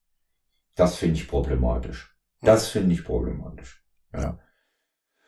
das 0.77 0.97
finde 0.97 1.17
ich 1.17 1.29
problematisch. 1.29 2.10
Das 2.43 2.69
finde 2.69 2.95
ich 2.95 3.05
problematisch. 3.05 3.83
Ja. 4.13 4.39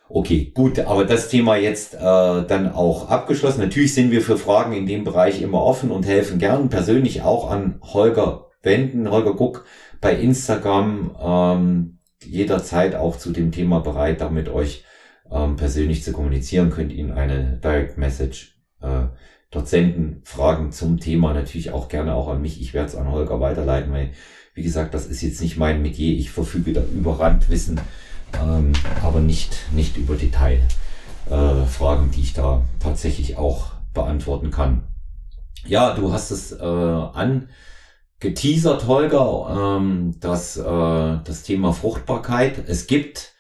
Okay, 0.09 0.53
gut, 0.55 0.79
aber 0.79 1.07
das 1.07 1.29
Thema 1.29 1.57
jetzt 1.57 1.95
äh, 1.95 1.99
dann 1.99 2.73
auch 2.73 3.09
abgeschlossen. 3.09 3.63
Natürlich 3.63 3.95
sind 3.95 4.11
wir 4.11 4.21
für 4.21 4.37
Fragen 4.37 4.75
in 4.75 4.87
dem 4.87 5.05
Bereich 5.05 5.41
immer 5.41 5.63
offen 5.63 5.91
und 5.91 6.07
helfen 6.07 6.39
gern. 6.39 6.69
Persönlich 6.69 7.23
auch 7.23 7.51
an 7.51 7.81
Holger 7.83 8.51
Wenden, 8.63 9.11
Holger 9.11 9.35
Guck 9.35 9.65
bei 10.01 10.15
Instagram 10.15 11.17
ähm, 11.21 11.99
jederzeit 12.23 12.95
auch 12.95 13.17
zu 13.17 13.33
dem 13.33 13.53
Thema 13.53 13.81
bereit, 13.81 14.21
da 14.21 14.29
mit 14.29 14.49
euch 14.49 14.85
ähm, 15.31 15.57
persönlich 15.57 16.05
zu 16.05 16.13
kommunizieren. 16.13 16.71
Könnt 16.71 16.93
Ihnen 16.93 17.13
eine 17.13 17.59
Direct 17.63 17.99
Message 17.99 18.61
äh, 18.83 19.07
dort 19.51 19.69
senden. 19.69 20.21
Fragen 20.25 20.73
zum 20.73 20.99
Thema 21.01 21.33
natürlich 21.33 21.71
auch 21.71 21.89
gerne 21.89 22.15
auch 22.15 22.29
an 22.29 22.43
mich. 22.43 22.61
Ich 22.61 22.75
werde 22.75 22.89
es 22.89 22.97
an 22.97 23.11
Holger 23.11 23.41
weiterleiten, 23.41 23.93
weil 23.93 24.11
wie 24.55 24.63
gesagt, 24.63 24.95
das 24.95 25.07
ist 25.07 25.23
jetzt 25.23 25.41
nicht 25.41 25.57
mein 25.57 25.83
Metier. 25.83 26.17
Ich 26.19 26.31
verfüge 26.31 26.73
da 26.73 26.83
über 26.83 27.19
Randwissen, 27.19 27.81
ähm, 28.41 28.73
aber 29.03 29.21
nicht, 29.21 29.57
nicht 29.73 29.97
über 29.97 30.15
Detailfragen, 30.17 32.09
äh, 32.09 32.11
die 32.15 32.21
ich 32.21 32.35
da 32.35 32.65
tatsächlich 32.79 33.37
auch 33.37 33.73
beantworten 33.95 34.51
kann. 34.51 34.89
Ja, 35.65 35.95
du 35.95 36.13
hast 36.13 36.31
es 36.31 36.53
äh, 36.53 36.65
angeteasert, 38.21 38.87
Holger, 38.87 39.79
ähm, 39.79 40.17
das, 40.21 40.57
äh, 40.57 40.63
das 40.63 41.43
Thema 41.45 41.73
Fruchtbarkeit. 41.73 42.69
Es 42.69 42.87
gibt 42.87 43.33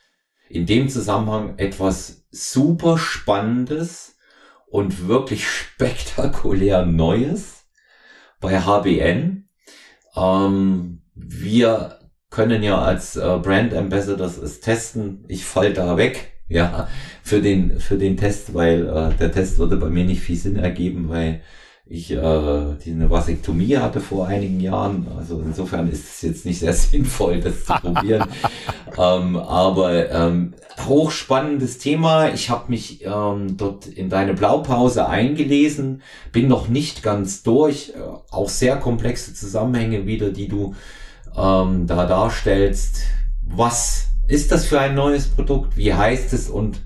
in 0.48 0.66
dem 0.66 0.88
Zusammenhang 0.88 1.58
etwas 1.58 2.26
super 2.30 2.96
Spannendes 2.96 4.16
und 4.66 5.08
wirklich 5.08 5.46
spektakulär 5.48 6.86
Neues 6.86 7.66
bei 8.40 8.60
HBN. 8.60 9.48
Ähm, 10.16 11.01
wir 11.14 11.98
können 12.30 12.62
ja 12.62 12.80
als 12.80 13.16
äh, 13.16 13.38
Brand 13.42 13.74
Ambassadors 13.74 14.38
es 14.38 14.60
testen. 14.60 15.24
Ich 15.28 15.44
fall 15.44 15.72
da 15.72 15.96
weg, 15.96 16.32
ja, 16.48 16.88
für 17.22 17.40
den, 17.40 17.78
für 17.78 17.98
den 17.98 18.16
Test, 18.16 18.54
weil 18.54 18.86
äh, 18.86 19.14
der 19.18 19.32
Test 19.32 19.58
würde 19.58 19.76
bei 19.76 19.88
mir 19.88 20.04
nicht 20.04 20.22
viel 20.22 20.36
Sinn 20.36 20.56
ergeben, 20.56 21.08
weil 21.08 21.42
ich 21.84 22.10
äh, 22.10 22.16
eine 22.16 23.10
Vasektomie 23.10 23.76
hatte 23.76 24.00
vor 24.00 24.26
einigen 24.26 24.60
Jahren. 24.60 25.08
Also 25.18 25.42
insofern 25.44 25.90
ist 25.90 26.08
es 26.08 26.22
jetzt 26.22 26.46
nicht 26.46 26.60
sehr 26.60 26.72
sinnvoll, 26.72 27.40
das 27.40 27.64
zu 27.64 27.74
probieren. 27.74 28.28
ähm, 28.98 29.36
aber 29.36 30.10
ähm, 30.10 30.54
hochspannendes 30.86 31.78
Thema. 31.78 32.32
Ich 32.32 32.48
habe 32.48 32.70
mich 32.70 33.04
ähm, 33.04 33.56
dort 33.58 33.86
in 33.86 34.08
deine 34.08 34.32
Blaupause 34.32 35.06
eingelesen, 35.06 36.02
bin 36.32 36.48
noch 36.48 36.68
nicht 36.68 37.02
ganz 37.02 37.42
durch. 37.42 37.92
Äh, 37.94 38.00
auch 38.30 38.48
sehr 38.48 38.76
komplexe 38.76 39.34
Zusammenhänge 39.34 40.06
wieder, 40.06 40.30
die 40.30 40.48
du 40.48 40.74
ähm, 41.36 41.86
da 41.86 42.06
darstellst. 42.06 43.02
Was 43.44 44.08
ist 44.28 44.52
das 44.52 44.66
für 44.66 44.80
ein 44.80 44.94
neues 44.94 45.28
Produkt? 45.28 45.76
Wie 45.76 45.92
heißt 45.92 46.32
es 46.32 46.48
und 46.48 46.82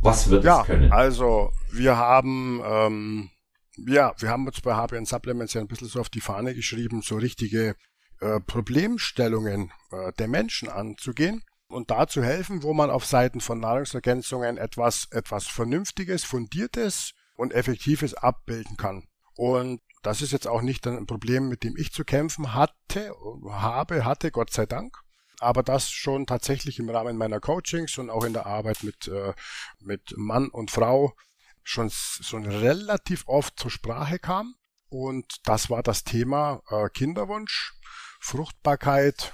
was 0.00 0.30
wird 0.30 0.44
ja, 0.44 0.60
es 0.60 0.66
können? 0.66 0.92
Also 0.92 1.52
wir 1.70 1.96
haben 1.96 2.60
ähm, 2.64 3.30
ja, 3.76 4.14
wir 4.18 4.28
haben 4.28 4.46
uns 4.46 4.60
bei 4.60 4.74
HBN 4.74 5.06
Supplements 5.06 5.54
ja 5.54 5.60
ein 5.60 5.68
bisschen 5.68 5.88
so 5.88 6.00
auf 6.00 6.10
die 6.10 6.20
Fahne 6.20 6.54
geschrieben, 6.54 7.02
so 7.02 7.16
richtige 7.16 7.74
äh, 8.20 8.40
Problemstellungen 8.40 9.72
äh, 9.90 10.12
der 10.18 10.28
Menschen 10.28 10.68
anzugehen 10.68 11.42
und 11.68 11.90
da 11.90 12.06
zu 12.06 12.22
helfen, 12.22 12.62
wo 12.62 12.74
man 12.74 12.90
auf 12.90 13.06
Seiten 13.06 13.40
von 13.40 13.60
Nahrungsergänzungen 13.60 14.58
etwas, 14.58 15.08
etwas 15.10 15.46
Vernünftiges, 15.46 16.24
Fundiertes 16.24 17.14
und 17.34 17.54
Effektives 17.54 18.14
abbilden 18.14 18.76
kann. 18.76 19.04
Und 19.34 19.80
das 20.02 20.20
ist 20.20 20.32
jetzt 20.32 20.48
auch 20.48 20.62
nicht 20.62 20.86
ein 20.86 21.06
Problem, 21.06 21.48
mit 21.48 21.62
dem 21.62 21.76
ich 21.76 21.92
zu 21.92 22.04
kämpfen 22.04 22.54
hatte, 22.54 23.14
habe, 23.48 24.04
hatte, 24.04 24.30
Gott 24.30 24.52
sei 24.52 24.66
Dank. 24.66 24.96
Aber 25.38 25.62
das 25.62 25.90
schon 25.90 26.26
tatsächlich 26.26 26.78
im 26.78 26.88
Rahmen 26.88 27.16
meiner 27.16 27.40
Coachings 27.40 27.98
und 27.98 28.10
auch 28.10 28.24
in 28.24 28.32
der 28.32 28.46
Arbeit 28.46 28.82
mit, 28.82 29.08
äh, 29.08 29.32
mit 29.80 30.14
Mann 30.16 30.48
und 30.48 30.70
Frau 30.70 31.14
schon, 31.62 31.90
schon 31.90 32.46
relativ 32.46 33.24
oft 33.26 33.58
zur 33.58 33.70
Sprache 33.70 34.18
kam. 34.18 34.54
Und 34.88 35.36
das 35.44 35.70
war 35.70 35.82
das 35.82 36.04
Thema 36.04 36.62
äh, 36.68 36.88
Kinderwunsch, 36.90 37.72
Fruchtbarkeit, 38.20 39.32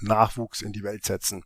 Nachwuchs 0.00 0.62
in 0.62 0.72
die 0.72 0.82
Welt 0.82 1.04
setzen. 1.04 1.44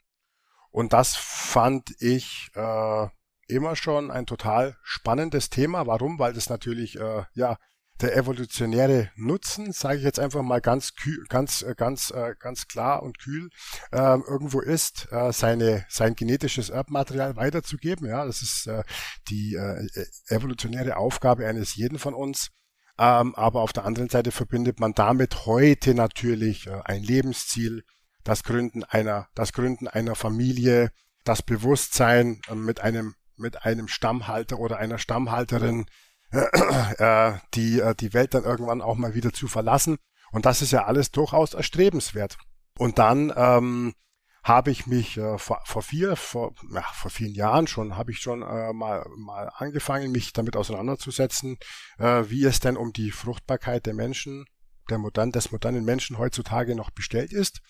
Und 0.71 0.93
das 0.93 1.15
fand 1.15 1.95
ich 2.01 2.51
äh, 2.55 3.07
immer 3.47 3.77
schon 3.77 4.11
ein 4.11 4.27
total 4.27 4.77
spannendes 4.83 5.51
Thema. 5.51 5.87
Warum? 5.87 6.19
Weil 6.19 6.33
das 6.33 6.49
natürlich 6.49 6.99
äh, 6.99 7.25
ja 7.35 7.59
der 8.01 8.17
evolutionäre 8.17 9.11
Nutzen, 9.17 9.73
sage 9.73 9.99
ich 9.99 10.05
jetzt 10.05 10.19
einfach 10.19 10.43
mal 10.43 10.61
ganz 10.61 10.95
kühl, 10.95 11.25
ganz 11.29 11.63
äh, 11.63 11.75
ganz 11.77 12.11
äh, 12.11 12.35
ganz 12.39 12.67
klar 12.67 13.03
und 13.03 13.19
kühl, 13.19 13.51
äh, 13.93 14.19
irgendwo 14.19 14.61
ist, 14.61 15.09
äh, 15.13 15.33
seine 15.33 15.87
sein 15.89 16.15
genetisches 16.15 16.71
Erbmaterial 16.71 17.37
weiterzugeben. 17.37 18.09
Ja, 18.09 18.25
das 18.25 18.43
ist 18.43 18.67
äh, 18.67 18.83
die 19.29 19.55
äh, 19.55 19.87
evolutionäre 20.29 20.97
Aufgabe 20.97 21.47
eines 21.47 21.77
jeden 21.77 21.99
von 21.99 22.15
uns. 22.15 22.51
Ähm, 22.97 23.35
aber 23.35 23.61
auf 23.63 23.73
der 23.73 23.85
anderen 23.85 24.09
Seite 24.09 24.31
verbindet 24.31 24.81
man 24.81 24.93
damit 24.93 25.47
heute 25.47 25.95
natürlich 25.95 26.69
ein 26.85 27.03
Lebensziel, 27.03 27.83
das 28.23 28.45
Gründen 28.45 28.85
einer, 28.85 29.29
das 29.35 29.53
Gründen 29.53 29.89
einer 29.89 30.15
Familie, 30.15 30.91
das 31.25 31.43
Bewusstsein 31.43 32.41
mit 32.55 32.81
einem 32.81 33.15
mit 33.37 33.65
einem 33.65 33.89
Stammhalter 33.89 34.59
oder 34.59 34.79
einer 34.79 34.99
Stammhalterin 34.99 35.87
äh, 36.99 37.39
die, 37.55 37.81
äh, 37.81 37.95
die 37.95 38.13
Welt 38.13 38.35
dann 38.35 38.45
irgendwann 38.45 38.83
auch 38.83 38.97
mal 38.97 39.15
wieder 39.15 39.33
zu 39.33 39.49
verlassen. 39.49 39.97
Und 40.33 40.47
das 40.47 40.63
ist 40.63 40.73
ja 40.73 40.85
alles 40.85 41.11
durchaus 41.11 41.55
erstrebenswert. 41.55 42.37
Und 42.77 42.99
dann 42.99 43.33
ähm, 43.37 43.95
habe 44.43 44.71
ich 44.71 44.87
mich 44.87 45.17
äh, 45.17 45.39
vor, 45.39 45.63
vor 45.65 45.83
vier, 45.83 46.17
vor, 46.17 46.55
ja, 46.73 46.83
vor 46.93 47.11
vielen 47.11 47.35
Jahren 47.35 47.67
schon, 47.67 47.97
habe 47.97 48.11
ich 48.11 48.19
schon 48.19 48.43
äh, 48.43 48.73
mal, 48.73 49.07
mal 49.17 49.51
angefangen, 49.57 50.13
mich 50.13 50.33
damit 50.33 50.57
auseinanderzusetzen, 50.57 51.57
äh, 51.99 52.25
wie 52.29 52.45
es 52.45 52.61
denn 52.61 52.77
um 52.77 52.93
die 52.93 53.11
Fruchtbarkeit 53.11 53.87
der 53.87 53.95
Menschen, 53.95 54.45
der 54.91 54.99
modern, 54.99 55.33
des 55.33 55.53
modernen 55.53 55.85
Menschen 55.85 56.19
heutzutage 56.19 56.75
noch 56.75 56.91
bestellt 56.91 57.33
ist. 57.33 57.61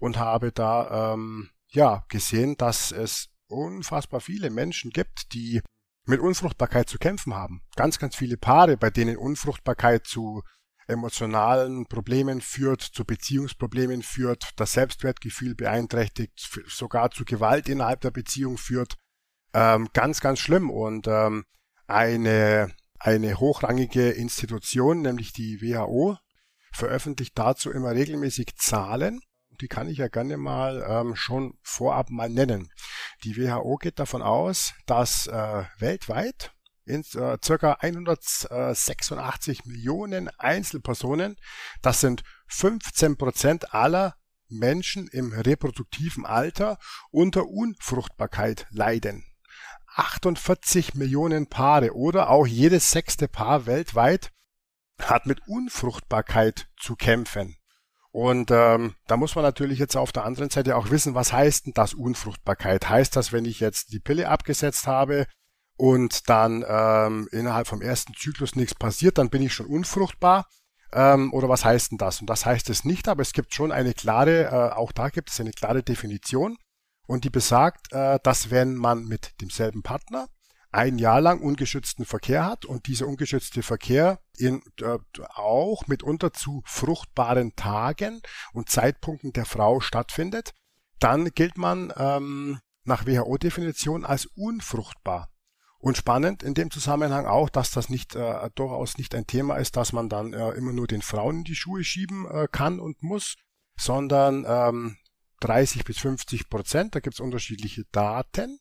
Und 0.00 0.16
habe 0.16 0.50
da 0.52 1.12
ähm, 1.12 1.50
ja 1.68 2.04
gesehen, 2.08 2.56
dass 2.56 2.92
es 2.92 3.28
unfassbar 3.46 4.20
viele 4.20 4.50
Menschen 4.50 4.90
gibt, 4.90 5.32
die 5.32 5.60
mit 6.04 6.20
Unfruchtbarkeit 6.20 6.88
zu 6.88 6.98
kämpfen 6.98 7.34
haben. 7.34 7.62
Ganz, 7.76 7.98
ganz 7.98 8.16
viele 8.16 8.36
Paare, 8.36 8.76
bei 8.76 8.90
denen 8.90 9.16
Unfruchtbarkeit 9.16 10.06
zu 10.06 10.42
emotionalen 10.88 11.86
Problemen 11.86 12.40
führt, 12.40 12.82
zu 12.82 13.04
Beziehungsproblemen 13.04 14.02
führt, 14.02 14.50
das 14.56 14.72
Selbstwertgefühl 14.72 15.54
beeinträchtigt, 15.54 16.38
sogar 16.66 17.10
zu 17.10 17.24
Gewalt 17.24 17.68
innerhalb 17.68 18.00
der 18.00 18.10
Beziehung 18.10 18.58
führt. 18.58 18.96
Ähm, 19.54 19.88
ganz, 19.92 20.20
ganz 20.20 20.40
schlimm. 20.40 20.70
Und 20.70 21.06
ähm, 21.06 21.44
eine, 21.86 22.72
eine 22.98 23.38
hochrangige 23.38 24.10
Institution, 24.10 25.02
nämlich 25.02 25.32
die 25.32 25.60
WHO, 25.62 26.16
veröffentlicht 26.72 27.38
dazu 27.38 27.70
immer 27.70 27.92
regelmäßig 27.92 28.56
Zahlen, 28.56 29.20
die 29.62 29.68
kann 29.68 29.88
ich 29.88 29.98
ja 29.98 30.08
gerne 30.08 30.36
mal 30.36 30.84
ähm, 30.86 31.14
schon 31.14 31.54
vorab 31.62 32.10
mal 32.10 32.28
nennen. 32.28 32.70
Die 33.22 33.36
WHO 33.36 33.76
geht 33.76 33.98
davon 34.00 34.20
aus, 34.20 34.74
dass 34.86 35.28
äh, 35.28 35.64
weltweit 35.78 36.52
in 36.84 37.02
äh, 37.14 37.38
circa 37.42 37.74
186 37.80 39.64
Millionen 39.64 40.28
Einzelpersonen, 40.36 41.36
das 41.80 42.00
sind 42.00 42.24
15 42.48 43.16
Prozent 43.16 43.72
aller 43.72 44.16
Menschen 44.48 45.08
im 45.08 45.32
reproduktiven 45.32 46.26
Alter 46.26 46.78
unter 47.10 47.46
Unfruchtbarkeit 47.46 48.66
leiden. 48.70 49.24
48 49.94 50.94
Millionen 50.94 51.48
Paare 51.48 51.94
oder 51.94 52.30
auch 52.30 52.46
jedes 52.46 52.90
sechste 52.90 53.28
Paar 53.28 53.66
weltweit 53.66 54.32
hat 55.00 55.26
mit 55.26 55.46
Unfruchtbarkeit 55.46 56.68
zu 56.76 56.96
kämpfen. 56.96 57.56
Und 58.12 58.50
ähm, 58.50 58.94
da 59.06 59.16
muss 59.16 59.34
man 59.34 59.42
natürlich 59.42 59.78
jetzt 59.78 59.96
auf 59.96 60.12
der 60.12 60.24
anderen 60.24 60.50
Seite 60.50 60.76
auch 60.76 60.90
wissen, 60.90 61.14
was 61.14 61.32
heißt 61.32 61.66
denn 61.66 61.72
das 61.74 61.94
Unfruchtbarkeit? 61.94 62.88
Heißt 62.88 63.16
das, 63.16 63.32
wenn 63.32 63.46
ich 63.46 63.58
jetzt 63.58 63.92
die 63.92 64.00
Pille 64.00 64.28
abgesetzt 64.28 64.86
habe 64.86 65.26
und 65.78 66.28
dann 66.28 66.62
ähm, 66.68 67.26
innerhalb 67.32 67.66
vom 67.66 67.80
ersten 67.80 68.12
Zyklus 68.14 68.54
nichts 68.54 68.74
passiert, 68.74 69.16
dann 69.16 69.30
bin 69.30 69.40
ich 69.42 69.54
schon 69.54 69.66
unfruchtbar? 69.66 70.46
Ähm, 70.92 71.32
oder 71.32 71.48
was 71.48 71.64
heißt 71.64 71.92
denn 71.92 71.98
das? 71.98 72.20
Und 72.20 72.28
das 72.28 72.44
heißt 72.44 72.68
es 72.68 72.84
nicht, 72.84 73.08
aber 73.08 73.22
es 73.22 73.32
gibt 73.32 73.54
schon 73.54 73.72
eine 73.72 73.94
klare, 73.94 74.44
äh, 74.44 74.74
auch 74.76 74.92
da 74.92 75.08
gibt 75.08 75.30
es 75.30 75.40
eine 75.40 75.52
klare 75.52 75.82
Definition. 75.82 76.58
und 77.06 77.24
die 77.24 77.30
besagt, 77.30 77.92
äh, 77.92 78.18
dass 78.22 78.50
wenn 78.50 78.74
man 78.74 79.04
mit 79.04 79.40
demselben 79.40 79.82
Partner 79.82 80.28
ein 80.72 80.98
Jahr 80.98 81.20
lang 81.20 81.40
ungeschützten 81.40 82.06
Verkehr 82.06 82.46
hat 82.46 82.64
und 82.64 82.86
dieser 82.86 83.06
ungeschützte 83.06 83.62
Verkehr 83.62 84.20
in, 84.36 84.62
äh, 84.80 84.98
auch 85.34 85.86
mitunter 85.86 86.32
zu 86.32 86.62
fruchtbaren 86.64 87.54
Tagen 87.54 88.22
und 88.54 88.70
Zeitpunkten 88.70 89.32
der 89.32 89.44
Frau 89.44 89.80
stattfindet, 89.80 90.54
dann 90.98 91.26
gilt 91.30 91.58
man 91.58 91.92
ähm, 91.96 92.58
nach 92.84 93.06
WHO-Definition 93.06 94.04
als 94.04 94.26
unfruchtbar. 94.26 95.28
Und 95.78 95.96
spannend 95.96 96.42
in 96.42 96.54
dem 96.54 96.70
Zusammenhang 96.70 97.26
auch, 97.26 97.50
dass 97.50 97.72
das 97.72 97.88
nicht 97.88 98.14
äh, 98.14 98.50
durchaus 98.54 98.98
nicht 98.98 99.14
ein 99.14 99.26
Thema 99.26 99.56
ist, 99.56 99.76
dass 99.76 99.92
man 99.92 100.08
dann 100.08 100.32
äh, 100.32 100.50
immer 100.50 100.72
nur 100.72 100.86
den 100.86 101.02
Frauen 101.02 101.38
in 101.38 101.44
die 101.44 101.56
Schuhe 101.56 101.84
schieben 101.84 102.24
äh, 102.30 102.46
kann 102.50 102.78
und 102.78 103.02
muss, 103.02 103.34
sondern 103.76 104.44
ähm, 104.46 104.96
30 105.40 105.84
bis 105.84 105.98
50 105.98 106.48
Prozent, 106.48 106.94
da 106.94 107.00
gibt 107.00 107.14
es 107.14 107.20
unterschiedliche 107.20 107.84
Daten, 107.90 108.60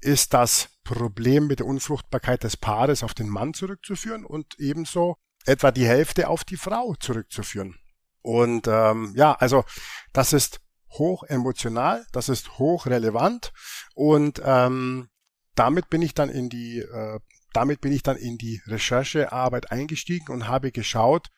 ist 0.00 0.34
das 0.34 0.70
Problem 0.84 1.46
mit 1.46 1.60
der 1.60 1.66
Unfruchtbarkeit 1.66 2.42
des 2.42 2.56
Paares 2.56 3.02
auf 3.02 3.14
den 3.14 3.28
Mann 3.28 3.54
zurückzuführen 3.54 4.24
und 4.24 4.58
ebenso 4.58 5.16
etwa 5.44 5.70
die 5.70 5.86
Hälfte 5.86 6.28
auf 6.28 6.44
die 6.44 6.56
Frau 6.56 6.94
zurückzuführen. 6.94 7.78
Und 8.22 8.66
ähm, 8.68 9.12
ja, 9.16 9.32
also 9.34 9.64
das 10.12 10.32
ist 10.32 10.60
hoch 10.90 11.22
emotional, 11.24 12.04
das 12.12 12.28
ist 12.28 12.58
hoch 12.58 12.86
relevant 12.86 13.52
und 13.94 14.42
ähm, 14.44 15.08
damit 15.54 15.88
bin 15.88 16.02
ich 16.02 16.14
dann 16.14 16.28
in 16.28 16.48
die 16.48 16.78
äh, 16.80 17.20
damit 17.52 17.80
bin 17.80 17.92
ich 17.92 18.02
dann 18.02 18.16
in 18.16 18.38
die 18.38 18.62
Recherchearbeit 18.66 19.72
eingestiegen 19.72 20.32
und 20.32 20.46
habe 20.46 20.70
geschaut, 20.72 21.28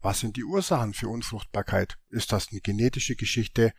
was 0.00 0.20
sind 0.20 0.36
die 0.36 0.44
Ursachen 0.44 0.94
für 0.94 1.08
Unfruchtbarkeit? 1.08 1.96
Ist 2.08 2.32
das 2.32 2.48
eine 2.50 2.60
genetische 2.60 3.16
Geschichte? 3.16 3.72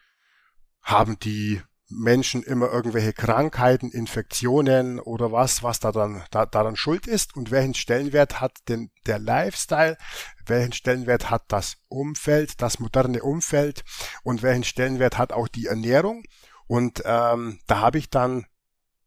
Haben 0.82 1.20
die 1.20 1.62
Menschen 1.92 2.44
immer 2.44 2.72
irgendwelche 2.72 3.14
Krankheiten, 3.14 3.92
Infektionen 3.92 5.00
oder 5.00 5.32
was, 5.32 5.64
was 5.64 5.80
da 5.80 5.92
dann, 5.92 6.24
da, 6.32 6.46
daran 6.46 6.76
schuld 6.76 7.08
ist 7.08 7.36
und 7.36 7.52
welchen 7.52 7.74
Stellenwert 7.74 8.40
hat 8.42 8.58
denn 8.68 8.92
der 9.06 9.20
Lifestyle, 9.20 9.98
welchen 10.46 10.74
Stellenwert 10.74 11.30
hat 11.30 11.44
das 11.50 11.78
Umfeld, 11.88 12.62
das 12.62 12.80
moderne 12.80 13.22
Umfeld 13.22 13.84
und 14.24 14.42
welchen 14.42 14.64
Stellenwert 14.64 15.18
hat 15.18 15.34
auch 15.34 15.48
die 15.48 15.68
Ernährung. 15.68 16.24
Und 16.68 17.04
ähm, 17.06 17.60
da 17.68 17.80
habe 17.80 17.98
ich 17.98 18.10
dann 18.10 18.46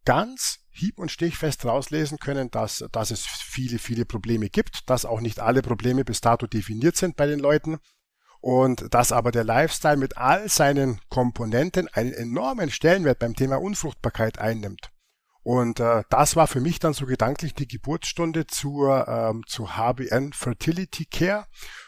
ganz 0.05 0.61
hieb- 0.71 0.99
und 0.99 1.11
stichfest 1.11 1.65
rauslesen 1.65 2.19
können, 2.19 2.51
dass, 2.51 2.85
dass 2.93 3.11
es 3.11 3.25
viele, 3.25 3.79
viele 3.79 4.05
Probleme 4.05 4.51
gibt, 4.51 4.91
dass 4.91 5.05
auch 5.05 5.21
nicht 5.21 5.41
alle 5.41 5.63
Probleme 5.63 6.05
bis 6.05 6.21
dato 6.21 6.47
definiert 6.47 6.97
sind 6.97 7.17
bei 7.17 7.27
den 7.27 7.39
Leuten 7.39 7.79
und 8.45 8.93
dass 8.93 9.11
aber 9.11 9.33
der 9.33 9.43
Lifestyle 9.43 9.97
mit 9.97 10.19
all 10.19 10.51
seinen 10.51 11.01
Komponenten 11.09 11.89
einen 11.89 12.13
enormen 12.13 12.71
Stellenwert 12.71 13.19
beim 13.19 13.35
Thema 13.35 13.57
Unfruchtbarkeit 13.57 14.39
einnimmt. 14.39 14.91
Und 15.43 15.81
äh, 15.81 16.03
das 16.11 16.37
war 16.37 16.47
für 16.47 16.61
mich 16.61 16.79
dann 16.79 16.93
so 16.93 17.07
gedanklich 17.07 17.55
die 17.55 17.67
Geburtsstunde 17.67 18.47
zur, 18.47 19.09
ähm, 19.09 19.45
zu 19.47 19.79
HBN 19.79 20.35
Fertility 20.35 21.07
Care 21.07 21.47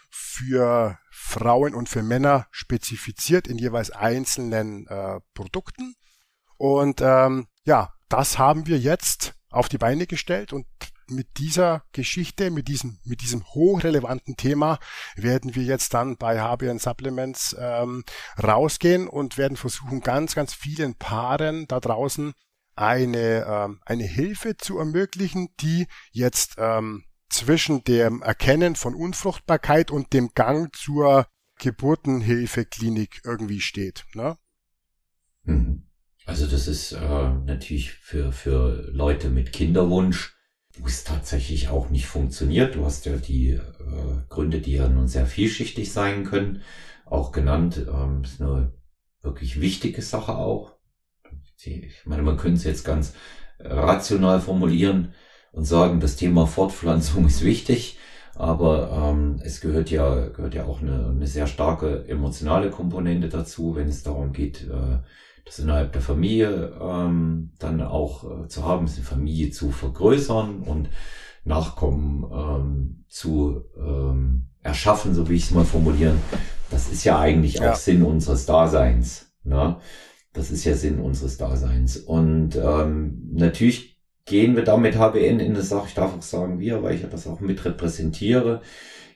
für 0.09 0.97
Frauen 1.11 1.75
und 1.75 1.89
für 1.89 2.01
Männer 2.01 2.47
spezifiziert 2.49 3.47
in 3.47 3.59
jeweils 3.59 3.91
einzelnen 3.91 4.87
äh, 4.87 5.19
Produkten. 5.35 5.93
Und 6.57 7.01
ähm, 7.01 7.45
ja, 7.65 7.93
das 8.09 8.39
haben 8.39 8.65
wir 8.65 8.79
jetzt 8.79 9.35
auf 9.51 9.69
die 9.69 9.77
Beine 9.77 10.07
gestellt 10.07 10.53
und 10.53 10.65
mit 11.09 11.37
dieser 11.37 11.83
Geschichte, 11.91 12.51
mit 12.51 12.67
diesem, 12.67 12.99
mit 13.03 13.21
diesem 13.21 13.43
hochrelevanten 13.45 14.35
Thema 14.35 14.79
werden 15.15 15.55
wir 15.55 15.63
jetzt 15.63 15.93
dann 15.93 16.17
bei 16.17 16.39
HBN 16.39 16.79
Supplements 16.79 17.55
ähm, 17.59 18.03
rausgehen 18.41 19.07
und 19.07 19.37
werden 19.37 19.57
versuchen, 19.57 20.01
ganz, 20.01 20.35
ganz 20.35 20.53
vielen 20.53 20.95
Paaren 20.95 21.67
da 21.67 21.79
draußen 21.79 22.33
eine, 22.75 23.45
ähm, 23.45 23.81
eine 23.85 24.03
Hilfe 24.03 24.57
zu 24.57 24.77
ermöglichen, 24.77 25.49
die 25.59 25.87
jetzt 26.11 26.55
ähm, 26.57 27.05
zwischen 27.29 27.83
dem 27.83 28.21
Erkennen 28.21 28.75
von 28.75 28.95
Unfruchtbarkeit 28.95 29.91
und 29.91 30.13
dem 30.13 30.29
Gang 30.33 30.73
zur 30.75 31.27
Geburtenhilfeklinik 31.59 33.21
irgendwie 33.25 33.61
steht. 33.61 34.05
Ne? 34.13 34.37
Mhm. 35.43 35.83
Also 36.25 36.45
das 36.45 36.67
ist 36.67 36.91
äh, 36.91 37.29
natürlich 37.45 37.93
für, 37.93 38.33
für 38.33 38.89
Leute 38.91 39.29
mit 39.29 39.53
Kinderwunsch 39.53 40.36
wo 40.81 40.87
es 40.87 41.03
tatsächlich 41.03 41.69
auch 41.69 41.89
nicht 41.89 42.05
funktioniert. 42.05 42.75
Du 42.75 42.85
hast 42.85 43.05
ja 43.05 43.17
die 43.17 43.51
äh, 43.51 43.61
Gründe, 44.29 44.61
die 44.61 44.73
ja 44.73 44.87
nun 44.87 45.07
sehr 45.07 45.25
vielschichtig 45.25 45.91
sein 45.91 46.23
können, 46.23 46.61
auch 47.05 47.31
genannt. 47.31 47.85
Ähm, 47.87 48.23
ist 48.23 48.41
eine 48.41 48.73
wirklich 49.21 49.61
wichtige 49.61 50.01
Sache 50.01 50.35
auch. 50.35 50.73
Ich 51.63 52.05
meine, 52.05 52.21
man 52.21 52.37
könnte 52.37 52.57
es 52.57 52.63
jetzt 52.63 52.85
ganz 52.85 53.13
rational 53.59 54.39
formulieren 54.39 55.13
und 55.51 55.65
sagen, 55.65 55.99
das 55.99 56.15
Thema 56.15 56.45
Fortpflanzung 56.47 57.25
ist 57.27 57.43
wichtig, 57.43 57.97
aber 58.35 58.91
ähm, 58.91 59.39
es 59.43 59.61
gehört 59.61 59.89
ja 59.89 60.27
gehört 60.27 60.53
ja 60.53 60.65
auch 60.65 60.81
eine, 60.81 61.07
eine 61.07 61.27
sehr 61.27 61.47
starke 61.47 62.07
emotionale 62.07 62.69
Komponente 62.69 63.29
dazu, 63.29 63.75
wenn 63.75 63.87
es 63.87 64.03
darum 64.03 64.33
geht, 64.33 64.67
äh, 64.69 64.99
das 65.47 65.59
innerhalb 65.59 65.93
der 65.93 66.01
Familie 66.01 66.73
ähm, 66.79 67.51
dann 67.57 67.81
auch 67.81 68.43
äh, 68.43 68.47
zu 68.47 68.65
haben, 68.65 68.85
ist 68.85 68.97
die 68.97 69.01
Familie 69.01 69.49
zu 69.51 69.71
vergrößern 69.71 70.61
und 70.61 70.89
Nachkommen 71.43 72.25
ähm, 72.31 73.05
zu 73.07 73.63
ähm, 73.77 74.47
erschaffen, 74.61 75.13
so 75.13 75.29
wie 75.29 75.35
ich 75.35 75.45
es 75.45 75.51
mal 75.51 75.63
formulieren. 75.63 76.19
Das 76.69 76.91
ist 76.91 77.05
ja 77.05 77.17
eigentlich 77.19 77.55
ja. 77.55 77.71
auch 77.71 77.75
Sinn 77.75 78.03
unseres 78.03 78.45
Daseins. 78.45 79.31
Ne? 79.45 79.77
Das 80.33 80.51
ist 80.51 80.65
ja 80.65 80.75
Sinn 80.75 80.99
unseres 80.99 81.37
Daseins. 81.37 81.95
Und 81.95 82.57
ähm, 82.57 83.29
natürlich 83.31 83.97
gehen 84.25 84.57
wir 84.57 84.65
da 84.65 84.75
mit 84.75 84.97
HBN 84.97 85.39
in 85.39 85.53
das 85.53 85.69
Sache, 85.69 85.87
ich 85.87 85.93
darf 85.93 86.15
auch 86.15 86.21
sagen 86.21 86.59
wir, 86.59 86.83
weil 86.83 86.95
ich 86.95 87.01
ja 87.01 87.07
das 87.07 87.27
auch 87.27 87.39
mit 87.39 87.63
repräsentiere, 87.63 88.61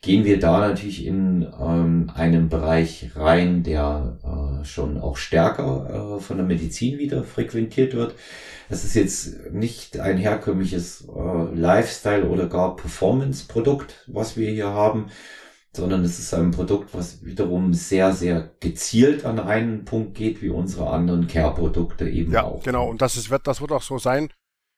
gehen 0.01 0.25
wir 0.25 0.39
da 0.39 0.59
natürlich 0.59 1.05
in 1.05 1.47
ähm, 1.59 2.11
einen 2.15 2.49
Bereich 2.49 3.11
rein, 3.15 3.61
der 3.61 4.17
äh, 4.23 4.65
schon 4.65 4.99
auch 4.99 5.15
stärker 5.15 6.17
äh, 6.17 6.19
von 6.19 6.37
der 6.37 6.45
Medizin 6.45 6.97
wieder 6.97 7.23
frequentiert 7.23 7.93
wird. 7.93 8.15
Es 8.69 8.83
ist 8.83 8.95
jetzt 8.95 9.51
nicht 9.51 9.99
ein 9.99 10.17
herkömmliches 10.17 11.07
äh, 11.07 11.55
Lifestyle 11.55 12.27
oder 12.27 12.47
gar 12.47 12.75
Performance-Produkt, 12.75 14.05
was 14.07 14.37
wir 14.37 14.49
hier 14.49 14.69
haben, 14.69 15.11
sondern 15.71 16.03
es 16.03 16.17
ist 16.17 16.33
ein 16.33 16.49
Produkt, 16.49 16.95
was 16.95 17.23
wiederum 17.23 17.75
sehr, 17.75 18.11
sehr 18.11 18.49
gezielt 18.59 19.23
an 19.23 19.39
einen 19.39 19.85
Punkt 19.85 20.15
geht, 20.15 20.41
wie 20.41 20.49
unsere 20.49 20.89
anderen 20.89 21.27
Care-Produkte 21.27 22.09
eben 22.09 22.33
ja, 22.33 22.43
auch. 22.43 22.65
Ja, 22.65 22.71
genau. 22.71 22.89
Und 22.89 23.03
das 23.03 23.17
ist, 23.17 23.29
wird, 23.29 23.45
das 23.45 23.61
wird 23.61 23.71
auch 23.71 23.83
so 23.83 23.99
sein 23.99 24.29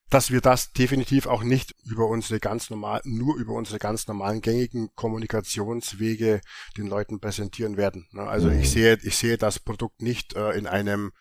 dass 0.09 0.31
wir 0.31 0.41
das 0.41 0.73
definitiv 0.73 1.25
auch 1.25 1.43
nicht 1.43 1.73
über 1.85 2.07
unsere 2.07 2.39
ganz 2.39 2.69
normal, 2.69 3.01
nur 3.03 3.35
über 3.37 3.53
unsere 3.53 3.79
ganz 3.79 4.07
normalen 4.07 4.41
gängigen 4.41 4.89
Kommunikationswege 4.95 6.41
den 6.77 6.87
Leuten 6.87 7.19
präsentieren 7.19 7.77
werden. 7.77 8.07
Ne? 8.11 8.21
Also 8.21 8.49
mhm. 8.49 8.59
ich 8.59 8.69
sehe, 8.69 8.99
ich 9.03 9.17
sehe 9.17 9.37
das 9.37 9.59
Produkt 9.59 10.01
nicht 10.01 10.35
äh, 10.35 10.51
in 10.51 10.67
einem 10.67 11.11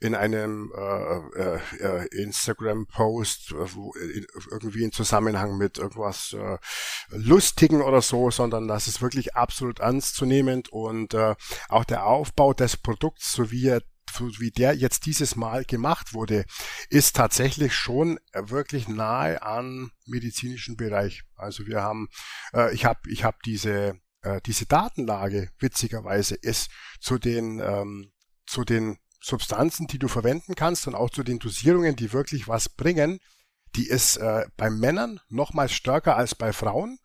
in 0.00 0.14
einem 0.14 0.72
äh, 0.74 1.16
äh, 1.38 1.60
äh 1.78 2.06
Instagram-Post, 2.22 3.52
äh, 3.52 4.26
irgendwie 4.50 4.82
in 4.82 4.92
Zusammenhang 4.92 5.58
mit 5.58 5.76
irgendwas 5.76 6.32
äh, 6.32 6.56
Lustigen 7.10 7.82
oder 7.82 8.00
so, 8.00 8.30
sondern 8.30 8.66
das 8.66 8.88
ist 8.88 9.02
wirklich 9.02 9.36
absolut 9.36 9.80
ernstzunehmend 9.80 10.70
und 10.70 11.12
äh, 11.12 11.34
auch 11.68 11.84
der 11.84 12.06
Aufbau 12.06 12.54
des 12.54 12.78
Produkts, 12.78 13.32
so 13.32 13.50
wie 13.50 13.68
er 13.68 13.82
wie 14.18 14.50
der 14.50 14.74
jetzt 14.74 15.06
dieses 15.06 15.36
Mal 15.36 15.64
gemacht 15.64 16.14
wurde, 16.14 16.44
ist 16.88 17.16
tatsächlich 17.16 17.74
schon 17.74 18.18
wirklich 18.34 18.88
nahe 18.88 19.42
an 19.42 19.90
medizinischen 20.06 20.76
Bereich. 20.76 21.22
Also 21.36 21.66
wir 21.66 21.82
haben, 21.82 22.08
äh, 22.52 22.74
ich 22.74 22.84
habe, 22.84 23.00
ich 23.08 23.24
habe 23.24 23.38
diese 23.44 24.00
äh, 24.22 24.40
diese 24.44 24.66
Datenlage 24.66 25.50
witzigerweise 25.58 26.34
ist 26.34 26.70
zu 27.00 27.18
den 27.18 27.60
ähm, 27.60 28.12
zu 28.46 28.64
den 28.64 28.98
Substanzen, 29.20 29.86
die 29.86 29.98
du 29.98 30.08
verwenden 30.08 30.54
kannst 30.54 30.86
und 30.86 30.94
auch 30.94 31.10
zu 31.10 31.22
den 31.22 31.38
Dosierungen, 31.38 31.96
die 31.96 32.12
wirklich 32.12 32.48
was 32.48 32.68
bringen, 32.68 33.20
die 33.76 33.86
ist 33.86 34.16
äh, 34.16 34.46
bei 34.56 34.70
Männern 34.70 35.20
nochmals 35.28 35.72
stärker 35.72 36.16
als 36.16 36.34
bei 36.34 36.52
Frauen 36.52 36.98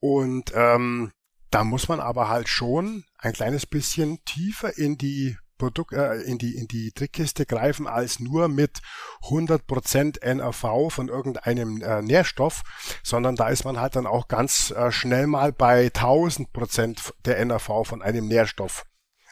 und 0.00 0.52
ähm, 0.54 1.12
da 1.50 1.64
muss 1.64 1.88
man 1.88 2.00
aber 2.00 2.28
halt 2.28 2.48
schon 2.48 3.04
ein 3.18 3.32
kleines 3.32 3.66
bisschen 3.66 4.22
tiefer 4.24 4.76
in 4.76 4.98
die 4.98 5.36
Produkt, 5.58 5.92
äh, 5.92 6.14
in 6.22 6.38
die, 6.38 6.56
in 6.56 6.68
die 6.68 6.92
Trickkiste 6.92 7.44
greifen 7.44 7.86
als 7.86 8.20
nur 8.20 8.48
mit 8.48 8.80
100% 9.24 10.22
NRV 10.22 10.92
von 10.92 11.08
irgendeinem 11.08 11.82
äh, 11.82 12.00
Nährstoff, 12.00 12.62
sondern 13.02 13.36
da 13.36 13.48
ist 13.48 13.64
man 13.64 13.80
halt 13.80 13.96
dann 13.96 14.06
auch 14.06 14.28
ganz 14.28 14.70
äh, 14.70 14.90
schnell 14.90 15.26
mal 15.26 15.52
bei 15.52 15.88
1000% 15.88 17.12
der 17.24 17.38
NRV 17.38 17.84
von 17.84 18.02
einem 18.02 18.26
Nährstoff. 18.26 18.84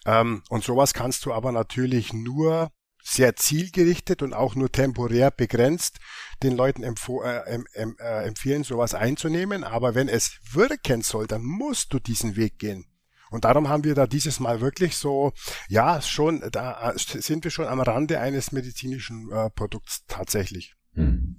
Ähm, 0.05 0.43
und 0.49 0.65
sowas 0.65 0.93
kannst 0.93 1.25
du 1.25 1.33
aber 1.33 1.53
natürlich 1.53 2.13
nur 2.13 2.71
sehr 3.03 3.37
zielgerichtet 3.37 4.23
und 4.23 4.35
auch 4.35 4.57
nur 4.57 4.71
temporär 4.71 5.31
begrenzt 5.31 6.01
den 6.43 6.57
Leuten 6.57 6.83
äh, 6.83 7.59
äh, 7.75 8.27
empfehlen, 8.27 8.65
sowas 8.65 8.95
einzunehmen. 8.95 9.63
Aber 9.63 9.95
wenn 9.95 10.09
es 10.09 10.41
wirken 10.53 11.03
soll, 11.03 11.29
dann 11.29 11.45
musst 11.45 11.93
du 11.93 12.01
diesen 12.01 12.35
Weg 12.35 12.59
gehen. 12.59 12.85
Und 13.31 13.45
darum 13.45 13.69
haben 13.69 13.85
wir 13.85 13.95
da 13.95 14.07
dieses 14.07 14.41
Mal 14.41 14.61
wirklich 14.61 14.97
so, 14.97 15.33
ja, 15.69 16.01
schon, 16.01 16.43
da 16.53 16.93
äh, 16.93 16.99
sind 16.99 17.45
wir 17.45 17.51
schon 17.51 17.67
am 17.67 17.81
Rande 17.81 18.21
eines 18.21 18.53
medizinischen 18.53 19.31
äh, 19.33 19.51
Produkts 19.51 20.05
tatsächlich. 20.07 20.75
Hm. 20.95 21.37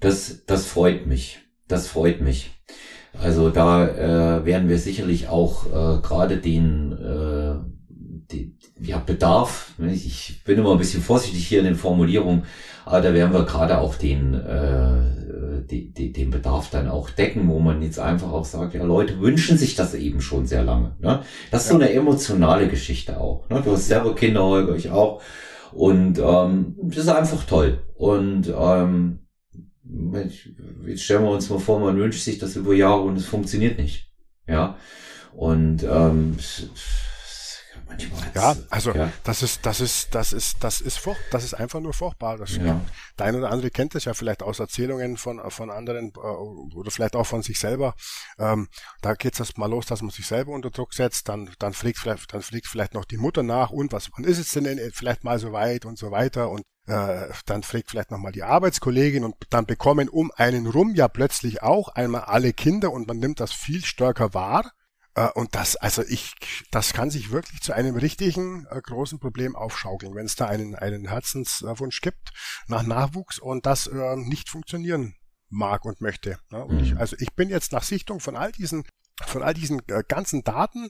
Das, 0.00 0.44
das 0.46 0.66
freut 0.66 1.06
mich. 1.06 1.40
Das 1.66 1.88
freut 1.88 2.20
mich. 2.20 2.50
Also 3.12 3.50
da 3.50 3.86
äh, 3.88 4.44
werden 4.44 4.68
wir 4.68 4.78
sicherlich 4.78 5.28
auch 5.28 5.66
äh, 5.66 6.00
gerade 6.02 6.38
den, 6.38 6.92
äh, 6.92 7.56
die, 8.30 8.56
ja, 8.80 8.98
Bedarf, 8.98 9.72
ich 9.78 10.42
bin 10.44 10.58
immer 10.58 10.72
ein 10.72 10.78
bisschen 10.78 11.02
vorsichtig 11.02 11.46
hier 11.46 11.60
in 11.60 11.64
den 11.64 11.74
Formulierungen, 11.74 12.44
aber 12.84 13.00
da 13.00 13.12
werden 13.14 13.32
wir 13.32 13.44
gerade 13.44 13.78
auch 13.78 13.96
den, 13.96 14.34
äh, 14.34 15.27
die, 15.60 15.92
die, 15.92 16.12
den 16.12 16.30
Bedarf 16.30 16.70
dann 16.70 16.88
auch 16.88 17.10
decken, 17.10 17.48
wo 17.48 17.58
man 17.58 17.82
jetzt 17.82 17.98
einfach 17.98 18.32
auch 18.32 18.44
sagt, 18.44 18.74
ja, 18.74 18.84
Leute 18.84 19.20
wünschen 19.20 19.58
sich 19.58 19.74
das 19.74 19.94
eben 19.94 20.20
schon 20.20 20.46
sehr 20.46 20.62
lange. 20.62 20.96
Ne? 21.00 21.22
Das 21.50 21.64
ist 21.64 21.70
ja. 21.70 21.76
so 21.76 21.82
eine 21.82 21.92
emotionale 21.92 22.68
Geschichte 22.68 23.20
auch. 23.20 23.48
Ne? 23.48 23.62
Du 23.64 23.72
hast 23.72 23.88
selber 23.88 24.14
Kinder, 24.14 24.44
Holger, 24.44 24.74
ich 24.74 24.90
auch. 24.90 25.22
Und 25.72 26.18
ähm, 26.18 26.76
das 26.82 26.98
ist 26.98 27.08
einfach 27.08 27.44
toll. 27.44 27.80
Und 27.94 28.52
ähm, 28.56 29.20
jetzt 30.86 31.02
stellen 31.02 31.24
wir 31.24 31.30
uns 31.30 31.50
mal 31.50 31.58
vor, 31.58 31.80
man 31.80 31.98
wünscht 31.98 32.22
sich 32.22 32.38
das 32.38 32.56
über 32.56 32.74
Jahre 32.74 33.02
und 33.02 33.16
es 33.16 33.26
funktioniert 33.26 33.78
nicht. 33.78 34.10
Ja. 34.46 34.76
Und 35.34 35.84
ähm, 35.84 36.36
manchmal. 37.88 38.30
Ja, 38.34 38.56
also 38.70 38.92
ja. 38.92 39.10
das 39.24 39.42
ist, 39.42 39.64
das 39.66 39.80
ist, 39.80 40.14
das 40.14 40.32
ist, 40.32 40.62
das 40.62 40.80
ist 40.80 40.98
furcht, 40.98 41.20
das 41.30 41.44
ist 41.44 41.54
einfach 41.54 41.80
nur 41.80 41.92
furchtbar. 41.92 42.36
Das 42.36 42.56
ja. 42.56 42.80
Der 43.18 43.26
eine 43.26 43.38
oder 43.38 43.50
andere 43.50 43.70
kennt 43.70 43.94
das 43.94 44.04
ja 44.04 44.14
vielleicht 44.14 44.42
aus 44.42 44.58
Erzählungen 44.58 45.16
von, 45.16 45.40
von 45.50 45.70
anderen 45.70 46.12
äh, 46.14 46.18
oder 46.18 46.90
vielleicht 46.90 47.16
auch 47.16 47.26
von 47.26 47.42
sich 47.42 47.58
selber. 47.58 47.94
Ähm, 48.38 48.68
da 49.00 49.14
geht 49.14 49.34
es 49.34 49.40
erst 49.40 49.58
mal 49.58 49.70
los, 49.70 49.86
dass 49.86 50.02
man 50.02 50.10
sich 50.10 50.26
selber 50.26 50.52
unter 50.52 50.70
Druck 50.70 50.94
setzt, 50.94 51.28
dann, 51.28 51.50
dann 51.58 51.72
fliegt 51.72 51.98
vielleicht, 51.98 52.32
dann 52.32 52.42
fliegt 52.42 52.66
vielleicht 52.66 52.94
noch 52.94 53.04
die 53.04 53.18
Mutter 53.18 53.42
nach 53.42 53.70
und 53.70 53.92
was, 53.92 54.10
wann 54.16 54.24
ist 54.24 54.38
es 54.38 54.52
denn 54.52 54.78
vielleicht 54.92 55.24
mal 55.24 55.38
so 55.38 55.52
weit 55.52 55.84
und 55.84 55.98
so 55.98 56.10
weiter 56.10 56.50
und 56.50 56.64
äh, 56.88 57.28
dann 57.44 57.62
fragt 57.62 57.90
vielleicht 57.90 58.10
nochmal 58.10 58.32
die 58.32 58.42
Arbeitskollegin 58.42 59.24
und 59.24 59.34
dann 59.50 59.66
bekommen 59.66 60.08
um 60.08 60.32
einen 60.36 60.66
rum 60.66 60.94
ja 60.94 61.06
plötzlich 61.08 61.62
auch 61.62 61.88
einmal 61.88 62.22
alle 62.22 62.52
Kinder 62.52 62.92
und 62.92 63.06
man 63.06 63.18
nimmt 63.18 63.40
das 63.40 63.52
viel 63.52 63.84
stärker 63.84 64.32
wahr. 64.32 64.72
Äh, 65.18 65.30
und 65.34 65.54
das, 65.54 65.76
also 65.76 66.02
ich, 66.02 66.34
das 66.70 66.92
kann 66.92 67.10
sich 67.10 67.30
wirklich 67.30 67.60
zu 67.60 67.72
einem 67.72 67.96
richtigen 67.96 68.66
äh, 68.70 68.80
großen 68.80 69.18
Problem 69.18 69.56
aufschaukeln, 69.56 70.14
wenn 70.14 70.26
es 70.26 70.36
da 70.36 70.46
einen, 70.46 70.76
einen 70.76 71.08
Herzenswunsch 71.08 72.00
gibt 72.00 72.30
nach 72.68 72.84
Nachwuchs 72.84 73.38
und 73.38 73.66
das 73.66 73.88
äh, 73.88 74.16
nicht 74.16 74.48
funktionieren 74.48 75.16
mag 75.48 75.84
und 75.84 76.00
möchte. 76.00 76.38
Ne? 76.50 76.64
Und 76.64 76.80
ich, 76.80 76.92
mhm. 76.92 76.98
also 76.98 77.16
ich 77.18 77.32
bin 77.34 77.48
jetzt 77.48 77.72
nach 77.72 77.82
Sichtung 77.82 78.20
von 78.20 78.36
all 78.36 78.52
diesen, 78.52 78.84
von 79.26 79.42
all 79.42 79.54
diesen 79.54 79.80
äh, 79.88 80.04
ganzen 80.06 80.44
Daten 80.44 80.88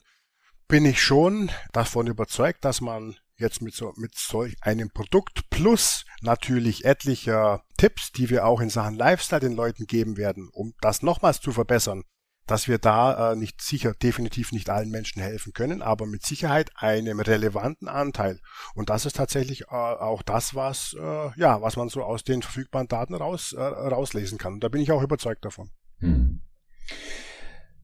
bin 0.67 0.85
ich 0.85 1.01
schon 1.01 1.49
davon 1.73 2.05
überzeugt, 2.05 2.63
dass 2.63 2.81
man 2.81 3.15
jetzt 3.37 3.61
mit 3.61 3.73
so 3.73 3.93
mit 3.95 4.15
solch 4.15 4.55
einem 4.61 4.91
Produkt 4.91 5.49
plus 5.49 6.05
natürlich 6.21 6.85
etlicher 6.85 7.63
Tipps, 7.77 8.11
die 8.11 8.29
wir 8.29 8.45
auch 8.45 8.59
in 8.59 8.69
Sachen 8.69 8.95
Lifestyle 8.95 9.39
den 9.39 9.53
Leuten 9.53 9.87
geben 9.87 10.17
werden, 10.17 10.49
um 10.51 10.73
das 10.81 11.01
nochmals 11.01 11.39
zu 11.39 11.51
verbessern, 11.51 12.03
dass 12.49 12.67
wir 12.67 12.77
da 12.77 13.31
äh, 13.31 13.35
nicht 13.35 13.61
sicher 13.61 13.93
definitiv 13.93 14.51
nicht 14.51 14.69
allen 14.69 14.89
Menschen 14.89 15.21
helfen 15.21 15.53
können, 15.53 15.81
aber 15.81 16.05
mit 16.05 16.25
Sicherheit 16.25 16.71
einem 16.75 17.19
relevanten 17.19 17.87
Anteil. 17.87 18.39
Und 18.73 18.89
das 18.89 19.05
ist 19.05 19.15
tatsächlich 19.15 19.63
äh, 19.63 19.75
auch 19.75 20.23
das, 20.23 20.55
was 20.55 20.95
äh, 20.99 21.29
ja, 21.39 21.61
was 21.61 21.77
man 21.77 21.89
so 21.89 22.03
aus 22.03 22.23
den 22.23 22.41
verfügbaren 22.41 22.87
Daten 22.87 23.13
raus 23.13 23.53
äh, 23.53 23.61
rauslesen 23.61 24.37
kann. 24.37 24.53
Und 24.53 24.63
da 24.63 24.69
bin 24.69 24.81
ich 24.81 24.91
auch 24.91 25.03
überzeugt 25.03 25.45
davon. 25.45 25.69
Hm. 25.99 26.41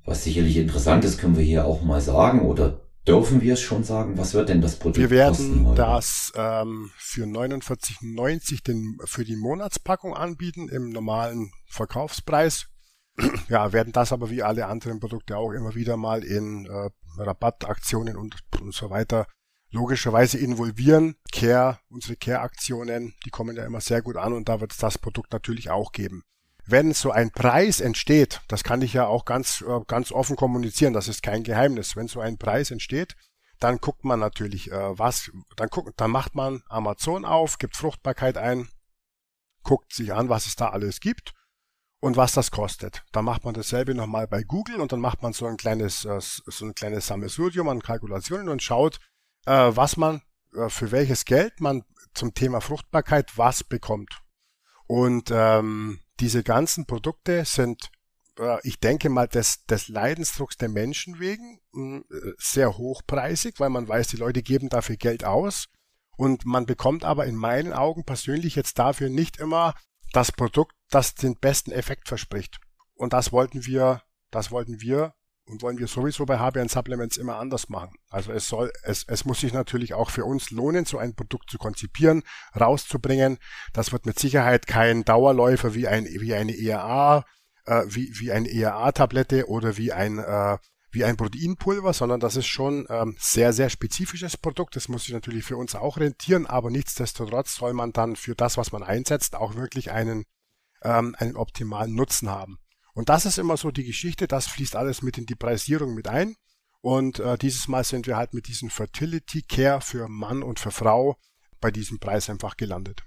Was 0.03 0.23
sicherlich 0.23 0.57
interessant 0.57 1.03
ist, 1.03 1.19
können 1.19 1.37
wir 1.37 1.43
hier 1.43 1.65
auch 1.65 1.81
mal 1.83 2.01
sagen 2.01 2.41
oder 2.41 2.81
Dürfen 3.07 3.39
wir 3.41 3.53
es 3.53 3.61
schon 3.61 3.83
sagen? 3.83 4.17
Was 4.17 4.33
wird 4.33 4.49
denn 4.49 4.61
das 4.61 4.77
Produkt 4.77 4.97
Wir 4.97 5.11
werden 5.11 5.75
das 5.75 6.33
ähm, 6.35 6.89
für 6.97 7.25
49,90 7.25 8.63
den 8.63 8.97
für 9.05 9.23
die 9.23 9.35
Monatspackung 9.35 10.15
anbieten 10.15 10.69
im 10.69 10.89
normalen 10.89 11.51
Verkaufspreis. 11.67 12.65
ja, 13.49 13.71
werden 13.73 13.93
das 13.93 14.11
aber 14.11 14.29
wie 14.29 14.43
alle 14.43 14.67
anderen 14.67 14.99
Produkte 14.99 15.37
auch 15.37 15.51
immer 15.51 15.75
wieder 15.75 15.97
mal 15.97 16.23
in 16.23 16.65
äh, 16.65 16.89
Rabattaktionen 17.17 18.15
und, 18.17 18.37
und 18.59 18.73
so 18.73 18.89
weiter 18.89 19.27
logischerweise 19.71 20.37
involvieren. 20.37 21.15
Care, 21.31 21.79
unsere 21.89 22.15
Care-Aktionen, 22.15 23.13
die 23.25 23.29
kommen 23.29 23.55
ja 23.55 23.65
immer 23.65 23.81
sehr 23.81 24.01
gut 24.01 24.17
an 24.17 24.33
und 24.33 24.47
da 24.49 24.61
wird 24.61 24.71
es 24.71 24.77
das 24.77 24.97
Produkt 24.97 25.33
natürlich 25.33 25.69
auch 25.69 25.91
geben 25.91 26.23
wenn 26.67 26.93
so 26.93 27.11
ein 27.11 27.31
Preis 27.31 27.79
entsteht, 27.79 28.41
das 28.47 28.63
kann 28.63 28.81
ich 28.81 28.93
ja 28.93 29.05
auch 29.05 29.25
ganz, 29.25 29.61
äh, 29.61 29.81
ganz 29.87 30.11
offen 30.11 30.35
kommunizieren, 30.35 30.93
das 30.93 31.07
ist 31.07 31.21
kein 31.21 31.43
Geheimnis. 31.43 31.95
Wenn 31.95 32.07
so 32.07 32.19
ein 32.19 32.37
Preis 32.37 32.71
entsteht, 32.71 33.15
dann 33.59 33.77
guckt 33.77 34.03
man 34.03 34.19
natürlich, 34.19 34.71
äh, 34.71 34.97
was, 34.97 35.31
dann 35.55 35.69
guckt, 35.69 35.93
dann 35.97 36.11
macht 36.11 36.35
man 36.35 36.63
Amazon 36.67 37.23
auf, 37.23 37.59
gibt 37.59 37.75
Fruchtbarkeit 37.75 38.37
ein, 38.37 38.67
guckt 39.63 39.93
sich 39.93 40.13
an, 40.13 40.29
was 40.29 40.47
es 40.47 40.55
da 40.55 40.69
alles 40.69 40.99
gibt 40.99 41.34
und 42.05 42.17
was 42.17 42.33
das 42.33 42.51
kostet. 42.51 43.03
Dann 43.11 43.25
macht 43.25 43.45
man 43.45 43.55
dasselbe 43.55 43.95
nochmal 43.95 44.27
bei 44.27 44.43
Google 44.43 44.79
und 44.79 44.91
dann 44.91 44.99
macht 44.99 45.23
man 45.23 45.33
so 45.33 45.47
ein 45.47 45.57
kleines, 45.57 46.05
äh, 46.05 46.19
so 46.19 46.65
ein 46.65 46.75
kleines 46.75 47.07
Sammelsurium 47.07 47.67
an 47.67 47.81
Kalkulationen 47.81 48.49
und 48.49 48.61
schaut, 48.61 48.99
was 49.47 49.95
man, 49.95 50.23
für 50.69 50.91
welches 50.91 51.25
Geld 51.25 51.61
man 51.61 51.83
zum 52.15 52.33
Thema 52.33 52.61
Fruchtbarkeit 52.61 53.37
was 53.37 53.63
bekommt. 53.63 54.21
Und 54.87 55.29
ähm, 55.31 55.99
diese 56.19 56.43
ganzen 56.43 56.85
Produkte 56.85 57.45
sind, 57.45 57.91
äh, 58.39 58.57
ich 58.63 58.79
denke 58.79 59.09
mal, 59.09 59.27
des, 59.27 59.65
des 59.65 59.87
Leidensdrucks 59.87 60.57
der 60.57 60.69
Menschen 60.69 61.19
wegen 61.19 61.59
mh, 61.73 62.03
hm, 62.09 62.35
sehr 62.37 62.77
hochpreisig, 62.77 63.59
weil 63.59 63.69
man 63.69 63.87
weiß, 63.87 64.07
die 64.07 64.17
Leute 64.17 64.43
geben 64.43 64.69
dafür 64.69 64.95
Geld 64.95 65.23
aus. 65.23 65.67
Und 66.17 66.45
man 66.45 66.65
bekommt 66.65 67.03
aber 67.03 67.25
in 67.25 67.35
meinen 67.35 67.73
Augen 67.73 68.05
persönlich 68.05 68.55
jetzt 68.55 68.79
dafür 68.79 69.09
nicht 69.09 69.37
immer 69.37 69.73
das 70.15 70.31
Produkt, 70.31 70.73
das 70.89 71.15
den 71.15 71.37
besten 71.37 71.71
Effekt 71.71 72.07
verspricht. 72.07 72.59
Und 72.93 73.13
das 73.13 73.31
wollten 73.31 73.65
wir, 73.65 74.01
das 74.31 74.51
wollten 74.51 74.79
wir 74.81 75.13
und 75.45 75.61
wollen 75.61 75.77
wir 75.77 75.87
sowieso 75.87 76.25
bei 76.25 76.39
HBN 76.39 76.69
Supplements 76.69 77.17
immer 77.17 77.35
anders 77.35 77.69
machen. 77.69 77.95
Also 78.09 78.31
es 78.31 78.47
soll, 78.47 78.71
es, 78.83 79.03
es 79.07 79.25
muss 79.25 79.41
sich 79.41 79.53
natürlich 79.53 79.93
auch 79.93 80.09
für 80.09 80.25
uns 80.25 80.51
lohnen, 80.51 80.85
so 80.85 80.97
ein 80.97 81.15
Produkt 81.15 81.51
zu 81.51 81.57
konzipieren, 81.57 82.23
rauszubringen. 82.59 83.37
Das 83.73 83.91
wird 83.91 84.05
mit 84.05 84.17
Sicherheit 84.17 84.67
kein 84.67 85.03
Dauerläufer 85.03 85.75
wie 85.75 85.87
ein, 85.87 86.05
wie 86.05 86.33
eine 86.33 86.57
ERA, 86.57 87.25
äh, 87.65 87.83
wie, 87.87 88.11
wie 88.19 88.31
eine 88.31 88.49
ERA-Tablette 88.49 89.47
oder 89.47 89.77
wie 89.77 89.91
ein, 89.91 90.19
äh, 90.19 90.57
wie 90.95 91.05
ein 91.05 91.17
Proteinpulver, 91.17 91.93
sondern 91.93 92.19
das 92.19 92.35
ist 92.35 92.47
schon 92.47 92.87
ähm, 92.89 93.15
sehr, 93.19 93.53
sehr 93.53 93.69
spezifisches 93.69 94.37
Produkt. 94.37 94.75
Das 94.75 94.87
muss 94.87 95.03
sich 95.03 95.13
natürlich 95.13 95.43
für 95.43 95.57
uns 95.57 95.75
auch 95.75 95.97
rentieren, 95.97 96.47
aber 96.47 96.71
nichtsdestotrotz 96.71 97.55
soll 97.55 97.73
man 97.73 97.91
dann 97.91 98.15
für 98.15 98.35
das, 98.35 98.57
was 98.57 98.71
man 98.71 98.81
einsetzt, 98.81 99.35
auch 99.35 99.55
wirklich 99.55 99.91
einen, 99.91 100.25
ähm, 100.81 101.15
einen 101.19 101.35
optimalen 101.35 101.93
Nutzen 101.93 102.29
haben. 102.29 102.57
Und 102.93 103.09
das 103.09 103.25
ist 103.25 103.37
immer 103.37 103.57
so 103.57 103.71
die 103.71 103.83
Geschichte, 103.83 104.27
das 104.27 104.47
fließt 104.47 104.75
alles 104.75 105.01
mit 105.01 105.17
in 105.17 105.25
die 105.25 105.35
Preisierung 105.35 105.93
mit 105.93 106.07
ein. 106.07 106.35
Und 106.81 107.19
äh, 107.19 107.37
dieses 107.37 107.67
Mal 107.67 107.83
sind 107.83 108.07
wir 108.07 108.15
halt 108.15 108.33
mit 108.33 108.47
diesem 108.47 108.69
Fertility 108.69 109.41
Care 109.41 109.81
für 109.81 110.07
Mann 110.07 110.43
und 110.43 110.59
für 110.59 110.71
Frau 110.71 111.17
bei 111.59 111.71
diesem 111.71 111.99
Preis 111.99 112.29
einfach 112.29 112.57
gelandet. 112.57 113.03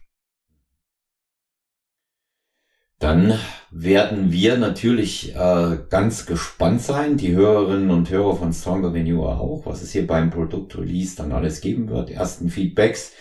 Dann 2.98 3.38
werden 3.70 4.32
wir 4.32 4.58
natürlich 4.58 5.34
äh, 5.36 5.78
ganz 5.88 6.26
gespannt 6.26 6.82
sein, 6.82 7.16
die 7.16 7.32
Hörerinnen 7.32 7.90
und 7.90 8.10
Hörer 8.10 8.34
von 8.34 8.52
Stronger 8.52 8.92
Than 8.92 9.06
You 9.06 9.24
auch, 9.24 9.66
was 9.66 9.82
es 9.82 9.92
hier 9.92 10.06
beim 10.06 10.30
Produkt 10.30 10.76
Release 10.76 11.14
dann 11.14 11.30
alles 11.30 11.60
geben 11.60 11.88
wird, 11.88 12.10
ersten 12.10 12.48
Feedbacks. 12.48 13.12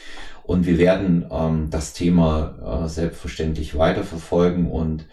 Und 0.44 0.66
wir 0.66 0.80
werden 0.80 1.28
ähm, 1.30 1.70
das 1.70 1.94
Thema 1.94 2.86
äh, 2.86 2.88
selbstverständlich 2.88 3.78
weiterverfolgen 3.78 4.72
und 4.72 5.06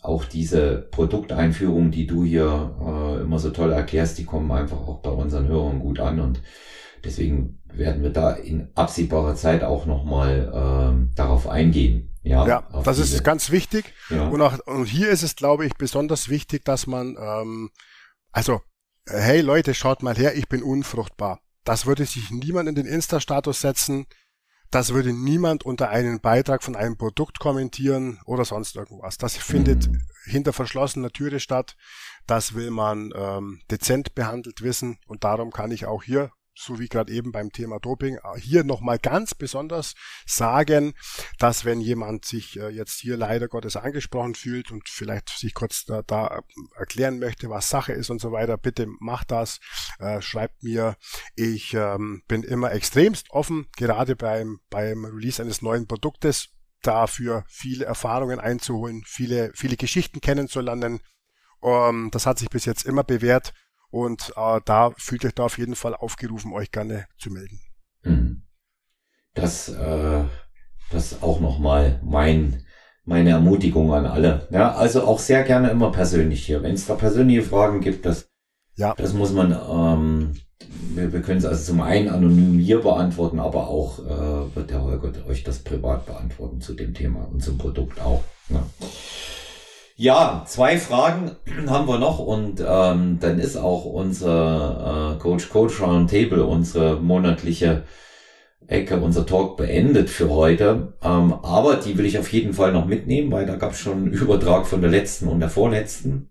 auch 0.00 0.26
diese 0.26 0.86
Produkteinführungen, 0.90 1.90
die 1.90 2.06
du 2.06 2.24
hier 2.24 2.76
äh, 2.80 3.22
immer 3.22 3.38
so 3.40 3.50
toll 3.50 3.72
erklärst, 3.72 4.18
die 4.18 4.26
kommen 4.26 4.52
einfach 4.52 4.76
auch 4.76 5.00
bei 5.00 5.10
unseren 5.10 5.48
Hörern 5.48 5.80
gut 5.80 5.98
an 5.98 6.20
und 6.20 6.42
deswegen 7.02 7.58
werden 7.72 8.02
wir 8.02 8.10
da 8.10 8.32
in 8.32 8.68
absehbarer 8.74 9.34
Zeit 9.34 9.64
auch 9.64 9.86
nochmal 9.86 10.52
äh, 10.52 11.16
darauf 11.16 11.48
eingehen. 11.48 12.13
Ja, 12.24 12.46
ja 12.46 12.68
das 12.82 12.96
diese. 12.96 13.16
ist 13.16 13.24
ganz 13.24 13.50
wichtig. 13.50 13.94
Ja. 14.08 14.28
Und, 14.28 14.40
auch, 14.40 14.58
und 14.66 14.86
hier 14.86 15.10
ist 15.10 15.22
es, 15.22 15.36
glaube 15.36 15.66
ich, 15.66 15.74
besonders 15.74 16.28
wichtig, 16.28 16.64
dass 16.64 16.86
man, 16.86 17.16
ähm, 17.20 17.70
also, 18.32 18.62
hey 19.06 19.40
Leute, 19.40 19.74
schaut 19.74 20.02
mal 20.02 20.16
her, 20.16 20.36
ich 20.36 20.48
bin 20.48 20.62
unfruchtbar. 20.62 21.40
Das 21.64 21.86
würde 21.86 22.04
sich 22.04 22.30
niemand 22.30 22.68
in 22.68 22.74
den 22.74 22.86
Insta-Status 22.86 23.60
setzen. 23.60 24.06
Das 24.70 24.92
würde 24.92 25.12
niemand 25.12 25.64
unter 25.64 25.90
einen 25.90 26.20
Beitrag 26.20 26.62
von 26.62 26.74
einem 26.74 26.96
Produkt 26.96 27.38
kommentieren 27.38 28.18
oder 28.24 28.44
sonst 28.44 28.74
irgendwas. 28.74 29.18
Das 29.18 29.36
findet 29.36 29.88
mhm. 29.88 30.04
hinter 30.24 30.52
verschlossener 30.52 31.10
Türe 31.10 31.38
statt. 31.38 31.76
Das 32.26 32.54
will 32.54 32.70
man 32.70 33.12
ähm, 33.14 33.60
dezent 33.70 34.14
behandelt 34.14 34.62
wissen 34.62 34.98
und 35.06 35.24
darum 35.24 35.52
kann 35.52 35.70
ich 35.70 35.86
auch 35.86 36.02
hier 36.02 36.32
so 36.54 36.78
wie 36.78 36.88
gerade 36.88 37.12
eben 37.12 37.32
beim 37.32 37.50
Thema 37.50 37.80
Doping, 37.80 38.16
äh, 38.16 38.40
hier 38.40 38.64
nochmal 38.64 38.98
ganz 38.98 39.34
besonders 39.34 39.94
sagen, 40.26 40.94
dass 41.38 41.64
wenn 41.64 41.80
jemand 41.80 42.24
sich 42.24 42.58
äh, 42.58 42.68
jetzt 42.68 43.00
hier 43.00 43.16
leider 43.16 43.48
Gottes 43.48 43.76
angesprochen 43.76 44.34
fühlt 44.34 44.70
und 44.70 44.88
vielleicht 44.88 45.30
sich 45.30 45.54
kurz 45.54 45.84
da, 45.84 46.02
da 46.02 46.42
erklären 46.76 47.18
möchte, 47.18 47.50
was 47.50 47.68
Sache 47.68 47.92
ist 47.92 48.10
und 48.10 48.20
so 48.20 48.32
weiter, 48.32 48.56
bitte 48.56 48.86
macht 49.00 49.30
das, 49.30 49.60
äh, 49.98 50.20
schreibt 50.22 50.62
mir. 50.62 50.96
Ich 51.34 51.74
ähm, 51.74 52.22
bin 52.28 52.42
immer 52.42 52.72
extremst 52.72 53.30
offen, 53.30 53.66
gerade 53.76 54.16
beim, 54.16 54.60
beim 54.70 55.04
Release 55.04 55.42
eines 55.42 55.62
neuen 55.62 55.86
Produktes, 55.86 56.50
dafür 56.82 57.44
viele 57.48 57.84
Erfahrungen 57.84 58.38
einzuholen, 58.38 59.02
viele, 59.06 59.52
viele 59.54 59.76
Geschichten 59.76 60.20
kennenzulernen. 60.20 61.00
Ähm, 61.62 62.10
das 62.12 62.26
hat 62.26 62.38
sich 62.38 62.50
bis 62.50 62.64
jetzt 62.64 62.84
immer 62.84 63.04
bewährt 63.04 63.52
und 63.94 64.32
äh, 64.36 64.60
da 64.64 64.90
fühlt 64.96 65.24
euch 65.24 65.34
da 65.34 65.44
auf 65.44 65.56
jeden 65.56 65.76
Fall 65.76 65.94
aufgerufen, 65.94 66.52
euch 66.52 66.72
gerne 66.72 67.06
zu 67.16 67.30
melden. 67.30 67.60
Mhm. 68.02 68.42
Das, 69.34 69.68
äh, 69.68 70.24
das 70.90 71.22
auch 71.22 71.38
nochmal 71.40 72.00
mein, 72.04 72.64
meine 73.04 73.30
Ermutigung 73.30 73.94
an 73.94 74.06
alle. 74.06 74.48
Ja, 74.50 74.74
also 74.74 75.04
auch 75.04 75.20
sehr 75.20 75.44
gerne 75.44 75.70
immer 75.70 75.92
persönlich 75.92 76.44
hier. 76.44 76.64
Wenn 76.64 76.74
es 76.74 76.86
da 76.86 76.96
persönliche 76.96 77.42
Fragen 77.42 77.80
gibt, 77.80 78.04
das, 78.04 78.28
ja. 78.74 78.94
das 78.96 79.12
muss 79.12 79.32
man, 79.32 79.52
ähm, 79.52 80.40
wir, 80.96 81.12
wir 81.12 81.22
können 81.22 81.38
es 81.38 81.44
also 81.44 81.62
zum 81.62 81.80
einen 81.80 82.08
anonym 82.08 82.58
hier 82.58 82.80
beantworten, 82.80 83.38
aber 83.38 83.68
auch 83.68 84.00
äh, 84.00 84.56
wird 84.56 84.70
der 84.70 84.82
Holger 84.82 85.12
euch 85.28 85.44
das 85.44 85.60
privat 85.60 86.04
beantworten 86.06 86.60
zu 86.60 86.74
dem 86.74 86.94
Thema 86.94 87.28
und 87.28 87.44
zum 87.44 87.58
Produkt 87.58 88.00
auch. 88.00 88.24
Ja. 88.48 88.66
Ja, 89.96 90.44
zwei 90.46 90.78
Fragen 90.78 91.36
haben 91.68 91.86
wir 91.86 91.98
noch 91.98 92.18
und 92.18 92.60
ähm, 92.66 93.18
dann 93.20 93.38
ist 93.38 93.56
auch 93.56 93.84
unser 93.84 95.14
äh, 95.16 95.18
Coach 95.20 95.48
Coach 95.50 95.80
Roundtable, 95.80 96.44
unsere 96.44 97.00
monatliche 97.00 97.84
Ecke, 98.66 99.00
unser 99.00 99.24
Talk 99.26 99.56
beendet 99.56 100.10
für 100.10 100.30
heute. 100.30 100.94
Ähm, 101.02 101.32
aber 101.32 101.76
die 101.76 101.96
will 101.96 102.06
ich 102.06 102.18
auf 102.18 102.32
jeden 102.32 102.54
Fall 102.54 102.72
noch 102.72 102.86
mitnehmen, 102.86 103.30
weil 103.30 103.46
da 103.46 103.56
gab 103.56 103.72
es 103.72 103.78
schon 103.78 103.98
einen 103.98 104.12
Übertrag 104.12 104.66
von 104.66 104.80
der 104.80 104.90
letzten 104.90 105.28
und 105.28 105.40
der 105.40 105.48
vorletzten. 105.50 106.30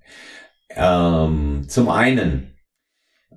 Ähm, 0.69 1.65
zum 1.69 1.89
einen 1.89 2.55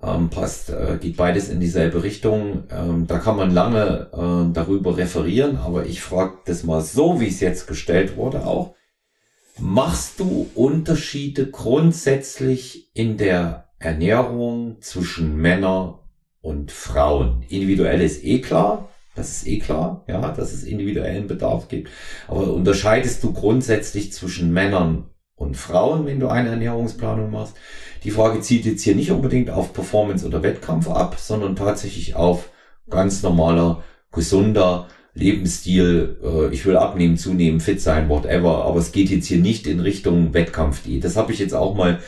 ähm, 0.03 0.31
passt, 0.31 0.71
äh, 0.71 0.99
geht 1.01 1.17
beides 1.17 1.49
in 1.51 1.61
dieselbe 1.61 2.03
Richtung. 2.03 2.65
Ähm, 2.71 3.07
da 3.07 3.19
kann 3.19 3.37
man 3.37 3.53
lange 3.53 4.11
äh, 4.13 4.53
darüber 4.53 4.97
referieren, 4.97 5.57
aber 5.59 5.87
ich 5.87 6.03
frage 6.03 6.39
das 6.47 6.65
mal 6.65 6.81
so, 6.81 7.21
wie 7.21 7.29
es 7.29 7.41
jetzt 7.41 7.69
gestellt 7.69 8.17
wurde 8.17 8.45
auch. 8.47 8.75
Machst 9.59 10.21
du 10.21 10.51
Unterschiede 10.55 11.51
grundsätzlich 11.51 12.91
in 12.93 13.17
der 13.17 13.71
Ernährung 13.79 14.77
zwischen 14.81 15.37
Männern 15.37 15.95
und 16.43 16.73
Frauen? 16.73 17.43
Individuell 17.49 18.03
ist 18.03 18.23
eh 18.23 18.43
klar, 18.43 18.91
das 19.15 19.31
ist 19.31 19.47
eh 19.47 19.59
klar, 19.59 20.05
ja, 20.09 20.31
dass 20.31 20.53
es 20.53 20.65
individuellen 20.65 21.27
Bedarf 21.27 21.69
gibt. 21.69 21.91
Aber 22.29 22.53
unterscheidest 22.53 23.25
du 23.25 23.33
grundsätzlich 23.33 24.13
zwischen 24.13 24.53
Männern 24.53 25.09
und 25.35 25.57
Frauen, 25.57 26.05
wenn 26.05 26.21
du 26.21 26.29
eine 26.29 26.51
Ernährungsplanung 26.51 27.31
machst? 27.31 27.57
Die 28.05 28.11
Frage 28.11 28.41
zieht 28.43 28.67
jetzt 28.67 28.83
hier 28.83 28.95
nicht 28.95 29.11
unbedingt 29.11 29.49
auf 29.49 29.73
Performance 29.73 30.27
oder 30.27 30.43
Wettkampf 30.43 30.91
ab, 30.91 31.17
sondern 31.19 31.57
tatsächlich 31.57 32.15
auf 32.15 32.51
ganz 32.91 33.23
normaler, 33.23 33.83
gesunder, 34.13 34.89
Lebensstil, 35.17 36.19
äh, 36.23 36.55
ich 36.55 36.65
will 36.67 36.77
abnehmen, 36.77 37.17
zunehmen, 37.17 37.61
fit 37.61 37.81
sein, 37.81 38.09
whatever, 38.09 38.65
aber 38.65 38.79
es 38.79 38.93
geht 38.93 39.11
jetzt 39.11 39.27
hier 39.27 39.39
nicht 39.39 39.67
in 39.67 39.81
Richtung 39.81 40.35
Wettkampfdiät. 40.35 41.03
Das 41.03 41.17
habe 41.17 41.33
ich 41.33 41.39
jetzt 41.39 41.55
auch 41.55 41.75
mal 41.75 42.01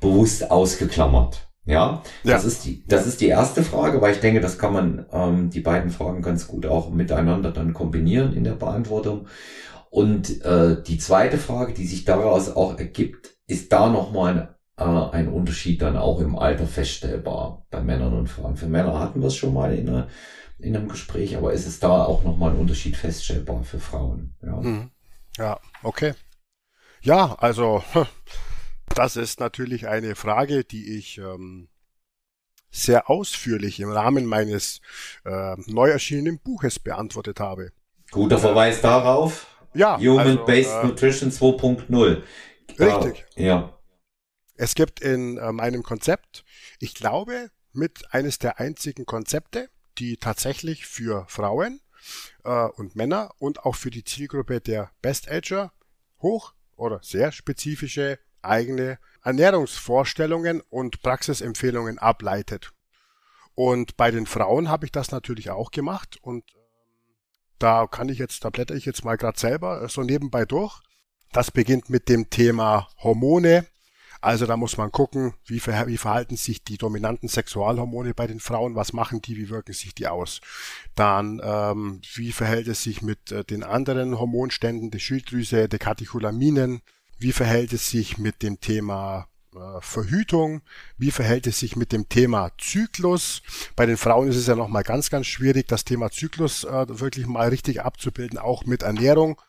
bewusst 0.00 0.50
ausgeklammert. 0.50 1.48
Ja, 1.64 2.02
ja, 2.24 2.32
das 2.32 2.44
ist 2.44 2.64
die, 2.64 2.84
das 2.88 3.06
ist 3.06 3.20
die 3.20 3.28
erste 3.28 3.62
Frage, 3.62 4.00
weil 4.00 4.14
ich 4.14 4.20
denke, 4.20 4.40
das 4.40 4.58
kann 4.58 4.72
man 4.72 5.06
ähm, 5.12 5.50
die 5.50 5.60
beiden 5.60 5.90
Fragen 5.90 6.22
ganz 6.22 6.48
gut 6.48 6.66
auch 6.66 6.90
miteinander 6.90 7.52
dann 7.52 7.72
kombinieren 7.72 8.32
in 8.32 8.42
der 8.44 8.52
Beantwortung. 8.52 9.26
Und 9.90 10.44
äh, 10.44 10.82
die 10.82 10.98
zweite 10.98 11.38
Frage, 11.38 11.72
die 11.72 11.86
sich 11.86 12.04
daraus 12.04 12.54
auch 12.54 12.78
ergibt, 12.78 13.36
ist 13.46 13.72
da 13.72 13.88
nochmal 13.90 14.56
äh, 14.76 14.84
ein 14.84 15.28
Unterschied 15.28 15.82
dann 15.82 15.96
auch 15.96 16.20
im 16.20 16.36
Alter 16.36 16.66
feststellbar 16.66 17.66
bei 17.70 17.80
Männern 17.80 18.14
und 18.14 18.28
Frauen. 18.28 18.56
Für 18.56 18.66
Männer 18.66 18.98
hatten 18.98 19.20
wir 19.20 19.28
es 19.28 19.36
schon 19.36 19.54
mal 19.54 19.74
in 19.74 19.88
einer 19.88 20.08
in 20.62 20.76
einem 20.76 20.88
Gespräch, 20.88 21.36
aber 21.36 21.52
ist 21.52 21.66
es 21.66 21.80
da 21.80 22.04
auch 22.04 22.24
nochmal 22.24 22.52
ein 22.52 22.58
Unterschied 22.58 22.96
feststellbar 22.96 23.64
für 23.64 23.80
Frauen? 23.80 24.34
Ja, 24.42 24.56
mhm. 24.56 24.90
ja 25.36 25.60
okay. 25.82 26.14
Ja, 27.02 27.34
also 27.38 27.82
das 28.94 29.16
ist 29.16 29.40
natürlich 29.40 29.88
eine 29.88 30.14
Frage, 30.14 30.64
die 30.64 30.96
ich 30.96 31.18
ähm, 31.18 31.68
sehr 32.70 33.10
ausführlich 33.10 33.80
im 33.80 33.90
Rahmen 33.90 34.24
meines 34.24 34.80
äh, 35.24 35.56
neu 35.66 35.90
erschienenen 35.90 36.38
Buches 36.38 36.78
beantwortet 36.78 37.40
habe. 37.40 37.72
Guter 38.10 38.38
Verweis 38.38 38.80
darauf. 38.80 39.46
Ja. 39.74 39.98
Human-Based 39.98 40.70
also, 40.70 40.86
äh, 40.86 40.90
Nutrition 40.90 41.30
2.0. 41.30 42.22
Richtig. 42.78 43.26
Ja. 43.36 43.78
Es 44.56 44.74
gibt 44.74 45.00
in 45.00 45.38
äh, 45.38 45.52
meinem 45.52 45.82
Konzept, 45.82 46.44
ich 46.78 46.94
glaube, 46.94 47.50
mit 47.72 48.12
eines 48.12 48.38
der 48.38 48.60
einzigen 48.60 49.06
Konzepte, 49.06 49.68
die 49.98 50.16
tatsächlich 50.16 50.86
für 50.86 51.26
Frauen 51.28 51.80
äh, 52.44 52.66
und 52.76 52.96
Männer 52.96 53.30
und 53.38 53.64
auch 53.64 53.76
für 53.76 53.90
die 53.90 54.04
Zielgruppe 54.04 54.60
der 54.60 54.90
Best 55.02 55.30
Ager 55.30 55.72
hoch 56.20 56.54
oder 56.76 57.00
sehr 57.02 57.32
spezifische 57.32 58.18
eigene 58.42 58.98
Ernährungsvorstellungen 59.22 60.60
und 60.62 61.02
Praxisempfehlungen 61.02 61.98
ableitet. 61.98 62.72
Und 63.54 63.96
bei 63.96 64.10
den 64.10 64.26
Frauen 64.26 64.68
habe 64.68 64.86
ich 64.86 64.92
das 64.92 65.10
natürlich 65.10 65.50
auch 65.50 65.70
gemacht 65.70 66.18
und 66.22 66.44
ähm, 66.54 66.60
da 67.58 67.86
kann 67.86 68.08
ich 68.08 68.18
jetzt, 68.18 68.44
da 68.44 68.50
blätter 68.50 68.74
ich 68.74 68.86
jetzt 68.86 69.04
mal 69.04 69.16
gerade 69.16 69.38
selber 69.38 69.88
so 69.88 70.02
nebenbei 70.02 70.44
durch. 70.44 70.80
Das 71.32 71.50
beginnt 71.50 71.88
mit 71.88 72.08
dem 72.08 72.30
Thema 72.30 72.88
Hormone, 72.98 73.66
also 74.22 74.46
da 74.46 74.56
muss 74.56 74.76
man 74.76 74.92
gucken, 74.92 75.34
wie, 75.44 75.58
ver 75.58 75.88
wie 75.88 75.98
verhalten 75.98 76.36
sich 76.36 76.62
die 76.62 76.78
dominanten 76.78 77.28
Sexualhormone 77.28 78.14
bei 78.14 78.28
den 78.28 78.38
Frauen, 78.38 78.76
was 78.76 78.92
machen 78.92 79.20
die, 79.20 79.36
wie 79.36 79.50
wirken 79.50 79.72
sich 79.72 79.96
die 79.96 80.06
aus. 80.06 80.40
Dann, 80.94 81.40
ähm, 81.42 82.00
wie 82.14 82.30
verhält 82.30 82.68
es 82.68 82.84
sich 82.84 83.02
mit 83.02 83.32
äh, 83.32 83.44
den 83.44 83.64
anderen 83.64 84.18
Hormonständen 84.18 84.92
der 84.92 85.00
Schilddrüse, 85.00 85.68
der 85.68 85.78
Katecholaminen, 85.80 86.82
wie 87.18 87.32
verhält 87.32 87.72
es 87.72 87.90
sich 87.90 88.16
mit 88.16 88.44
dem 88.44 88.60
Thema 88.60 89.26
äh, 89.56 89.80
Verhütung, 89.80 90.62
wie 90.98 91.10
verhält 91.10 91.48
es 91.48 91.58
sich 91.58 91.74
mit 91.74 91.90
dem 91.90 92.08
Thema 92.08 92.52
Zyklus. 92.58 93.42
Bei 93.74 93.86
den 93.86 93.96
Frauen 93.96 94.28
ist 94.28 94.36
es 94.36 94.46
ja 94.46 94.54
nochmal 94.54 94.84
ganz, 94.84 95.10
ganz 95.10 95.26
schwierig, 95.26 95.66
das 95.66 95.84
Thema 95.84 96.12
Zyklus 96.12 96.62
äh, 96.62 96.86
wirklich 96.88 97.26
mal 97.26 97.48
richtig 97.48 97.82
abzubilden, 97.82 98.38
auch 98.38 98.66
mit 98.66 98.84
Ernährung. 98.84 99.40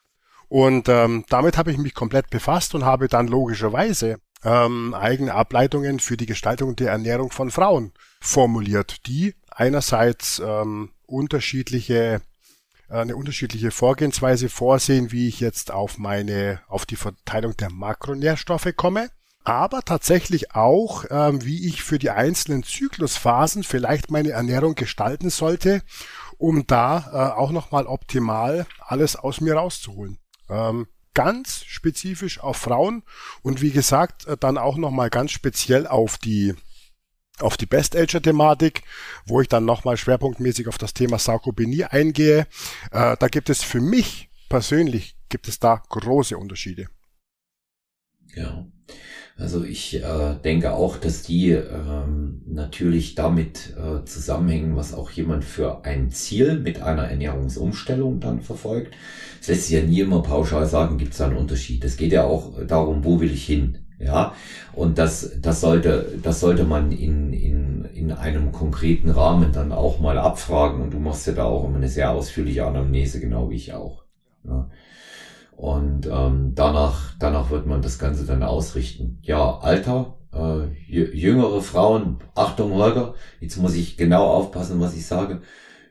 Und 0.49 0.89
ähm, 0.89 1.25
damit 1.29 1.57
habe 1.57 1.71
ich 1.71 1.77
mich 1.77 1.93
komplett 1.93 2.31
befasst 2.31 2.73
und 2.73 2.85
habe 2.85 3.07
dann 3.07 3.27
logischerweise 3.27 4.19
ähm, 4.43 4.93
eigene 4.93 5.33
Ableitungen 5.33 5.99
für 5.99 6.17
die 6.17 6.25
Gestaltung 6.25 6.75
der 6.75 6.91
Ernährung 6.91 7.31
von 7.31 7.51
Frauen 7.51 7.93
formuliert, 8.19 9.07
die 9.07 9.35
einerseits 9.49 10.41
ähm, 10.43 10.91
unterschiedliche 11.05 12.21
äh, 12.89 12.97
eine 12.97 13.15
unterschiedliche 13.15 13.71
Vorgehensweise 13.71 14.49
vorsehen, 14.49 15.11
wie 15.11 15.27
ich 15.27 15.39
jetzt 15.39 15.71
auf 15.71 15.97
meine 15.97 16.61
auf 16.67 16.85
die 16.85 16.95
Verteilung 16.95 17.57
der 17.57 17.71
Makronährstoffe 17.71 18.73
komme, 18.75 19.09
aber 19.43 19.81
tatsächlich 19.81 20.55
auch, 20.55 21.05
ähm, 21.09 21.43
wie 21.43 21.67
ich 21.67 21.83
für 21.83 21.99
die 21.99 22.11
einzelnen 22.11 22.63
Zyklusphasen 22.63 23.63
vielleicht 23.63 24.11
meine 24.11 24.31
Ernährung 24.31 24.75
gestalten 24.75 25.29
sollte, 25.29 25.81
um 26.37 26.65
da 26.67 27.09
äh, 27.11 27.39
auch 27.39 27.51
nochmal 27.51 27.87
optimal 27.87 28.65
alles 28.79 29.15
aus 29.15 29.41
mir 29.41 29.55
rauszuholen. 29.55 30.19
Ähm, 30.49 30.87
ganz 31.13 31.63
spezifisch 31.65 32.39
auf 32.39 32.57
Frauen 32.57 33.03
und 33.41 33.61
wie 33.61 33.71
gesagt 33.71 34.25
äh, 34.27 34.37
dann 34.37 34.57
auch 34.57 34.77
nochmal 34.77 35.09
ganz 35.09 35.31
speziell 35.31 35.87
auf 35.87 36.17
die 36.17 36.55
auf 37.39 37.57
die 37.57 37.65
Best 37.65 37.95
Ager 37.95 38.21
Thematik, 38.21 38.83
wo 39.25 39.41
ich 39.41 39.47
dann 39.47 39.65
nochmal 39.65 39.97
schwerpunktmäßig 39.97 40.67
auf 40.67 40.77
das 40.77 40.93
Thema 40.93 41.17
Sarkopenie 41.17 41.85
eingehe. 41.85 42.47
Äh, 42.91 43.17
da 43.17 43.27
gibt 43.27 43.49
es 43.49 43.63
für 43.63 43.81
mich 43.81 44.29
persönlich 44.49 45.17
gibt 45.29 45.47
es 45.47 45.59
da 45.59 45.81
große 45.89 46.37
Unterschiede. 46.37 46.87
Ja. 48.35 48.67
Also 49.35 49.63
ich 49.63 49.95
äh, 49.95 50.35
denke 50.43 50.73
auch, 50.73 50.95
dass 50.97 51.23
die 51.23 51.51
ähm, 51.51 52.41
natürlich 52.45 53.15
damit 53.15 53.73
äh, 53.75 54.05
zusammenhängen, 54.05 54.75
was 54.75 54.93
auch 54.93 55.09
jemand 55.09 55.43
für 55.43 55.83
ein 55.85 56.11
Ziel 56.11 56.59
mit 56.59 56.81
einer 56.81 57.09
Ernährungsumstellung 57.09 58.19
dann 58.19 58.41
verfolgt. 58.41 58.93
Es 59.41 59.47
lässt 59.47 59.67
sich 59.67 59.75
ja 59.77 59.83
nie 59.83 60.01
immer 60.01 60.21
pauschal 60.21 60.67
sagen, 60.67 60.97
gibt 60.97 61.13
es 61.13 61.17
da 61.17 61.25
einen 61.25 61.37
Unterschied. 61.37 61.83
Es 61.83 61.97
geht 61.97 62.11
ja 62.11 62.23
auch 62.23 62.63
darum, 62.67 63.03
wo 63.03 63.19
will 63.19 63.31
ich 63.31 63.45
hin. 63.45 63.79
Ja, 63.99 64.33
und 64.73 64.97
das, 64.97 65.31
das 65.39 65.61
sollte, 65.61 66.19
das 66.21 66.39
sollte 66.41 66.65
man 66.65 66.91
in, 66.91 67.31
in, 67.31 67.85
in 67.85 68.11
einem 68.11 68.51
konkreten 68.51 69.09
Rahmen 69.09 69.51
dann 69.53 69.71
auch 69.71 69.99
mal 69.99 70.17
abfragen. 70.17 70.81
Und 70.81 70.93
du 70.93 70.99
machst 70.99 71.25
ja 71.25 71.33
da 71.33 71.45
auch 71.45 71.65
immer 71.65 71.77
eine 71.77 71.87
sehr 71.87 72.11
ausführliche 72.11 72.65
Anamnese, 72.65 73.19
genau 73.19 73.49
wie 73.49 73.55
ich 73.55 73.73
auch. 73.73 74.03
Ja. 74.45 74.69
Und 75.55 76.07
ähm, 76.07 76.53
danach, 76.55 77.15
danach 77.19 77.49
wird 77.49 77.65
man 77.65 77.81
das 77.81 77.99
Ganze 77.99 78.25
dann 78.25 78.43
ausrichten. 78.43 79.19
Ja, 79.21 79.57
Alter 79.59 80.17
äh, 80.33 80.67
jüngere 80.87 81.61
Frauen, 81.61 82.19
Achtung 82.35 82.73
Holger, 82.73 83.15
jetzt 83.39 83.57
muss 83.57 83.75
ich 83.75 83.97
genau 83.97 84.25
aufpassen, 84.27 84.79
was 84.79 84.95
ich 84.95 85.05
sage, 85.05 85.41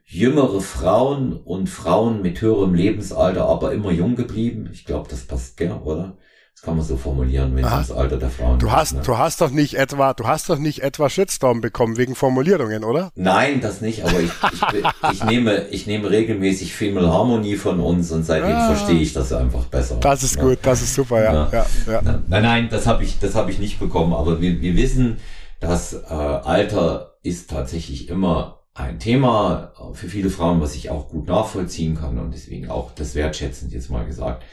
jüngere 0.04 0.60
Frauen 0.60 1.32
und 1.32 1.68
Frauen 1.68 2.22
mit 2.22 2.40
höherem 2.40 2.74
Lebensalter, 2.74 3.46
aber 3.46 3.72
immer 3.72 3.90
jung 3.92 4.16
geblieben. 4.16 4.68
Ich 4.72 4.84
glaube, 4.84 5.08
das 5.08 5.26
passt, 5.26 5.56
gell, 5.56 5.72
oder? 5.72 6.16
Das 6.54 6.62
kann 6.62 6.76
man 6.76 6.86
so 6.86 6.96
formulieren, 6.96 7.56
wenn 7.56 7.64
es 7.64 7.72
ums 7.72 7.90
Alter 7.90 8.18
der 8.18 8.30
Frauen 8.30 8.58
du 8.58 8.70
hast, 8.70 8.92
ne? 8.94 9.02
Du 9.02 9.18
hast 9.18 9.40
doch 9.40 9.50
nicht 9.50 9.74
etwa, 9.74 10.12
du 10.12 10.26
hast 10.26 10.48
doch 10.48 10.58
nicht 10.58 10.82
etwa 10.82 11.08
Shitstorm 11.08 11.60
bekommen 11.60 11.96
wegen 11.96 12.14
Formulierungen, 12.14 12.84
oder? 12.84 13.10
Nein, 13.16 13.60
das 13.60 13.80
nicht, 13.80 14.04
aber 14.04 14.20
ich, 14.20 14.30
ich, 14.30 14.84
ich 15.12 15.24
nehme, 15.24 15.66
ich 15.70 15.86
nehme 15.86 16.10
regelmäßig 16.10 16.74
Female 16.74 17.12
Harmony 17.12 17.56
von 17.56 17.80
uns 17.80 18.12
und 18.12 18.24
seitdem 18.24 18.54
ah, 18.54 18.74
verstehe 18.74 19.00
ich 19.00 19.12
das 19.12 19.32
einfach 19.32 19.64
besser. 19.64 19.96
Das 20.00 20.22
ist 20.22 20.36
ne? 20.36 20.42
gut, 20.42 20.58
das 20.62 20.82
ist 20.82 20.94
super, 20.94 21.24
ja. 21.24 21.48
ja, 21.50 21.66
ja. 21.86 22.02
Nein, 22.28 22.42
nein, 22.42 22.68
das 22.70 22.86
habe 22.86 23.02
ich, 23.02 23.18
das 23.18 23.34
habe 23.34 23.50
ich 23.50 23.58
nicht 23.58 23.80
bekommen, 23.80 24.12
aber 24.12 24.40
wir, 24.40 24.60
wir 24.60 24.76
wissen, 24.76 25.16
dass 25.58 25.94
äh, 25.94 26.06
Alter 26.06 27.14
ist 27.22 27.50
tatsächlich 27.50 28.08
immer 28.08 28.60
ein 28.74 28.98
Thema 28.98 29.72
für 29.94 30.08
viele 30.08 30.30
Frauen, 30.30 30.60
was 30.60 30.74
ich 30.74 30.90
auch 30.90 31.08
gut 31.08 31.26
nachvollziehen 31.26 31.96
kann 31.96 32.18
und 32.18 32.32
deswegen 32.32 32.70
auch 32.70 32.92
das 32.94 33.14
wertschätzend 33.14 33.72
jetzt 33.72 33.90
mal 33.90 34.06
gesagt 34.06 34.44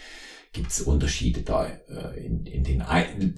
gibt 0.51 0.71
es 0.71 0.81
Unterschiede 0.81 1.41
da 1.41 1.65
äh, 1.65 2.25
in, 2.25 2.45
in, 2.45 2.63
den, 2.63 2.81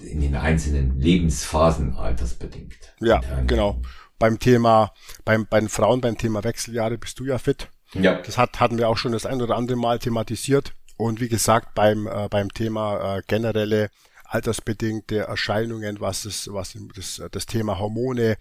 in 0.00 0.20
den 0.20 0.34
einzelnen 0.34 0.98
Lebensphasen 0.98 1.94
altersbedingt. 1.94 2.94
Ja, 3.00 3.20
genau. 3.46 3.82
Beim 4.18 4.38
Thema, 4.38 4.92
beim, 5.24 5.46
bei 5.46 5.60
den 5.60 5.68
Frauen 5.68 6.00
beim 6.00 6.16
Thema 6.16 6.44
Wechseljahre 6.44 6.96
bist 6.96 7.18
du 7.18 7.24
ja 7.24 7.38
fit. 7.38 7.68
Ja. 7.94 8.22
Das 8.22 8.38
hat, 8.38 8.60
hatten 8.60 8.78
wir 8.78 8.88
auch 8.88 8.96
schon 8.96 9.12
das 9.12 9.26
ein 9.26 9.42
oder 9.42 9.56
andere 9.56 9.76
Mal 9.76 9.98
thematisiert. 9.98 10.72
Und 10.96 11.20
wie 11.20 11.28
gesagt, 11.28 11.74
beim, 11.74 12.06
äh, 12.06 12.28
beim 12.30 12.52
Thema 12.52 13.18
äh, 13.18 13.22
generelle 13.26 13.90
altersbedingte 14.24 15.18
Erscheinungen, 15.18 16.00
was, 16.00 16.24
es, 16.24 16.48
was 16.52 16.76
das, 16.94 17.22
das 17.30 17.46
Thema 17.46 17.78
Hormone, 17.78 18.36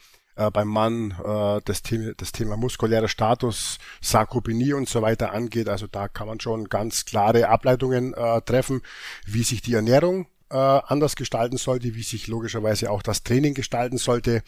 äh, 0.48 0.52
beim 0.52 0.68
Mann 0.68 1.12
äh, 1.24 1.62
das, 1.66 1.82
Thema, 1.82 2.14
das 2.18 2.32
Thema 2.32 2.58
muskulärer 2.58 3.08
Status, 3.08 3.78
Sarkopenie 4.02 4.74
und 4.74 4.90
so 4.90 5.02
weiter 5.02 5.32
angeht. 5.34 5.70
Also 5.70 5.88
da 5.88 6.08
kann 6.08 6.28
man 6.28 6.40
schon 6.40 6.70
ganz 6.70 7.06
klare 7.06 7.50
Ableitungen 7.50 8.14
äh, 8.14 8.42
treffen, 8.42 8.82
wie 9.26 9.44
sich 9.44 9.62
die 9.62 9.74
Ernährung 9.74 10.28
äh, 10.50 10.56
anders 10.56 11.16
gestalten 11.16 11.58
sollte, 11.58 11.96
wie 11.96 12.04
sich 12.04 12.28
logischerweise 12.28 12.92
auch 12.92 13.02
das 13.02 13.24
Training 13.24 13.54
gestalten 13.54 13.98
sollte, 13.98 14.44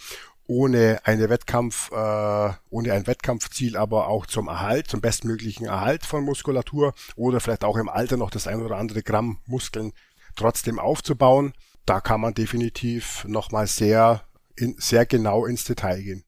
ohne 0.46 1.00
eine 1.06 1.30
Wettkampf, 1.30 1.92
äh, 1.92 2.54
ohne 2.70 2.94
ein 2.94 3.08
Wettkampfziel, 3.08 3.78
aber 3.78 4.08
auch 4.08 4.26
zum 4.26 4.48
Erhalt, 4.48 4.88
zum 4.88 5.00
bestmöglichen 5.00 5.66
Erhalt 5.66 6.06
von 6.06 6.24
Muskulatur 6.24 6.94
oder 7.16 7.40
vielleicht 7.40 7.64
auch 7.64 7.78
im 7.78 7.90
Alter 7.90 8.18
noch 8.18 8.30
das 8.30 8.48
ein 8.48 8.62
oder 8.62 8.78
andere 8.78 9.04
Gramm 9.04 9.40
Muskeln 9.46 9.94
trotzdem 10.36 10.80
aufzubauen. 10.80 11.54
Da 11.86 12.02
kann 12.02 12.22
man 12.22 12.34
definitiv 12.34 13.26
nochmal 13.26 13.68
sehr 13.68 14.24
in, 14.56 14.76
sehr 14.78 15.06
genau 15.06 15.46
ins 15.46 15.64
Detail 15.64 16.02
gehen. 16.02 16.24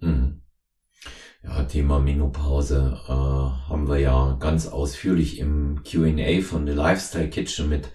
Mhm. 0.00 0.42
Ja, 1.42 1.64
Thema 1.64 2.00
Menopause 2.00 3.00
äh, 3.06 3.10
haben 3.10 3.88
wir 3.88 3.98
ja 3.98 4.36
ganz 4.38 4.66
ausführlich 4.66 5.38
im 5.38 5.82
Q&A 5.90 6.42
von 6.42 6.66
The 6.66 6.74
Lifestyle 6.74 7.30
Kitchen 7.30 7.70
mit 7.70 7.90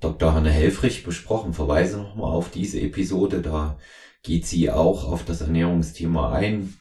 Dr. 0.00 0.34
Hanne 0.34 0.50
Helfrich 0.50 1.02
besprochen. 1.02 1.52
Verweise 1.52 1.98
nochmal 1.98 2.30
auf 2.30 2.50
diese 2.50 2.80
Episode, 2.80 3.42
da 3.42 3.78
geht 4.22 4.46
sie 4.46 4.70
auch 4.70 5.04
auf 5.04 5.24
das 5.24 5.40
Ernährungsthema 5.40 6.32
ein. 6.32 6.74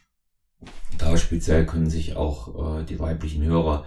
Da 0.98 1.18
speziell 1.18 1.66
können 1.66 1.90
sich 1.90 2.16
auch 2.16 2.80
äh, 2.80 2.84
die 2.84 3.00
weiblichen 3.00 3.44
Hörer, 3.44 3.86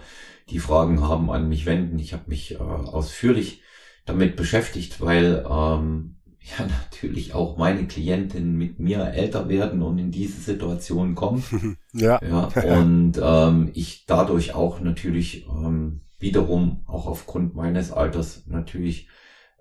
die 0.49 0.59
Fragen 0.59 1.01
haben, 1.01 1.31
an 1.31 1.47
mich 1.47 1.65
wenden. 1.65 1.99
Ich 1.99 2.13
habe 2.13 2.23
mich 2.27 2.55
äh, 2.55 2.57
ausführlich 2.57 3.61
damit 4.05 4.35
beschäftigt, 4.35 4.99
weil 5.01 5.45
ähm, 5.49 6.18
ja 6.41 6.65
natürlich 6.83 7.33
auch 7.33 7.57
meine 7.57 7.87
Klientinnen 7.87 8.55
mit 8.57 8.79
mir 8.79 8.99
älter 8.99 9.49
werden 9.49 9.81
und 9.81 9.97
in 9.97 10.11
diese 10.11 10.39
Situation 10.41 11.15
kommen. 11.15 11.77
ja. 11.93 12.19
ja 12.21 12.79
und 12.79 13.19
ähm, 13.21 13.71
ich 13.73 14.05
dadurch 14.05 14.53
auch 14.55 14.79
natürlich 14.79 15.47
ähm, 15.47 16.01
wiederum 16.19 16.83
auch 16.85 17.07
aufgrund 17.07 17.55
meines 17.55 17.91
Alters 17.91 18.43
natürlich 18.47 19.07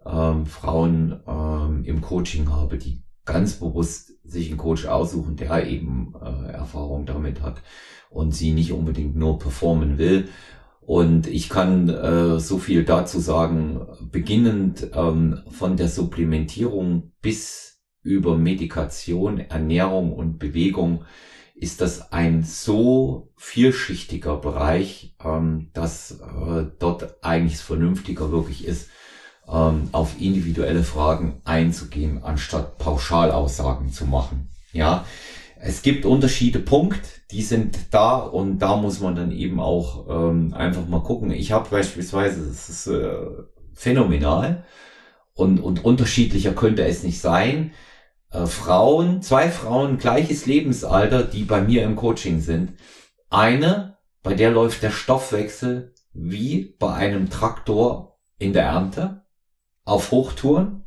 ähm, 0.04 0.46
Frauen 0.46 1.20
ähm, 1.26 1.84
im 1.84 2.00
Coaching 2.00 2.50
habe, 2.50 2.78
die 2.78 3.02
ganz 3.24 3.54
bewusst 3.54 4.12
sich 4.24 4.48
einen 4.48 4.58
Coach 4.58 4.86
aussuchen, 4.86 5.36
der 5.36 5.66
eben 5.66 6.14
äh, 6.20 6.52
Erfahrung 6.52 7.06
damit 7.06 7.42
hat 7.42 7.62
und 8.10 8.34
sie 8.34 8.52
nicht 8.52 8.72
unbedingt 8.72 9.16
nur 9.16 9.38
performen 9.38 9.98
will. 9.98 10.28
Und 10.88 11.26
ich 11.26 11.50
kann 11.50 11.90
äh, 11.90 12.40
so 12.40 12.56
viel 12.56 12.82
dazu 12.82 13.20
sagen, 13.20 13.86
beginnend 14.10 14.88
ähm, 14.94 15.42
von 15.50 15.76
der 15.76 15.86
Supplementierung 15.86 17.12
bis 17.20 17.82
über 18.02 18.38
Medikation, 18.38 19.38
Ernährung 19.38 20.14
und 20.14 20.38
Bewegung 20.38 21.04
ist 21.54 21.82
das 21.82 22.10
ein 22.10 22.42
so 22.42 23.34
vielschichtiger 23.36 24.38
Bereich, 24.38 25.14
ähm, 25.22 25.68
dass 25.74 26.12
äh, 26.22 26.64
dort 26.78 27.22
eigentlich 27.22 27.58
vernünftiger 27.58 28.32
wirklich 28.32 28.66
ist, 28.66 28.88
ähm, 29.46 29.90
auf 29.92 30.18
individuelle 30.18 30.84
Fragen 30.84 31.42
einzugehen, 31.44 32.22
anstatt 32.22 32.78
Pauschalaussagen 32.78 33.90
zu 33.90 34.06
machen. 34.06 34.48
Ja, 34.72 35.04
es 35.60 35.82
gibt 35.82 36.06
Unterschiede, 36.06 36.58
Punkt, 36.60 37.22
die 37.30 37.42
sind 37.42 37.76
da 37.90 38.16
und 38.18 38.58
da 38.60 38.76
muss 38.76 39.00
man 39.00 39.14
dann 39.16 39.32
eben 39.32 39.60
auch 39.60 40.06
ähm, 40.08 40.54
einfach 40.54 40.86
mal 40.86 41.02
gucken. 41.02 41.30
Ich 41.30 41.52
habe 41.52 41.68
beispielsweise, 41.70 42.46
das 42.46 42.68
ist 42.68 42.86
äh, 42.86 43.16
phänomenal 43.74 44.64
und, 45.34 45.60
und 45.60 45.84
unterschiedlicher 45.84 46.52
könnte 46.52 46.84
es 46.84 47.02
nicht 47.02 47.20
sein. 47.20 47.72
Äh, 48.30 48.46
Frauen, 48.46 49.22
zwei 49.22 49.50
Frauen, 49.50 49.98
gleiches 49.98 50.46
Lebensalter, 50.46 51.22
die 51.22 51.44
bei 51.44 51.60
mir 51.60 51.82
im 51.84 51.96
Coaching 51.96 52.40
sind. 52.40 52.74
Eine, 53.30 53.98
bei 54.22 54.34
der 54.34 54.50
läuft 54.50 54.82
der 54.82 54.90
Stoffwechsel 54.90 55.94
wie 56.12 56.76
bei 56.78 56.94
einem 56.94 57.30
Traktor 57.30 58.18
in 58.38 58.52
der 58.52 58.64
Ernte 58.64 59.22
auf 59.84 60.10
Hochtouren 60.10 60.84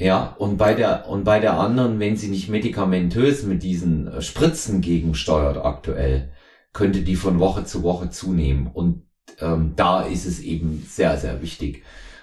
ja, 0.00 0.34
und 0.38 0.56
bei 0.56 0.72
der, 0.72 1.10
und 1.10 1.24
bei 1.24 1.40
der 1.40 1.60
anderen, 1.60 2.00
wenn 2.00 2.16
sie 2.16 2.28
nicht 2.28 2.48
medikamentös 2.48 3.42
mit 3.42 3.62
diesen 3.62 4.08
äh, 4.08 4.22
Spritzen 4.22 4.80
gegensteuert 4.80 5.58
aktuell, 5.58 6.32
könnte 6.72 7.02
die 7.02 7.16
von 7.16 7.38
Woche 7.38 7.64
zu 7.64 7.82
Woche 7.82 8.08
zunehmen. 8.08 8.66
Und 8.66 9.02
ähm, 9.40 9.74
da 9.76 10.00
ist 10.00 10.24
es 10.24 10.40
eben 10.40 10.82
sehr, 10.88 11.18
sehr 11.18 11.42
wichtig, 11.42 11.82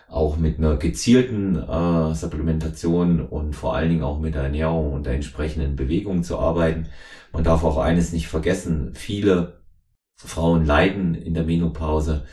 auch 0.09 0.37
mit 0.37 0.57
einer 0.57 0.77
gezielten 0.77 1.55
äh, 1.55 2.15
Supplementation 2.15 3.21
und 3.21 3.53
vor 3.53 3.75
allen 3.75 3.89
Dingen 3.89 4.03
auch 4.03 4.19
mit 4.19 4.33
der 4.33 4.43
Ernährung 4.43 4.93
und 4.93 5.05
der 5.05 5.13
entsprechenden 5.13 5.75
Bewegung 5.75 6.23
zu 6.23 6.39
arbeiten. 6.39 6.87
Man 7.31 7.43
darf 7.43 7.63
auch 7.63 7.77
eines 7.77 8.11
nicht 8.11 8.27
vergessen, 8.27 8.95
viele 8.95 9.61
Frauen 10.15 10.65
leiden 10.65 11.13
in 11.13 11.35
der 11.35 11.43
Menopause 11.43 12.25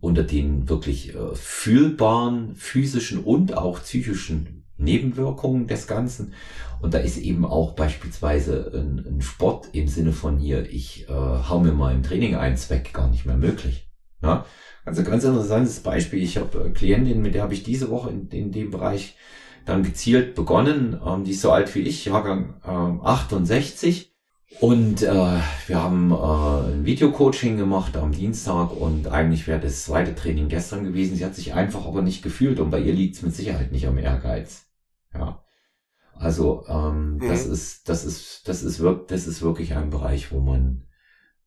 unter 0.00 0.24
den 0.24 0.68
wirklich 0.68 1.14
äh, 1.14 1.34
fühlbaren 1.34 2.54
physischen 2.54 3.24
und 3.24 3.56
auch 3.56 3.80
psychischen 3.80 4.59
Nebenwirkungen 4.80 5.66
des 5.66 5.86
Ganzen. 5.86 6.34
Und 6.80 6.94
da 6.94 6.98
ist 6.98 7.18
eben 7.18 7.44
auch 7.44 7.72
beispielsweise 7.72 8.72
ein, 8.74 9.04
ein 9.06 9.20
Sport 9.20 9.68
im 9.72 9.88
Sinne 9.88 10.12
von 10.12 10.38
hier, 10.38 10.68
ich 10.70 11.08
äh, 11.08 11.12
hau 11.12 11.60
mir 11.60 11.72
mal 11.72 11.94
im 11.94 12.02
Training 12.02 12.36
einen 12.36 12.56
Zweck 12.56 12.92
gar 12.92 13.08
nicht 13.08 13.26
mehr 13.26 13.36
möglich. 13.36 13.90
Ja? 14.22 14.44
Also 14.84 15.02
ganz 15.02 15.24
interessantes 15.24 15.80
Beispiel. 15.80 16.22
Ich 16.22 16.36
habe 16.36 16.66
äh, 16.66 16.70
Klientin, 16.70 17.22
mit 17.22 17.34
der 17.34 17.42
habe 17.42 17.54
ich 17.54 17.62
diese 17.62 17.90
Woche 17.90 18.10
in, 18.10 18.28
in 18.28 18.52
dem 18.52 18.70
Bereich 18.70 19.16
dann 19.66 19.82
gezielt 19.82 20.34
begonnen. 20.34 20.98
Ähm, 21.06 21.24
die 21.24 21.32
ist 21.32 21.42
so 21.42 21.52
alt 21.52 21.74
wie 21.74 21.80
ich, 21.80 22.06
Jahrgang 22.06 22.54
ähm, 22.66 23.00
68. 23.02 24.10
Und 24.58 25.02
äh, 25.02 25.38
wir 25.66 25.82
haben 25.82 26.10
äh, 26.10 26.72
ein 26.72 26.84
Videocoaching 26.84 27.56
gemacht 27.56 27.96
am 27.96 28.12
Dienstag 28.12 28.72
und 28.72 29.06
eigentlich 29.06 29.46
wäre 29.46 29.60
das 29.60 29.84
zweite 29.84 30.14
Training 30.14 30.48
gestern 30.48 30.84
gewesen. 30.84 31.16
Sie 31.16 31.24
hat 31.24 31.34
sich 31.34 31.54
einfach 31.54 31.86
aber 31.86 32.02
nicht 32.02 32.22
gefühlt 32.22 32.58
und 32.58 32.70
bei 32.70 32.80
ihr 32.80 32.92
liegt 32.92 33.16
es 33.16 33.22
mit 33.22 33.34
Sicherheit 33.34 33.70
nicht 33.70 33.86
am 33.86 33.96
Ehrgeiz. 33.96 34.69
Ja. 35.14 35.44
Also 36.14 36.66
ähm, 36.68 37.14
mhm. 37.14 37.28
das 37.28 37.46
ist, 37.46 37.88
das 37.88 38.04
ist, 38.04 38.46
das 38.46 38.62
ist 38.62 38.80
wirklich, 38.80 39.06
das 39.08 39.26
ist 39.26 39.42
wirklich 39.42 39.74
ein 39.74 39.90
Bereich, 39.90 40.32
wo 40.32 40.40
man 40.40 40.86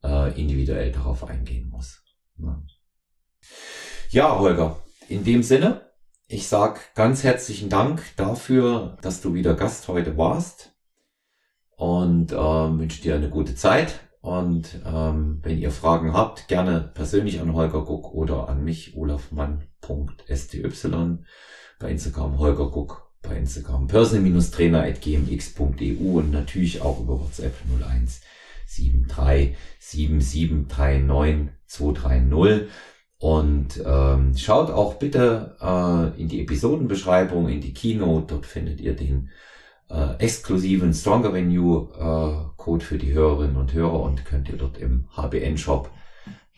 äh, 0.04 0.40
individuell 0.40 0.92
darauf 0.92 1.24
eingehen 1.24 1.70
muss. 1.70 2.04
Ja. 2.38 2.64
ja, 4.10 4.40
Holger, 4.40 4.78
in 5.08 5.24
dem 5.24 5.44
Sinne, 5.44 5.92
ich 6.28 6.48
sag 6.48 6.96
ganz 6.96 7.24
herzlichen 7.24 7.70
Dank 7.70 8.02
dafür, 8.16 8.98
dass 9.02 9.22
du 9.22 9.36
wieder 9.36 9.54
Gast 9.54 9.88
heute 9.88 10.18
warst 10.18 10.74
und 11.76 12.32
äh, 12.32 12.36
wünsche 12.36 13.02
dir 13.02 13.16
eine 13.16 13.30
gute 13.30 13.56
Zeit. 13.56 14.00
Und 14.22 14.82
ähm, 14.86 15.42
wenn 15.44 15.58
ihr 15.58 15.70
Fragen 15.70 16.14
habt, 16.14 16.48
gerne 16.48 16.92
persönlich 16.94 17.42
an 17.42 17.54
Holger 17.54 17.84
Guck 17.84 18.14
oder 18.14 18.48
an 18.48 18.64
mich, 18.64 18.96
olafmann.sty 18.96 20.64
bei 21.80 21.92
Instagram 21.92 22.40
Holger 22.40 22.72
Guck 22.72 23.03
bei 23.24 23.36
Instagram. 23.38 23.88
personal-trainer.gmx.eu 23.88 26.20
und 26.20 26.32
natürlich 26.32 26.82
auch 26.82 27.00
über 27.00 27.20
WhatsApp 27.20 27.56
01 27.82 28.22
73 29.08 29.56
7739 29.80 31.50
230. 31.68 32.70
Und 33.18 33.82
ähm, 33.86 34.38
schaut 34.38 34.70
auch 34.70 34.96
bitte 34.96 35.56
äh, 35.62 36.22
in 36.22 36.28
die 36.28 36.42
Episodenbeschreibung, 36.42 37.48
in 37.48 37.62
die 37.62 37.74
Keynote. 37.74 38.28
Dort 38.28 38.46
findet 38.46 38.82
ihr 38.82 38.96
den 38.96 39.30
äh, 39.90 40.18
exklusiven 40.18 40.94
Stronger 40.94 41.34
Venue 41.34 41.90
äh, 41.98 42.52
Code 42.58 42.84
für 42.84 42.98
die 42.98 43.14
Hörerinnen 43.14 43.56
und 43.56 43.74
Hörer 43.74 44.02
und 44.02 44.26
könnt 44.26 44.50
ihr 44.50 44.58
dort 44.58 44.78
im 44.78 45.08
HBN 45.16 45.58
Shop 45.58 45.90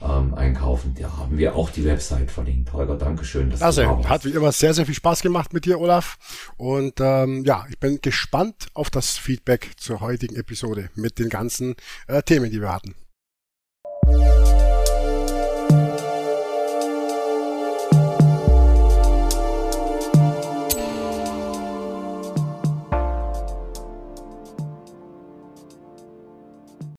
ähm, 0.01 0.33
einkaufen. 0.33 0.95
Da 0.99 1.17
haben 1.17 1.37
wir 1.37 1.55
auch 1.55 1.69
die 1.69 1.85
Website 1.85 2.29
verlinkt. 2.29 2.73
Holger, 2.73 2.97
Dankeschön. 2.97 3.49
Dass 3.49 3.61
also, 3.61 3.81
du 3.81 4.09
hat 4.09 4.25
wie 4.25 4.31
immer 4.31 4.51
sehr, 4.51 4.73
sehr 4.73 4.85
viel 4.85 4.95
Spaß 4.95 5.21
gemacht 5.21 5.53
mit 5.53 5.65
dir, 5.65 5.79
Olaf. 5.79 6.17
Und 6.57 6.99
ähm, 6.99 7.43
ja, 7.45 7.65
ich 7.69 7.79
bin 7.79 7.99
gespannt 8.01 8.67
auf 8.73 8.89
das 8.89 9.17
Feedback 9.17 9.71
zur 9.77 10.01
heutigen 10.01 10.35
Episode 10.35 10.89
mit 10.95 11.19
den 11.19 11.29
ganzen 11.29 11.75
äh, 12.07 12.21
Themen, 12.21 12.51
die 12.51 12.61
wir 12.61 12.73
hatten. 12.73 12.95